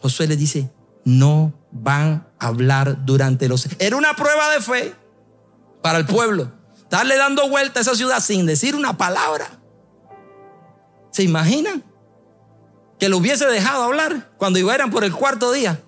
Josué 0.00 0.26
le 0.26 0.36
dice, 0.36 0.70
no 1.04 1.54
van 1.70 2.26
a 2.38 2.48
hablar 2.48 3.04
durante 3.04 3.48
los... 3.48 3.68
Era 3.78 3.96
una 3.96 4.14
prueba 4.14 4.50
de 4.50 4.60
fe 4.60 4.94
para 5.82 5.98
el 5.98 6.06
pueblo. 6.06 6.52
Estarle 6.76 7.16
dando 7.16 7.48
vuelta 7.48 7.80
a 7.80 7.82
esa 7.82 7.94
ciudad 7.94 8.20
sin 8.20 8.46
decir 8.46 8.74
una 8.74 8.96
palabra. 8.96 9.59
¿Se 11.10 11.22
imaginan? 11.22 11.84
Que 12.98 13.08
lo 13.08 13.18
hubiese 13.18 13.46
dejado 13.46 13.82
hablar 13.82 14.32
cuando 14.36 14.58
iban 14.58 14.90
por 14.90 15.04
el 15.04 15.12
cuarto 15.12 15.52
día. 15.52 15.82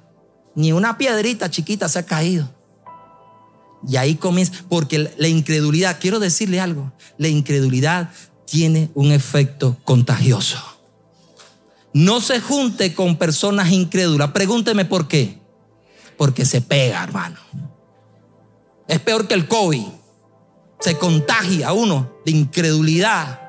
Ni 0.55 0.73
una 0.73 0.99
piedrita 0.99 1.51
chiquita 1.51 1.89
se 1.89 1.99
ha 1.99 2.07
caído. 2.07 2.49
Y 3.87 3.97
ahí 3.97 4.15
comienza, 4.15 4.65
porque 4.69 5.13
la 5.17 5.29
incredulidad, 5.29 5.99
quiero 6.01 6.21
decirle 6.21 6.61
algo, 6.61 6.93
la 7.19 7.29
incredulidad 7.29 8.11
tiene 8.47 8.91
un 8.95 9.13
efecto 9.13 9.77
contagioso. 9.85 10.59
No 11.93 12.21
se 12.21 12.41
junte 12.41 12.95
con 12.95 13.17
personas 13.17 13.71
incrédulas. 13.71 14.31
Pregúnteme 14.31 14.85
por 14.85 15.09
qué. 15.09 15.39
Porque 16.17 16.45
se 16.45 16.61
pega, 16.61 17.03
hermano. 17.03 17.39
Es 18.89 19.01
peor 19.01 19.29
que 19.29 19.35
el 19.35 19.49
COVID. 19.49 19.87
Se 20.81 20.97
contagia 20.97 21.73
uno 21.73 22.13
de 22.25 22.33
incredulidad 22.33 23.42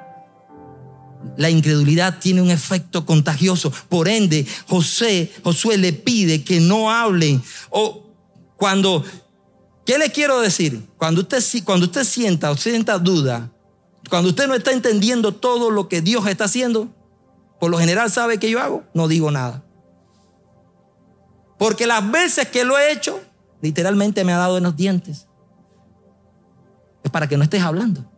la 1.38 1.50
incredulidad 1.50 2.20
tiene 2.20 2.42
un 2.42 2.50
efecto 2.50 3.06
contagioso. 3.06 3.72
Por 3.90 4.08
ende, 4.08 4.46
José, 4.68 5.32
Josué 5.44 5.78
le 5.78 5.94
pide 5.94 6.44
que 6.44 6.60
no 6.60 6.92
hablen. 6.92 7.42
O 7.70 8.12
cuando, 8.58 9.04
¿qué 9.86 9.98
le 9.98 10.12
quiero 10.12 10.40
decir? 10.42 10.88
Cuando 10.98 11.22
usted, 11.22 11.44
cuando 11.64 11.86
usted 11.86 12.04
sienta 12.04 12.52
o 12.52 12.58
sienta 12.58 13.00
duda, 13.00 13.52
cuando 14.10 14.30
usted 14.30 14.48
no 14.48 14.56
está 14.56 14.72
entendiendo 14.72 15.34
todo 15.34 15.72
lo 15.72 15.88
que 15.88 16.02
Dios 16.02 16.28
está 16.28 16.46
haciendo, 16.46 16.90
por 17.60 17.72
lo 17.72 17.78
general 17.78 18.12
sabe 18.12 18.38
que 18.38 18.50
yo 18.50 18.60
hago, 18.60 18.84
no 18.94 19.08
digo 19.08 19.32
nada. 19.32 19.64
Porque 21.58 21.88
las 21.88 22.10
veces 22.12 22.48
que 22.50 22.66
lo 22.66 22.78
he 22.78 22.92
hecho, 22.92 23.22
literalmente 23.62 24.24
me 24.24 24.34
ha 24.34 24.38
dado 24.38 24.58
en 24.58 24.64
los 24.64 24.76
dientes. 24.76 25.28
Es 27.04 27.12
para 27.12 27.28
que 27.28 27.38
no 27.38 27.44
estés 27.44 27.62
hablando. 27.62 28.13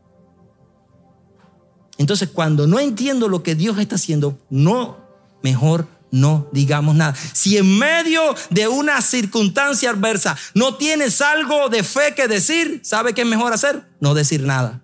Entonces, 1.98 2.30
cuando 2.32 2.68
no 2.68 2.80
entiendo 2.80 3.28
lo 3.30 3.44
que 3.44 3.56
Dios 3.56 3.78
está 3.80 3.96
haciendo, 3.96 4.38
no, 4.50 4.98
mejor 5.42 5.88
no 6.12 6.48
digamos 6.52 6.96
nada. 6.96 7.14
Si 7.34 7.58
en 7.58 7.78
medio 7.78 8.36
de 8.50 8.68
una 8.68 9.02
circunstancia 9.02 9.90
adversa 9.90 10.38
no 10.54 10.76
tienes 10.76 11.22
algo 11.22 11.70
de 11.70 11.84
fe 11.84 12.14
que 12.16 12.28
decir, 12.28 12.80
¿sabe 12.84 13.14
qué 13.14 13.22
es 13.22 13.28
mejor 13.28 13.54
hacer? 13.54 13.84
No 14.00 14.14
decir 14.14 14.42
nada. 14.42 14.82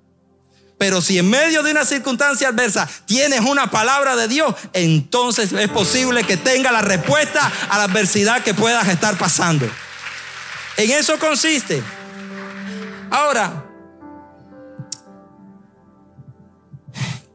Pero 0.78 1.00
si 1.00 1.20
en 1.20 1.30
medio 1.30 1.64
de 1.64 1.72
una 1.72 1.86
circunstancia 1.86 2.50
adversa 2.50 2.90
tienes 3.06 3.42
una 3.42 3.70
palabra 3.70 4.16
de 4.16 4.28
Dios, 4.28 4.56
entonces 4.74 5.54
es 5.54 5.70
posible 5.70 6.24
que 6.24 6.38
tenga 6.38 6.72
la 6.72 6.82
respuesta 6.82 7.52
a 7.70 7.78
la 7.78 7.84
adversidad 7.86 8.44
que 8.44 8.54
puedas 8.54 8.88
estar 8.88 9.18
pasando. 9.18 9.70
En 10.78 10.92
eso 10.92 11.18
consiste. 11.20 11.84
Ahora, 13.12 13.71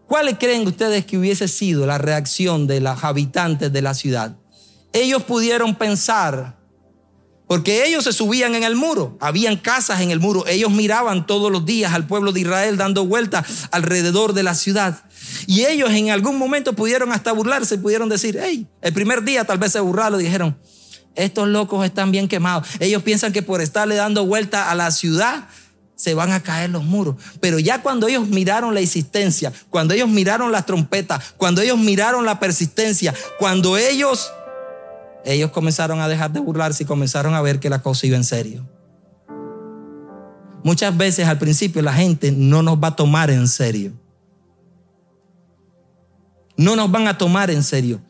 ¿Cuál 0.06 0.38
creen 0.38 0.66
ustedes 0.66 1.04
que 1.04 1.18
hubiese 1.18 1.48
sido 1.48 1.86
la 1.86 1.98
reacción 1.98 2.66
de 2.66 2.80
los 2.80 3.02
habitantes 3.02 3.72
de 3.72 3.82
la 3.82 3.92
ciudad? 3.92 4.36
Ellos 4.92 5.24
pudieron 5.24 5.74
pensar, 5.74 6.56
porque 7.48 7.84
ellos 7.86 8.04
se 8.04 8.12
subían 8.12 8.54
en 8.54 8.62
el 8.62 8.76
muro, 8.76 9.18
habían 9.20 9.56
casas 9.56 10.00
en 10.00 10.12
el 10.12 10.20
muro, 10.20 10.46
ellos 10.46 10.70
miraban 10.70 11.26
todos 11.26 11.50
los 11.50 11.66
días 11.66 11.92
al 11.92 12.06
pueblo 12.06 12.30
de 12.30 12.40
Israel 12.40 12.76
dando 12.76 13.04
vueltas 13.04 13.68
alrededor 13.72 14.32
de 14.32 14.44
la 14.44 14.54
ciudad. 14.54 15.02
Y 15.48 15.64
ellos 15.64 15.90
en 15.90 16.10
algún 16.10 16.38
momento 16.38 16.74
pudieron 16.74 17.12
hasta 17.12 17.32
burlarse, 17.32 17.76
pudieron 17.76 18.08
decir, 18.08 18.38
hey, 18.40 18.68
el 18.82 18.92
primer 18.92 19.24
día 19.24 19.44
tal 19.44 19.58
vez 19.58 19.72
se 19.72 19.80
burlaron, 19.80 20.20
dijeron, 20.20 20.56
estos 21.16 21.48
locos 21.48 21.84
están 21.84 22.12
bien 22.12 22.28
quemados. 22.28 22.68
Ellos 22.78 23.02
piensan 23.02 23.32
que 23.32 23.42
por 23.42 23.60
estarle 23.60 23.96
dando 23.96 24.24
vuelta 24.24 24.70
a 24.70 24.74
la 24.74 24.90
ciudad, 24.92 25.48
se 25.96 26.14
van 26.14 26.30
a 26.30 26.42
caer 26.42 26.70
los 26.70 26.84
muros. 26.84 27.16
Pero 27.40 27.58
ya 27.58 27.82
cuando 27.82 28.06
ellos 28.06 28.28
miraron 28.28 28.74
la 28.74 28.80
existencia, 28.80 29.52
cuando 29.70 29.94
ellos 29.94 30.08
miraron 30.08 30.52
las 30.52 30.66
trompetas, 30.66 31.34
cuando 31.36 31.62
ellos 31.62 31.78
miraron 31.78 32.24
la 32.24 32.38
persistencia, 32.38 33.14
cuando 33.38 33.76
ellos, 33.76 34.30
ellos 35.24 35.50
comenzaron 35.50 36.00
a 36.00 36.08
dejar 36.08 36.30
de 36.32 36.40
burlarse 36.40 36.84
y 36.84 36.86
comenzaron 36.86 37.34
a 37.34 37.40
ver 37.40 37.58
que 37.58 37.70
la 37.70 37.82
cosa 37.82 38.06
iba 38.06 38.16
en 38.16 38.24
serio. 38.24 38.68
Muchas 40.62 40.96
veces 40.96 41.26
al 41.26 41.38
principio 41.38 41.80
la 41.80 41.94
gente 41.94 42.30
no 42.30 42.62
nos 42.62 42.76
va 42.78 42.88
a 42.88 42.96
tomar 42.96 43.30
en 43.30 43.48
serio. 43.48 43.92
No 46.56 46.76
nos 46.76 46.90
van 46.90 47.06
a 47.06 47.18
tomar 47.18 47.50
en 47.50 47.62
serio. 47.62 48.00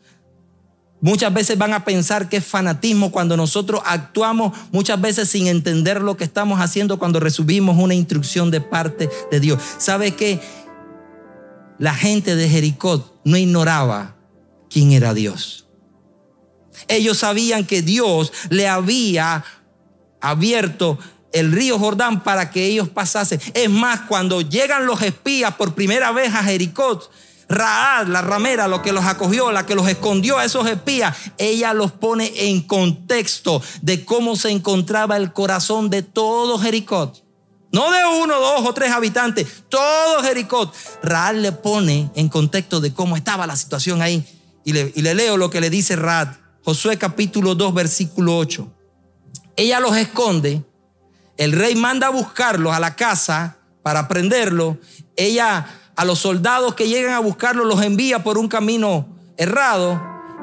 Muchas 0.99 1.31
veces 1.31 1.57
van 1.57 1.73
a 1.73 1.85
pensar 1.85 2.27
que 2.27 2.37
es 2.37 2.45
fanatismo 2.45 3.11
cuando 3.11 3.37
nosotros 3.37 3.81
actuamos 3.85 4.57
muchas 4.71 4.99
veces 4.99 5.29
sin 5.29 5.47
entender 5.47 6.01
lo 6.01 6.17
que 6.17 6.23
estamos 6.23 6.59
haciendo 6.59 6.97
cuando 6.97 7.19
recibimos 7.19 7.77
una 7.77 7.93
instrucción 7.93 8.49
de 8.49 8.61
parte 8.61 9.09
de 9.29 9.39
Dios. 9.39 9.61
¿Sabe 9.77 10.15
qué? 10.15 10.39
La 11.77 11.93
gente 11.93 12.35
de 12.35 12.49
Jericó 12.49 13.19
no 13.23 13.37
ignoraba 13.37 14.15
quién 14.69 14.91
era 14.91 15.13
Dios. 15.13 15.67
Ellos 16.87 17.19
sabían 17.19 17.65
que 17.65 17.83
Dios 17.83 18.33
le 18.49 18.67
había 18.67 19.43
abierto 20.19 20.97
el 21.31 21.51
río 21.51 21.77
Jordán 21.77 22.23
para 22.23 22.49
que 22.49 22.65
ellos 22.65 22.89
pasasen. 22.89 23.39
Es 23.53 23.69
más, 23.69 24.01
cuando 24.01 24.41
llegan 24.41 24.87
los 24.87 25.01
espías 25.03 25.53
por 25.55 25.75
primera 25.75 26.11
vez 26.11 26.33
a 26.33 26.43
Jericó, 26.43 27.07
Raad, 27.49 28.07
la 28.07 28.21
ramera, 28.21 28.67
lo 28.67 28.81
que 28.81 28.91
los 28.91 29.05
acogió, 29.05 29.51
la 29.51 29.65
que 29.65 29.75
los 29.75 29.87
escondió 29.87 30.37
a 30.37 30.45
esos 30.45 30.67
espías, 30.67 31.15
ella 31.37 31.73
los 31.73 31.91
pone 31.91 32.31
en 32.35 32.61
contexto 32.61 33.61
de 33.81 34.03
cómo 34.03 34.35
se 34.35 34.49
encontraba 34.49 35.15
el 35.17 35.31
corazón 35.31 35.89
de 35.89 36.03
todo 36.03 36.59
Jericó. 36.59 37.13
No 37.71 37.91
de 37.91 37.99
uno, 38.21 38.39
dos 38.39 38.65
o 38.65 38.73
tres 38.73 38.91
habitantes, 38.91 39.63
todo 39.69 40.23
Jericó. 40.23 40.71
Raad 41.03 41.35
le 41.35 41.51
pone 41.51 42.11
en 42.15 42.27
contexto 42.29 42.81
de 42.81 42.93
cómo 42.93 43.15
estaba 43.15 43.47
la 43.47 43.55
situación 43.55 44.01
ahí. 44.01 44.25
Y 44.65 44.73
le, 44.73 44.91
le 44.95 45.13
leo 45.13 45.37
lo 45.37 45.49
que 45.49 45.61
le 45.61 45.69
dice 45.69 45.95
Raad. 45.95 46.29
Josué 46.63 46.97
capítulo 46.97 47.55
2, 47.55 47.73
versículo 47.73 48.37
8. 48.37 48.73
Ella 49.55 49.79
los 49.79 49.95
esconde. 49.95 50.63
El 51.37 51.53
rey 51.53 51.75
manda 51.75 52.07
a 52.07 52.11
buscarlos 52.11 52.73
a 52.73 52.79
la 52.79 52.95
casa 52.95 53.57
para 53.83 54.07
prenderlo. 54.07 54.77
Ella 55.15 55.65
a 55.97 56.05
los 56.05 56.19
soldados 56.19 56.75
que 56.75 56.87
llegan 56.87 57.13
a 57.13 57.19
buscarlo 57.19 57.65
los 57.65 57.81
envía 57.81 58.23
por 58.23 58.37
un 58.37 58.47
camino 58.47 59.17
errado. 59.35 59.99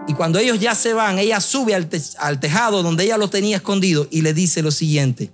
Y 0.08 0.12
cuando 0.12 0.38
ellos 0.38 0.58
ya 0.58 0.74
se 0.74 0.92
van, 0.92 1.18
ella 1.18 1.40
sube 1.40 1.74
al, 1.74 2.40
tejado 2.40 2.82
donde 2.82 3.04
ella 3.04 3.16
los 3.16 3.30
tenía 3.30 3.56
escondido 3.56 4.08
y 4.10 4.22
le 4.22 4.34
dice 4.34 4.62
lo 4.62 4.72
siguiente. 4.72 5.32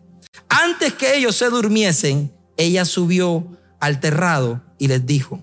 Antes 0.49 0.93
que 0.93 1.17
ellos 1.17 1.35
se 1.37 1.49
durmiesen, 1.49 2.33
ella 2.59 2.85
subió 2.85 3.57
al 3.81 3.99
terrado 3.99 4.63
y 4.79 4.89
les 4.89 5.07
dijo, 5.07 5.41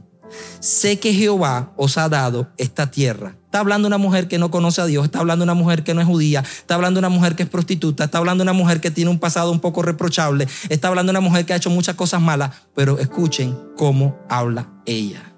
sé 0.59 0.99
que 0.99 1.13
Jehová 1.13 1.73
os 1.78 1.97
ha 1.97 2.09
dado 2.09 2.49
esta 2.57 2.91
tierra 2.91 3.36
Está 3.47 3.61
hablando 3.61 3.88
una 3.88 3.97
mujer 3.97 4.28
que 4.28 4.38
no 4.38 4.51
conoce 4.51 4.82
a 4.82 4.86
Dios, 4.86 5.05
está 5.05 5.19
hablando 5.19 5.43
una 5.43 5.53
mujer 5.53 5.86
que 5.86 5.93
no 5.93 6.01
es 6.01 6.05
judía, 6.05 6.41
está 6.41 6.75
hablando 6.75 6.99
una 6.99 7.07
mujer 7.07 7.36
que 7.36 7.43
es 7.43 7.49
prostituta, 7.49 8.03
está 8.03 8.17
hablando 8.17 8.43
una 8.43 8.51
mujer 8.51 8.82
que 8.82 8.91
tiene 8.91 9.09
un 9.09 9.19
pasado 9.19 9.53
un 9.53 9.61
poco 9.61 9.82
reprochable, 9.82 10.49
está 10.67 10.89
hablando 10.89 11.11
una 11.11 11.21
mujer 11.21 11.45
que 11.45 11.53
ha 11.53 11.55
hecho 11.55 11.69
muchas 11.69 11.95
cosas 11.95 12.21
malas, 12.21 12.51
pero 12.75 12.99
escuchen 12.99 13.57
cómo 13.78 14.19
habla 14.30 14.69
ella. 14.86 15.34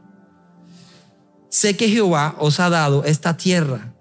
Sé 1.50 1.78
que 1.78 1.88
Jehová 1.88 2.36
os 2.40 2.60
ha 2.60 2.72
dado 2.72 3.04
esta 3.06 3.38
tierra, 3.38 3.94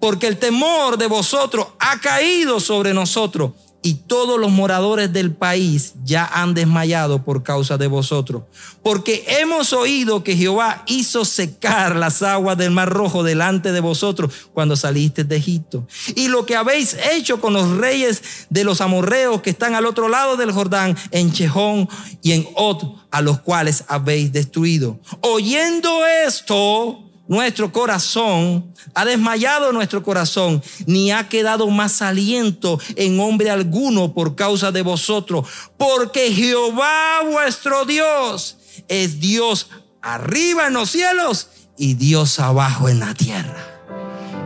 porque 0.00 0.28
el 0.28 0.38
temor 0.38 0.96
de 0.96 1.08
vosotros 1.08 1.66
ha 1.80 2.00
caído 2.00 2.60
sobre 2.60 2.94
nosotros 2.94 3.52
y 3.82 3.94
todos 3.94 4.38
los 4.38 4.50
moradores 4.50 5.12
del 5.12 5.32
país 5.32 5.94
ya 6.04 6.26
han 6.26 6.54
desmayado 6.54 7.24
por 7.24 7.42
causa 7.42 7.78
de 7.78 7.86
vosotros. 7.86 8.42
Porque 8.82 9.24
hemos 9.26 9.72
oído 9.72 10.22
que 10.22 10.36
Jehová 10.36 10.82
hizo 10.86 11.24
secar 11.24 11.96
las 11.96 12.22
aguas 12.22 12.58
del 12.58 12.70
mar 12.70 12.90
rojo 12.90 13.22
delante 13.22 13.72
de 13.72 13.80
vosotros 13.80 14.32
cuando 14.52 14.76
salisteis 14.76 15.28
de 15.28 15.36
Egipto. 15.36 15.86
Y 16.14 16.28
lo 16.28 16.44
que 16.44 16.56
habéis 16.56 16.96
hecho 17.12 17.40
con 17.40 17.54
los 17.54 17.78
reyes 17.78 18.22
de 18.50 18.64
los 18.64 18.80
amorreos 18.80 19.40
que 19.40 19.50
están 19.50 19.74
al 19.74 19.86
otro 19.86 20.08
lado 20.08 20.36
del 20.36 20.52
Jordán, 20.52 20.96
en 21.10 21.32
Chejón 21.32 21.88
y 22.22 22.32
en 22.32 22.46
Ot, 22.54 22.84
a 23.10 23.22
los 23.22 23.40
cuales 23.40 23.84
habéis 23.88 24.32
destruido. 24.32 24.98
Oyendo 25.22 26.06
esto, 26.06 27.09
nuestro 27.30 27.70
corazón, 27.70 28.74
ha 28.92 29.04
desmayado 29.04 29.70
nuestro 29.70 30.02
corazón, 30.02 30.60
ni 30.86 31.12
ha 31.12 31.28
quedado 31.28 31.68
más 31.70 32.02
aliento 32.02 32.80
en 32.96 33.20
hombre 33.20 33.50
alguno 33.50 34.12
por 34.14 34.34
causa 34.34 34.72
de 34.72 34.82
vosotros, 34.82 35.46
porque 35.76 36.32
Jehová 36.32 37.20
vuestro 37.24 37.84
Dios 37.84 38.56
es 38.88 39.20
Dios 39.20 39.68
arriba 40.02 40.66
en 40.66 40.72
los 40.72 40.90
cielos 40.90 41.46
y 41.78 41.94
Dios 41.94 42.40
abajo 42.40 42.88
en 42.88 42.98
la 42.98 43.14
tierra. 43.14 43.80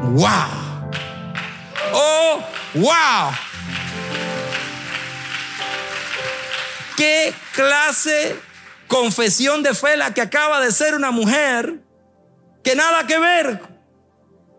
¡Wow! 0.02 0.90
¡Oh, 1.94 2.38
wow! 2.74 3.32
¿Qué 6.98 7.32
clase 7.54 8.38
confesión 8.88 9.62
de 9.62 9.72
fe 9.72 9.96
la 9.96 10.12
que 10.12 10.20
acaba 10.20 10.60
de 10.60 10.70
ser 10.70 10.94
una 10.94 11.10
mujer? 11.10 11.83
Que 12.64 12.74
nada 12.74 13.06
que 13.06 13.18
ver 13.20 13.60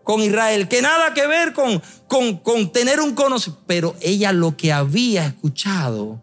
con 0.02 0.22
Israel, 0.22 0.68
que 0.68 0.80
nada 0.80 1.12
que 1.12 1.26
ver 1.26 1.52
con, 1.52 1.82
con, 2.06 2.38
con 2.38 2.72
tener 2.72 3.00
un 3.00 3.14
conocimiento. 3.14 3.64
Pero 3.66 3.96
ella 4.00 4.32
lo 4.32 4.56
que 4.56 4.72
había 4.72 5.26
escuchado 5.26 6.22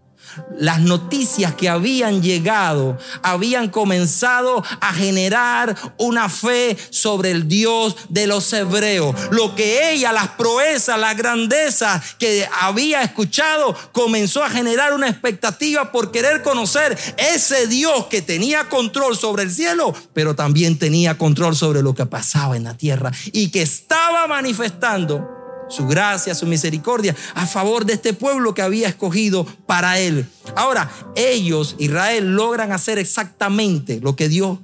las 0.58 0.80
noticias 0.82 1.56
que 1.56 1.70
habían 1.70 2.22
llegado 2.22 2.98
habían 3.22 3.70
comenzado 3.70 4.64
a 4.82 4.94
generar 4.94 5.76
una 5.98 6.30
fe 6.30 6.78
sobre 6.90 7.32
el 7.32 7.48
Dios 7.48 7.96
de 8.10 8.28
los 8.28 8.52
hebreos. 8.54 9.16
Lo 9.32 9.56
que 9.56 9.92
ella, 9.92 10.12
las 10.12 10.30
proezas, 10.30 11.00
la 11.00 11.14
grandeza 11.14 12.02
que 12.18 12.48
había 12.62 13.02
escuchado, 13.02 13.76
comenzó 13.92 14.44
a 14.44 14.50
generar 14.50 14.94
una 14.94 15.10
expectativa 15.10 15.92
por 15.92 16.12
querer 16.12 16.42
conocer 16.42 16.98
ese 17.18 17.68
Dios 17.68 18.08
que 18.08 18.22
tenía 18.22 18.70
control 18.70 19.18
sobre 19.18 19.44
el 19.44 19.52
cielo, 19.52 19.94
pero 20.14 20.36
también 20.36 20.78
tenía 20.78 21.18
control 21.18 21.56
sobre 21.56 21.82
lo 21.82 21.94
que 21.94 22.06
pasaba 22.06 22.58
en 22.58 22.64
la 22.64 22.76
tierra 22.76 23.12
y 23.32 23.50
que 23.50 23.62
estaba 23.62 24.28
manifestando 24.28 25.43
su 25.74 25.88
gracia, 25.88 26.36
su 26.36 26.46
misericordia 26.46 27.16
a 27.34 27.46
favor 27.46 27.86
de 27.86 27.94
este 27.94 28.14
pueblo 28.14 28.54
que 28.54 28.62
había 28.62 28.88
escogido 28.88 29.46
para 29.66 30.00
él. 30.00 30.30
Ahora, 30.56 30.90
ellos, 31.16 31.76
Israel, 31.80 32.36
logran 32.36 32.72
hacer 32.72 33.00
exactamente 33.00 34.00
lo 34.02 34.16
que 34.16 34.30
Dios 34.30 34.60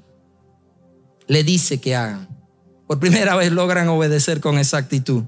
le 1.27 1.43
dice 1.43 1.79
que 1.79 1.95
hagan. 1.95 2.27
Por 2.87 2.99
primera 2.99 3.35
vez 3.35 3.51
logran 3.51 3.87
obedecer 3.87 4.39
con 4.39 4.57
exactitud. 4.57 5.23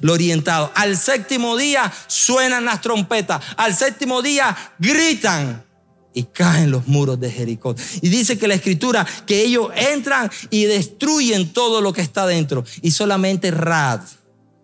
Lo 0.00 0.14
orientado. 0.14 0.72
Al 0.74 0.96
séptimo 0.96 1.56
día 1.56 1.92
suenan 2.08 2.64
las 2.64 2.80
trompetas. 2.80 3.40
Al 3.56 3.74
séptimo 3.74 4.20
día 4.20 4.56
gritan 4.80 5.64
y 6.12 6.24
caen 6.24 6.72
los 6.72 6.88
muros 6.88 7.20
de 7.20 7.30
Jericó. 7.30 7.76
Y 8.00 8.08
dice 8.08 8.36
que 8.36 8.48
la 8.48 8.54
escritura 8.54 9.06
que 9.26 9.42
ellos 9.42 9.68
entran 9.76 10.28
y 10.50 10.64
destruyen 10.64 11.52
todo 11.52 11.80
lo 11.80 11.92
que 11.92 12.02
está 12.02 12.26
dentro. 12.26 12.64
Y 12.82 12.90
solamente 12.90 13.52
Rad 13.52 14.00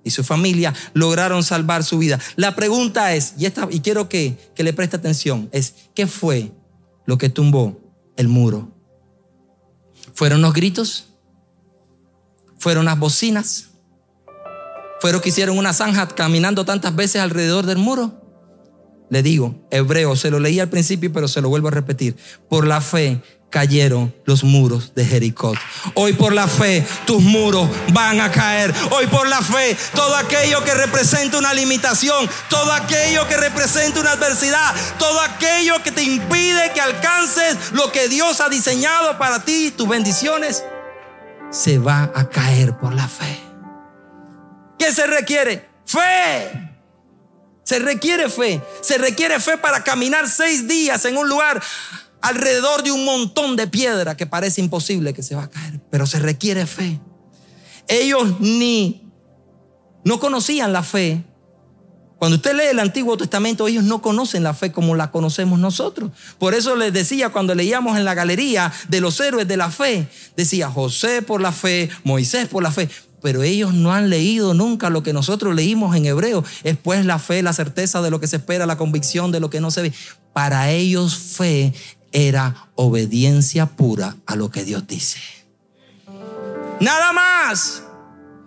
y 0.04 0.10
su 0.10 0.24
familia 0.24 0.74
lograron 0.94 1.42
salvar 1.42 1.84
su 1.84 1.98
vida. 1.98 2.18
La 2.36 2.56
pregunta 2.56 3.14
es, 3.14 3.34
y, 3.38 3.80
quiero 3.80 4.08
que, 4.08 4.36
que 4.54 4.62
le 4.62 4.72
preste 4.72 4.96
atención, 4.96 5.48
es, 5.52 5.74
¿qué 5.94 6.06
fue 6.06 6.52
lo 7.06 7.18
que 7.18 7.28
tumbó 7.28 7.80
el 8.16 8.28
muro? 8.28 8.74
¿Fueron 10.14 10.40
los 10.42 10.52
gritos? 10.52 11.06
¿Fueron 12.58 12.84
las 12.84 12.98
bocinas? 12.98 13.70
¿Fueron 15.00 15.20
que 15.20 15.30
hicieron 15.30 15.56
una 15.56 15.72
zanja 15.72 16.08
caminando 16.08 16.64
tantas 16.64 16.94
veces 16.94 17.22
alrededor 17.22 17.64
del 17.66 17.78
muro? 17.78 18.20
Le 19.08 19.22
digo, 19.22 19.66
hebreo, 19.70 20.14
se 20.14 20.30
lo 20.30 20.38
leí 20.38 20.60
al 20.60 20.68
principio, 20.68 21.12
pero 21.12 21.26
se 21.26 21.40
lo 21.40 21.48
vuelvo 21.48 21.68
a 21.68 21.72
repetir. 21.72 22.16
Por 22.48 22.66
la 22.66 22.80
fe 22.80 23.20
cayeron 23.50 24.14
los 24.24 24.44
muros 24.44 24.94
de 24.94 25.04
Jericó. 25.04 25.52
Hoy 25.94 26.12
por 26.14 26.32
la 26.32 26.46
fe 26.48 26.86
tus 27.04 27.20
muros 27.20 27.68
van 27.92 28.20
a 28.20 28.30
caer. 28.30 28.72
Hoy 28.90 29.06
por 29.08 29.28
la 29.28 29.42
fe 29.42 29.76
todo 29.94 30.16
aquello 30.16 30.64
que 30.64 30.72
representa 30.72 31.38
una 31.38 31.52
limitación, 31.52 32.28
todo 32.48 32.72
aquello 32.72 33.26
que 33.28 33.36
representa 33.36 34.00
una 34.00 34.12
adversidad, 34.12 34.74
todo 34.98 35.20
aquello 35.20 35.82
que 35.82 35.90
te 35.90 36.02
impide 36.02 36.72
que 36.72 36.80
alcances 36.80 37.72
lo 37.72 37.90
que 37.92 38.08
Dios 38.08 38.40
ha 38.40 38.48
diseñado 38.48 39.18
para 39.18 39.44
ti, 39.44 39.72
tus 39.76 39.88
bendiciones, 39.88 40.64
se 41.50 41.78
va 41.78 42.10
a 42.14 42.28
caer 42.28 42.76
por 42.78 42.94
la 42.94 43.08
fe. 43.08 43.40
¿Qué 44.78 44.92
se 44.92 45.06
requiere? 45.06 45.68
Fe. 45.84 46.70
Se 47.64 47.78
requiere 47.78 48.28
fe. 48.28 48.62
Se 48.80 48.98
requiere 48.98 49.38
fe 49.40 49.58
para 49.58 49.84
caminar 49.84 50.28
seis 50.28 50.66
días 50.66 51.04
en 51.04 51.16
un 51.16 51.28
lugar 51.28 51.60
alrededor 52.22 52.82
de 52.82 52.92
un 52.92 53.04
montón 53.04 53.56
de 53.56 53.66
piedra 53.66 54.16
que 54.16 54.26
parece 54.26 54.60
imposible 54.60 55.14
que 55.14 55.22
se 55.22 55.34
va 55.34 55.44
a 55.44 55.50
caer, 55.50 55.80
pero 55.90 56.06
se 56.06 56.18
requiere 56.18 56.66
fe. 56.66 57.00
Ellos 57.88 58.40
ni 58.40 59.10
no 60.04 60.20
conocían 60.20 60.72
la 60.72 60.82
fe. 60.82 61.24
Cuando 62.18 62.36
usted 62.36 62.54
lee 62.54 62.70
el 62.70 62.78
Antiguo 62.80 63.16
Testamento, 63.16 63.66
ellos 63.66 63.82
no 63.82 64.02
conocen 64.02 64.42
la 64.42 64.52
fe 64.52 64.72
como 64.72 64.94
la 64.94 65.10
conocemos 65.10 65.58
nosotros. 65.58 66.10
Por 66.38 66.54
eso 66.54 66.76
les 66.76 66.92
decía 66.92 67.30
cuando 67.30 67.54
leíamos 67.54 67.96
en 67.96 68.04
la 68.04 68.14
galería 68.14 68.70
de 68.88 69.00
los 69.00 69.18
héroes 69.20 69.48
de 69.48 69.56
la 69.56 69.70
fe, 69.70 70.06
decía 70.36 70.70
José 70.70 71.22
por 71.22 71.40
la 71.40 71.50
fe, 71.50 71.88
Moisés 72.04 72.46
por 72.46 72.62
la 72.62 72.70
fe, 72.70 72.90
pero 73.22 73.42
ellos 73.42 73.72
no 73.72 73.92
han 73.92 74.10
leído 74.10 74.52
nunca 74.52 74.90
lo 74.90 75.02
que 75.02 75.14
nosotros 75.14 75.54
leímos 75.54 75.96
en 75.96 76.06
hebreo. 76.06 76.44
Es 76.62 76.76
pues 76.76 77.06
la 77.06 77.18
fe, 77.18 77.42
la 77.42 77.54
certeza 77.54 78.02
de 78.02 78.10
lo 78.10 78.20
que 78.20 78.26
se 78.26 78.36
espera, 78.36 78.66
la 78.66 78.76
convicción 78.76 79.32
de 79.32 79.40
lo 79.40 79.48
que 79.48 79.60
no 79.60 79.70
se 79.70 79.82
ve. 79.82 79.92
Para 80.34 80.70
ellos 80.70 81.16
fe 81.16 81.72
era 82.12 82.68
obediencia 82.74 83.66
pura 83.66 84.16
a 84.26 84.36
lo 84.36 84.50
que 84.50 84.64
Dios 84.64 84.86
dice. 84.86 85.18
Nada 86.80 87.12
más. 87.12 87.84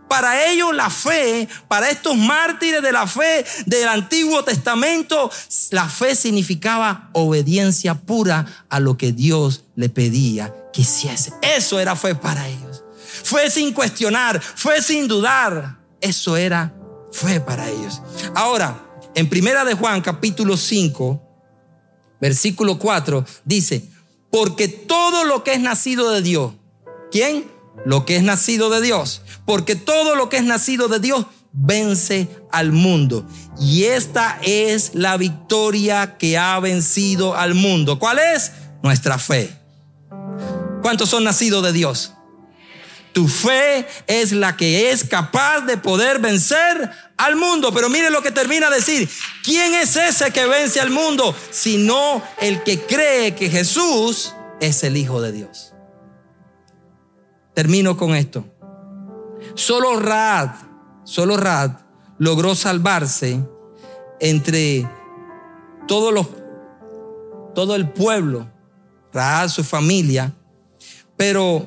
Para 0.10 0.46
ellos 0.52 0.76
la 0.76 0.92
fe, 0.92 1.48
para 1.68 1.90
estos 1.90 2.16
mártires 2.16 2.84
de 2.84 2.92
la 2.92 3.08
fe 3.08 3.44
del 3.66 3.88
Antiguo 3.88 4.44
Testamento, 4.44 5.32
la 5.72 5.90
fe 5.90 6.14
significaba 6.14 7.10
obediencia 7.14 7.96
pura 7.96 8.46
a 8.70 8.80
lo 8.80 8.96
que 8.96 9.12
Dios 9.12 9.64
le 9.76 9.90
pedía 9.90 10.54
que 10.72 10.84
hiciese. 10.84 11.34
Eso 11.42 11.80
era 11.80 11.96
fe 11.96 12.14
para 12.14 12.48
ellos. 12.48 12.84
Fue 13.24 13.50
sin 13.50 13.74
cuestionar, 13.74 14.40
fue 14.40 14.84
sin 14.84 15.08
dudar. 15.08 15.80
Eso 16.00 16.38
era 16.38 16.76
fe 17.12 17.40
para 17.40 17.68
ellos. 17.70 18.00
Ahora, 18.36 18.86
en 19.16 19.30
Primera 19.30 19.66
de 19.66 19.74
Juan 19.74 20.02
capítulo 20.02 20.58
5, 20.58 21.33
versículo 22.24 22.80
4, 22.80 23.26
dice, 23.44 23.84
porque 24.32 24.70
todo 24.70 25.26
lo 25.26 25.44
que 25.44 25.56
es 25.56 25.60
nacido 25.60 26.10
de 26.10 26.22
Dios, 26.22 26.54
¿quién? 27.12 27.52
Lo 27.86 28.06
que 28.06 28.16
es 28.16 28.24
nacido 28.24 28.70
de 28.70 28.80
Dios, 28.80 29.24
porque 29.46 29.76
todo 29.76 30.16
lo 30.16 30.30
que 30.30 30.38
es 30.38 30.46
nacido 30.46 30.88
de 30.88 31.02
Dios 31.02 31.26
vence 31.52 32.30
al 32.50 32.72
mundo. 32.72 33.28
Y 33.60 33.84
esta 33.84 34.40
es 34.42 34.92
la 34.94 35.18
victoria 35.18 36.18
que 36.18 36.38
ha 36.38 36.58
vencido 36.62 37.36
al 37.36 37.56
mundo. 37.56 38.00
¿Cuál 38.00 38.20
es? 38.20 38.54
Nuestra 38.82 39.18
fe. 39.18 39.54
¿Cuántos 40.82 41.10
son 41.10 41.26
nacidos 41.26 41.62
de 41.62 41.74
Dios? 41.74 42.14
Tu 43.12 43.28
fe 43.28 43.86
es 44.08 44.32
la 44.32 44.56
que 44.56 44.92
es 44.92 45.04
capaz 45.04 45.66
de 45.66 45.76
poder 45.76 46.20
vencer 46.20 46.90
al 47.26 47.36
mundo. 47.36 47.74
Pero 47.74 47.90
mire 47.90 48.10
lo 48.10 48.22
que 48.22 48.32
termina 48.32 48.70
de 48.70 48.78
decir. 48.78 49.10
¿Quién 49.44 49.74
es 49.74 49.96
ese 49.96 50.32
que 50.32 50.46
vence 50.46 50.80
al 50.80 50.90
mundo? 50.90 51.36
Sino 51.52 52.22
el 52.40 52.64
que 52.64 52.82
cree 52.82 53.36
que 53.36 53.50
Jesús 53.50 54.34
es 54.60 54.84
el 54.84 54.98
Hijo 54.98 55.22
de 55.22 55.32
Dios. 55.32 55.74
Termino 57.54 57.98
con 57.98 58.16
esto. 58.16 58.46
Solo 59.56 60.00
Rad, 60.00 60.50
solo 61.04 61.38
Rad 61.38 61.72
logró 62.18 62.56
salvarse 62.56 63.40
entre 64.20 64.90
todos 65.88 66.14
los, 66.14 66.28
todo 67.54 67.76
el 67.76 67.90
pueblo, 67.90 68.50
Rad, 69.12 69.50
su 69.50 69.64
familia, 69.64 70.34
pero 71.18 71.66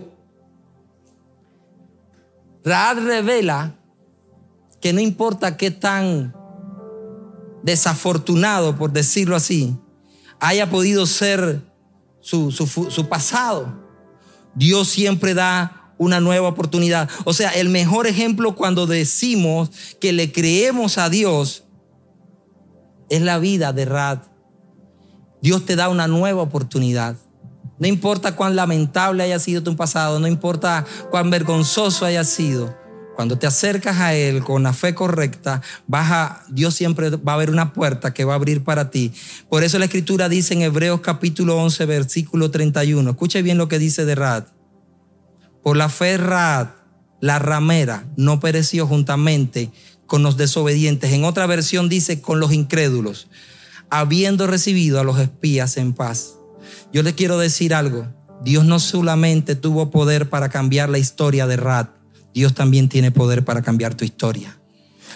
Raad 2.64 2.98
revela 2.98 3.76
que 4.87 4.93
no 4.93 5.01
importa 5.01 5.57
qué 5.57 5.72
tan 5.72 6.32
desafortunado, 7.64 8.76
por 8.76 8.93
decirlo 8.93 9.34
así, 9.34 9.76
haya 10.39 10.70
podido 10.70 11.07
ser 11.07 11.61
su, 12.20 12.53
su 12.53 13.09
pasado, 13.09 13.82
Dios 14.55 14.87
siempre 14.87 15.34
da 15.34 15.93
una 15.99 16.20
nueva 16.20 16.47
oportunidad. 16.47 17.11
O 17.24 17.32
sea, 17.32 17.51
el 17.51 17.68
mejor 17.68 18.07
ejemplo 18.07 18.55
cuando 18.55 18.87
decimos 18.87 19.72
que 20.01 20.12
le 20.12 20.30
creemos 20.30 20.99
a 20.99 21.11
Dios 21.11 21.64
es 23.11 23.22
la 23.22 23.41
vida 23.41 23.72
de 23.72 23.87
Rad. 23.87 24.20
Dios 25.43 25.66
te 25.66 25.74
da 25.74 25.89
una 25.89 26.07
nueva 26.07 26.43
oportunidad. 26.43 27.16
No 27.80 27.89
importa 27.89 28.37
cuán 28.37 28.55
lamentable 28.55 29.24
haya 29.24 29.41
sido 29.41 29.64
tu 29.64 29.74
pasado, 29.74 30.20
no 30.20 30.28
importa 30.28 30.87
cuán 31.11 31.28
vergonzoso 31.28 32.05
haya 32.05 32.22
sido. 32.22 32.86
Cuando 33.17 33.39
te 33.39 33.47
acercas 33.47 33.97
a 33.99 34.14
Él 34.14 34.45
con 34.45 34.62
la 34.62 34.75
fe 34.75 34.95
correcta, 34.95 35.62
vas 35.87 36.41
Dios 36.51 36.75
siempre 36.75 37.09
va 37.09 37.33
a 37.33 37.35
haber 37.37 37.49
una 37.49 37.73
puerta 37.73 38.12
que 38.12 38.27
va 38.27 38.35
a 38.35 38.37
abrir 38.37 38.62
para 38.62 38.91
ti. 38.91 39.11
Por 39.49 39.64
eso 39.64 39.79
la 39.79 39.87
Escritura 39.87 40.29
dice 40.29 40.53
en 40.53 40.61
Hebreos 40.61 41.01
capítulo 41.01 41.57
11, 41.57 41.87
versículo 41.87 42.51
31. 42.51 43.11
Escuche 43.11 43.41
bien 43.41 43.57
lo 43.57 43.69
que 43.69 43.79
dice 43.79 44.05
de 44.05 44.14
Rad. 44.17 44.45
Por 45.62 45.79
la 45.79 45.89
fe 45.89 46.19
Rad, 46.19 46.69
la 47.23 47.39
ramera, 47.39 48.07
no 48.19 48.39
pereció 48.39 48.87
juntamente 48.87 49.71
con 50.07 50.23
los 50.23 50.37
desobedientes. 50.37 51.11
En 51.14 51.25
otra 51.25 51.47
versión 51.47 51.89
dice 51.89 52.21
con 52.21 52.39
los 52.39 52.53
incrédulos, 52.53 53.29
habiendo 53.89 54.47
recibido 54.47 55.01
a 55.01 55.05
los 55.05 55.19
espías 55.19 55.79
en 55.79 55.95
paz. 55.95 56.35
Yo 56.93 57.03
le 57.03 57.14
quiero 57.14 57.39
decir 57.39 57.73
algo. 57.73 58.07
Dios 58.45 58.67
no 58.67 58.79
solamente 58.79 59.57
tuvo 59.57 59.91
poder 59.91 60.29
para 60.29 60.51
cambiar 60.51 60.91
la 60.91 60.99
historia 60.99 61.47
de 61.47 61.57
Rad, 61.57 61.89
Dios 62.37 62.53
también 62.53 62.91
tiene 62.91 63.11
poder 63.11 63.47
para 63.47 63.62
cambiar 63.62 63.95
tu 63.95 64.05
historia. 64.05 64.59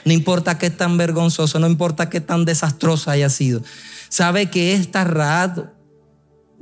No 0.06 0.14
importa 0.14 0.56
qué 0.56 0.70
tan 0.70 0.96
vergonzoso, 0.96 1.58
no 1.58 1.66
importa 1.66 2.08
qué 2.08 2.22
tan 2.22 2.46
desastroso 2.46 3.10
haya 3.10 3.28
sido. 3.28 3.62
¿Sabe 4.08 4.48
que 4.48 4.72
esta 4.72 5.04
Raad 5.04 5.64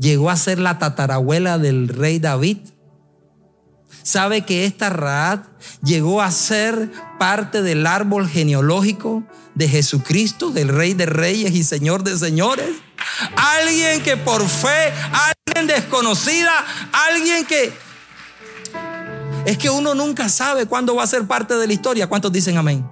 llegó 0.00 0.30
a 0.30 0.36
ser 0.36 0.58
la 0.58 0.80
tatarabuela 0.80 1.58
del 1.58 1.86
rey 1.86 2.18
David? 2.18 2.58
¿Sabe 4.02 4.44
que 4.44 4.64
esta 4.64 4.90
Raad 4.90 5.44
llegó 5.84 6.22
a 6.22 6.32
ser 6.32 6.90
parte 7.20 7.62
del 7.62 7.86
árbol 7.86 8.28
genealógico 8.28 9.22
de 9.54 9.68
Jesucristo, 9.68 10.50
del 10.50 10.70
rey 10.70 10.92
de 10.92 11.06
reyes 11.06 11.54
y 11.54 11.62
señor 11.62 12.02
de 12.02 12.18
señores? 12.18 12.70
Alguien 13.36 14.02
que 14.02 14.16
por 14.16 14.44
fe, 14.48 14.92
alguien 15.46 15.68
desconocida, 15.68 16.52
alguien 16.90 17.46
que 17.46 17.72
es 19.48 19.56
que 19.56 19.70
uno 19.70 19.94
nunca 19.94 20.28
sabe 20.28 20.66
cuándo 20.66 20.94
va 20.94 21.04
a 21.04 21.06
ser 21.06 21.26
parte 21.26 21.54
de 21.54 21.66
la 21.66 21.72
historia. 21.72 22.06
¿Cuántos 22.06 22.30
dicen 22.30 22.58
amén? 22.58 22.86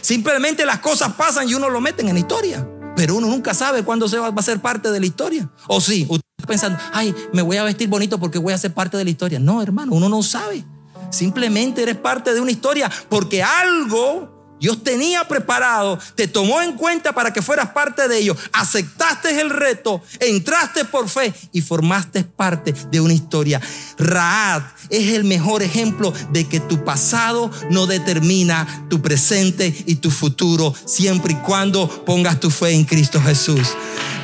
Simplemente 0.00 0.64
las 0.64 0.78
cosas 0.78 1.12
pasan 1.12 1.46
y 1.50 1.54
uno 1.54 1.68
lo 1.68 1.82
meten 1.82 2.08
en 2.08 2.14
la 2.14 2.20
historia. 2.20 2.66
Pero 2.96 3.16
uno 3.16 3.26
nunca 3.26 3.52
sabe 3.52 3.82
cuándo 3.82 4.08
se 4.08 4.18
va, 4.18 4.32
a 4.34 4.42
ser 4.42 4.58
parte 4.60 4.90
de 4.90 5.00
la 5.00 5.04
historia. 5.04 5.50
O 5.66 5.82
sí, 5.82 6.06
usted 6.08 6.24
está 6.38 6.48
pensando, 6.48 6.78
ay, 6.94 7.14
me 7.34 7.42
voy 7.42 7.58
a 7.58 7.62
vestir 7.62 7.90
bonito 7.90 8.18
porque 8.18 8.38
voy 8.38 8.54
a 8.54 8.58
ser 8.58 8.72
parte 8.72 8.96
de 8.96 9.04
la 9.04 9.10
historia. 9.10 9.38
No, 9.38 9.60
hermano, 9.60 9.92
uno 9.92 10.08
no 10.08 10.22
sabe. 10.22 10.64
Simplemente 11.10 11.82
eres 11.82 11.96
parte 11.96 12.32
de 12.32 12.40
una 12.40 12.52
historia 12.52 12.90
porque 13.10 13.42
algo 13.42 14.37
Dios 14.60 14.82
tenía 14.82 15.26
preparado, 15.26 15.98
te 16.14 16.28
tomó 16.28 16.60
en 16.60 16.74
cuenta 16.74 17.12
para 17.12 17.32
que 17.32 17.42
fueras 17.42 17.70
parte 17.70 18.08
de 18.08 18.18
ello, 18.18 18.36
aceptaste 18.52 19.40
el 19.40 19.50
reto, 19.50 20.02
entraste 20.20 20.84
por 20.84 21.08
fe 21.08 21.32
y 21.52 21.60
formaste 21.60 22.24
parte 22.24 22.74
de 22.90 23.00
una 23.00 23.14
historia. 23.14 23.60
Raad 23.98 24.62
es 24.90 25.14
el 25.14 25.24
mejor 25.24 25.62
ejemplo 25.62 26.12
de 26.30 26.48
que 26.48 26.60
tu 26.60 26.84
pasado 26.84 27.50
no 27.70 27.86
determina 27.86 28.86
tu 28.88 29.00
presente 29.00 29.74
y 29.86 29.96
tu 29.96 30.10
futuro, 30.10 30.74
siempre 30.84 31.32
y 31.32 31.36
cuando 31.36 31.88
pongas 32.04 32.40
tu 32.40 32.50
fe 32.50 32.70
en 32.70 32.84
Cristo 32.84 33.20
Jesús. 33.20 33.68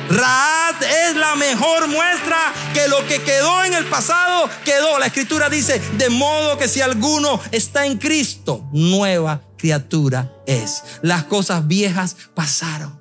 Raad 0.09 0.83
es 0.83 1.15
la 1.15 1.35
mejor 1.35 1.87
muestra 1.87 2.37
que 2.73 2.87
lo 2.87 3.05
que 3.07 3.21
quedó 3.21 3.63
en 3.63 3.73
el 3.73 3.85
pasado 3.85 4.49
quedó. 4.63 4.99
La 4.99 5.07
escritura 5.07 5.49
dice, 5.49 5.79
de 5.97 6.09
modo 6.09 6.57
que 6.57 6.67
si 6.67 6.81
alguno 6.81 7.39
está 7.51 7.85
en 7.85 7.97
Cristo, 7.97 8.67
nueva 8.71 9.41
criatura 9.57 10.31
es. 10.45 10.83
Las 11.01 11.23
cosas 11.23 11.67
viejas 11.67 12.15
pasaron. 12.33 12.99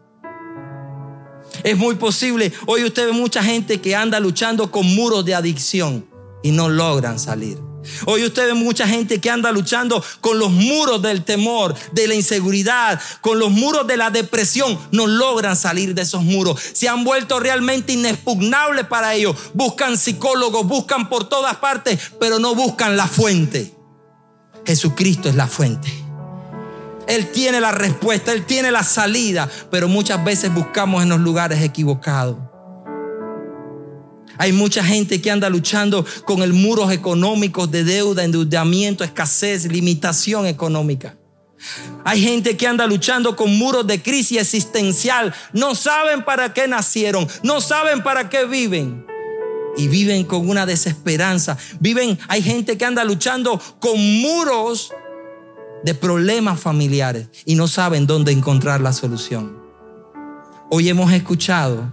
Es 1.62 1.76
muy 1.76 1.94
posible, 1.94 2.52
hoy 2.66 2.84
usted 2.84 3.06
ve 3.06 3.12
mucha 3.12 3.42
gente 3.42 3.80
que 3.80 3.94
anda 3.94 4.18
luchando 4.18 4.70
con 4.70 4.86
muros 4.94 5.24
de 5.24 5.34
adicción 5.34 6.06
y 6.42 6.50
no 6.50 6.68
logran 6.68 7.18
salir. 7.18 7.58
Hoy 8.06 8.24
usted 8.24 8.46
ve 8.46 8.54
mucha 8.54 8.86
gente 8.86 9.20
que 9.20 9.30
anda 9.30 9.52
luchando 9.52 10.04
con 10.20 10.38
los 10.38 10.50
muros 10.50 11.02
del 11.02 11.24
temor, 11.24 11.74
de 11.92 12.08
la 12.08 12.14
inseguridad, 12.14 13.00
con 13.20 13.38
los 13.38 13.50
muros 13.50 13.86
de 13.86 13.96
la 13.96 14.10
depresión. 14.10 14.78
No 14.92 15.06
logran 15.06 15.56
salir 15.56 15.94
de 15.94 16.02
esos 16.02 16.22
muros. 16.22 16.60
Se 16.72 16.88
han 16.88 17.04
vuelto 17.04 17.40
realmente 17.40 17.92
inexpugnables 17.92 18.86
para 18.86 19.14
ellos. 19.14 19.36
Buscan 19.54 19.96
psicólogos, 19.98 20.66
buscan 20.66 21.08
por 21.08 21.28
todas 21.28 21.56
partes, 21.56 22.12
pero 22.18 22.38
no 22.38 22.54
buscan 22.54 22.96
la 22.96 23.06
fuente. 23.06 23.74
Jesucristo 24.66 25.28
es 25.28 25.34
la 25.34 25.46
fuente. 25.46 26.04
Él 27.06 27.30
tiene 27.30 27.60
la 27.60 27.72
respuesta, 27.72 28.32
Él 28.32 28.46
tiene 28.46 28.70
la 28.70 28.82
salida, 28.82 29.48
pero 29.70 29.88
muchas 29.88 30.24
veces 30.24 30.52
buscamos 30.52 31.02
en 31.02 31.10
los 31.10 31.20
lugares 31.20 31.62
equivocados. 31.62 32.36
Hay 34.38 34.52
mucha 34.52 34.84
gente 34.84 35.20
que 35.20 35.30
anda 35.30 35.48
luchando 35.48 36.04
con 36.24 36.42
el 36.42 36.52
muros 36.52 36.92
económicos 36.92 37.70
de 37.70 37.84
deuda, 37.84 38.24
endeudamiento, 38.24 39.04
escasez, 39.04 39.66
limitación 39.66 40.46
económica. 40.46 41.16
Hay 42.04 42.22
gente 42.22 42.56
que 42.56 42.66
anda 42.66 42.86
luchando 42.86 43.36
con 43.36 43.56
muros 43.56 43.86
de 43.86 44.02
crisis 44.02 44.38
existencial. 44.38 45.34
No 45.52 45.74
saben 45.74 46.24
para 46.24 46.52
qué 46.52 46.68
nacieron, 46.68 47.26
no 47.42 47.60
saben 47.60 48.02
para 48.02 48.28
qué 48.28 48.44
viven. 48.44 49.06
Y 49.76 49.88
viven 49.88 50.24
con 50.24 50.48
una 50.48 50.66
desesperanza. 50.66 51.56
Viven, 51.80 52.18
hay 52.28 52.42
gente 52.42 52.78
que 52.78 52.84
anda 52.84 53.02
luchando 53.02 53.60
con 53.80 53.98
muros 54.20 54.92
de 55.84 55.94
problemas 55.94 56.60
familiares 56.60 57.28
y 57.44 57.56
no 57.56 57.66
saben 57.66 58.06
dónde 58.06 58.30
encontrar 58.32 58.80
la 58.80 58.92
solución. 58.92 59.58
Hoy 60.70 60.88
hemos 60.88 61.12
escuchado 61.12 61.92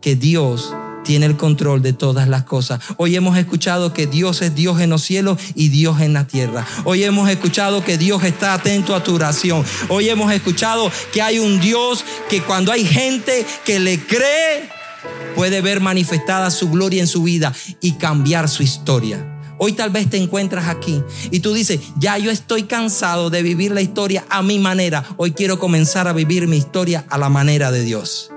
que 0.00 0.16
Dios 0.16 0.74
tiene 1.04 1.26
el 1.26 1.36
control 1.36 1.82
de 1.82 1.92
todas 1.92 2.28
las 2.28 2.44
cosas. 2.44 2.80
Hoy 2.96 3.16
hemos 3.16 3.36
escuchado 3.36 3.92
que 3.92 4.06
Dios 4.06 4.42
es 4.42 4.54
Dios 4.54 4.80
en 4.80 4.90
los 4.90 5.02
cielos 5.02 5.38
y 5.54 5.68
Dios 5.68 6.00
en 6.00 6.12
la 6.12 6.26
tierra. 6.26 6.66
Hoy 6.84 7.04
hemos 7.04 7.28
escuchado 7.28 7.84
que 7.84 7.98
Dios 7.98 8.24
está 8.24 8.54
atento 8.54 8.94
a 8.94 9.02
tu 9.02 9.14
oración. 9.14 9.64
Hoy 9.88 10.08
hemos 10.08 10.32
escuchado 10.32 10.90
que 11.12 11.22
hay 11.22 11.38
un 11.38 11.60
Dios 11.60 12.04
que 12.28 12.42
cuando 12.42 12.72
hay 12.72 12.84
gente 12.84 13.46
que 13.64 13.80
le 13.80 13.98
cree, 13.98 14.68
puede 15.34 15.60
ver 15.60 15.80
manifestada 15.80 16.50
su 16.50 16.70
gloria 16.70 17.00
en 17.00 17.06
su 17.06 17.22
vida 17.22 17.52
y 17.80 17.92
cambiar 17.92 18.48
su 18.48 18.62
historia. 18.62 19.26
Hoy 19.62 19.72
tal 19.72 19.90
vez 19.90 20.08
te 20.08 20.16
encuentras 20.16 20.68
aquí 20.68 21.02
y 21.30 21.40
tú 21.40 21.52
dices, 21.52 21.80
ya 21.98 22.16
yo 22.16 22.30
estoy 22.30 22.62
cansado 22.62 23.28
de 23.28 23.42
vivir 23.42 23.72
la 23.72 23.82
historia 23.82 24.24
a 24.30 24.42
mi 24.42 24.58
manera. 24.58 25.04
Hoy 25.18 25.32
quiero 25.32 25.58
comenzar 25.58 26.08
a 26.08 26.14
vivir 26.14 26.48
mi 26.48 26.56
historia 26.56 27.04
a 27.10 27.18
la 27.18 27.28
manera 27.28 27.70
de 27.70 27.82
Dios. 27.82 28.29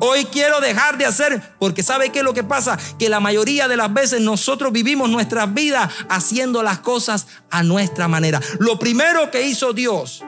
Hoy 0.00 0.24
quiero 0.26 0.60
dejar 0.60 0.96
de 0.96 1.06
hacer, 1.06 1.42
porque 1.58 1.82
¿sabe 1.82 2.10
qué 2.10 2.20
es 2.20 2.24
lo 2.24 2.34
que 2.34 2.44
pasa? 2.44 2.78
Que 2.98 3.08
la 3.08 3.20
mayoría 3.20 3.66
de 3.68 3.76
las 3.76 3.92
veces 3.92 4.20
nosotros 4.20 4.72
vivimos 4.72 5.10
nuestras 5.10 5.52
vidas 5.52 5.92
haciendo 6.08 6.62
las 6.62 6.78
cosas 6.78 7.26
a 7.50 7.62
nuestra 7.62 8.06
manera. 8.06 8.40
Lo 8.60 8.78
primero 8.78 9.30
que 9.30 9.46
hizo 9.46 9.72
Dios 9.72 10.22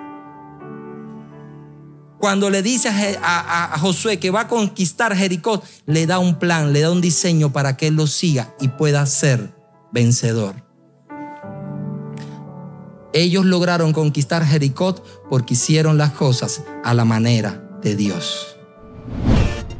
cuando 2.21 2.51
le 2.51 2.63
dice 2.63 2.91
a, 3.23 3.79
Josué 3.81 4.19
que 4.19 4.31
va 4.31 4.43
a 4.43 4.49
conquistar 4.49 5.17
Jericó, 5.17 5.63
le 5.87 6.07
da 6.07 6.19
un 6.19 6.39
plan, 6.39 6.73
le 6.73 6.81
da 6.81 6.93
un 6.93 7.01
diseño 7.01 7.51
para 7.51 7.79
que 7.79 7.87
él 7.87 7.95
lo 7.95 8.07
siga 8.07 8.55
y 8.61 8.69
pueda 8.69 9.07
ser 9.07 9.55
vencedor. 9.91 10.55
Ellos 13.15 13.47
lograron 13.47 13.95
conquistar 13.95 14.45
Jericó 14.45 14.95
porque 15.31 15.55
hicieron 15.55 15.97
las 15.97 16.13
cosas 16.13 16.63
a 16.85 16.93
la 16.93 17.07
manera 17.07 17.65
de 17.83 17.97
Dios. 17.97 18.60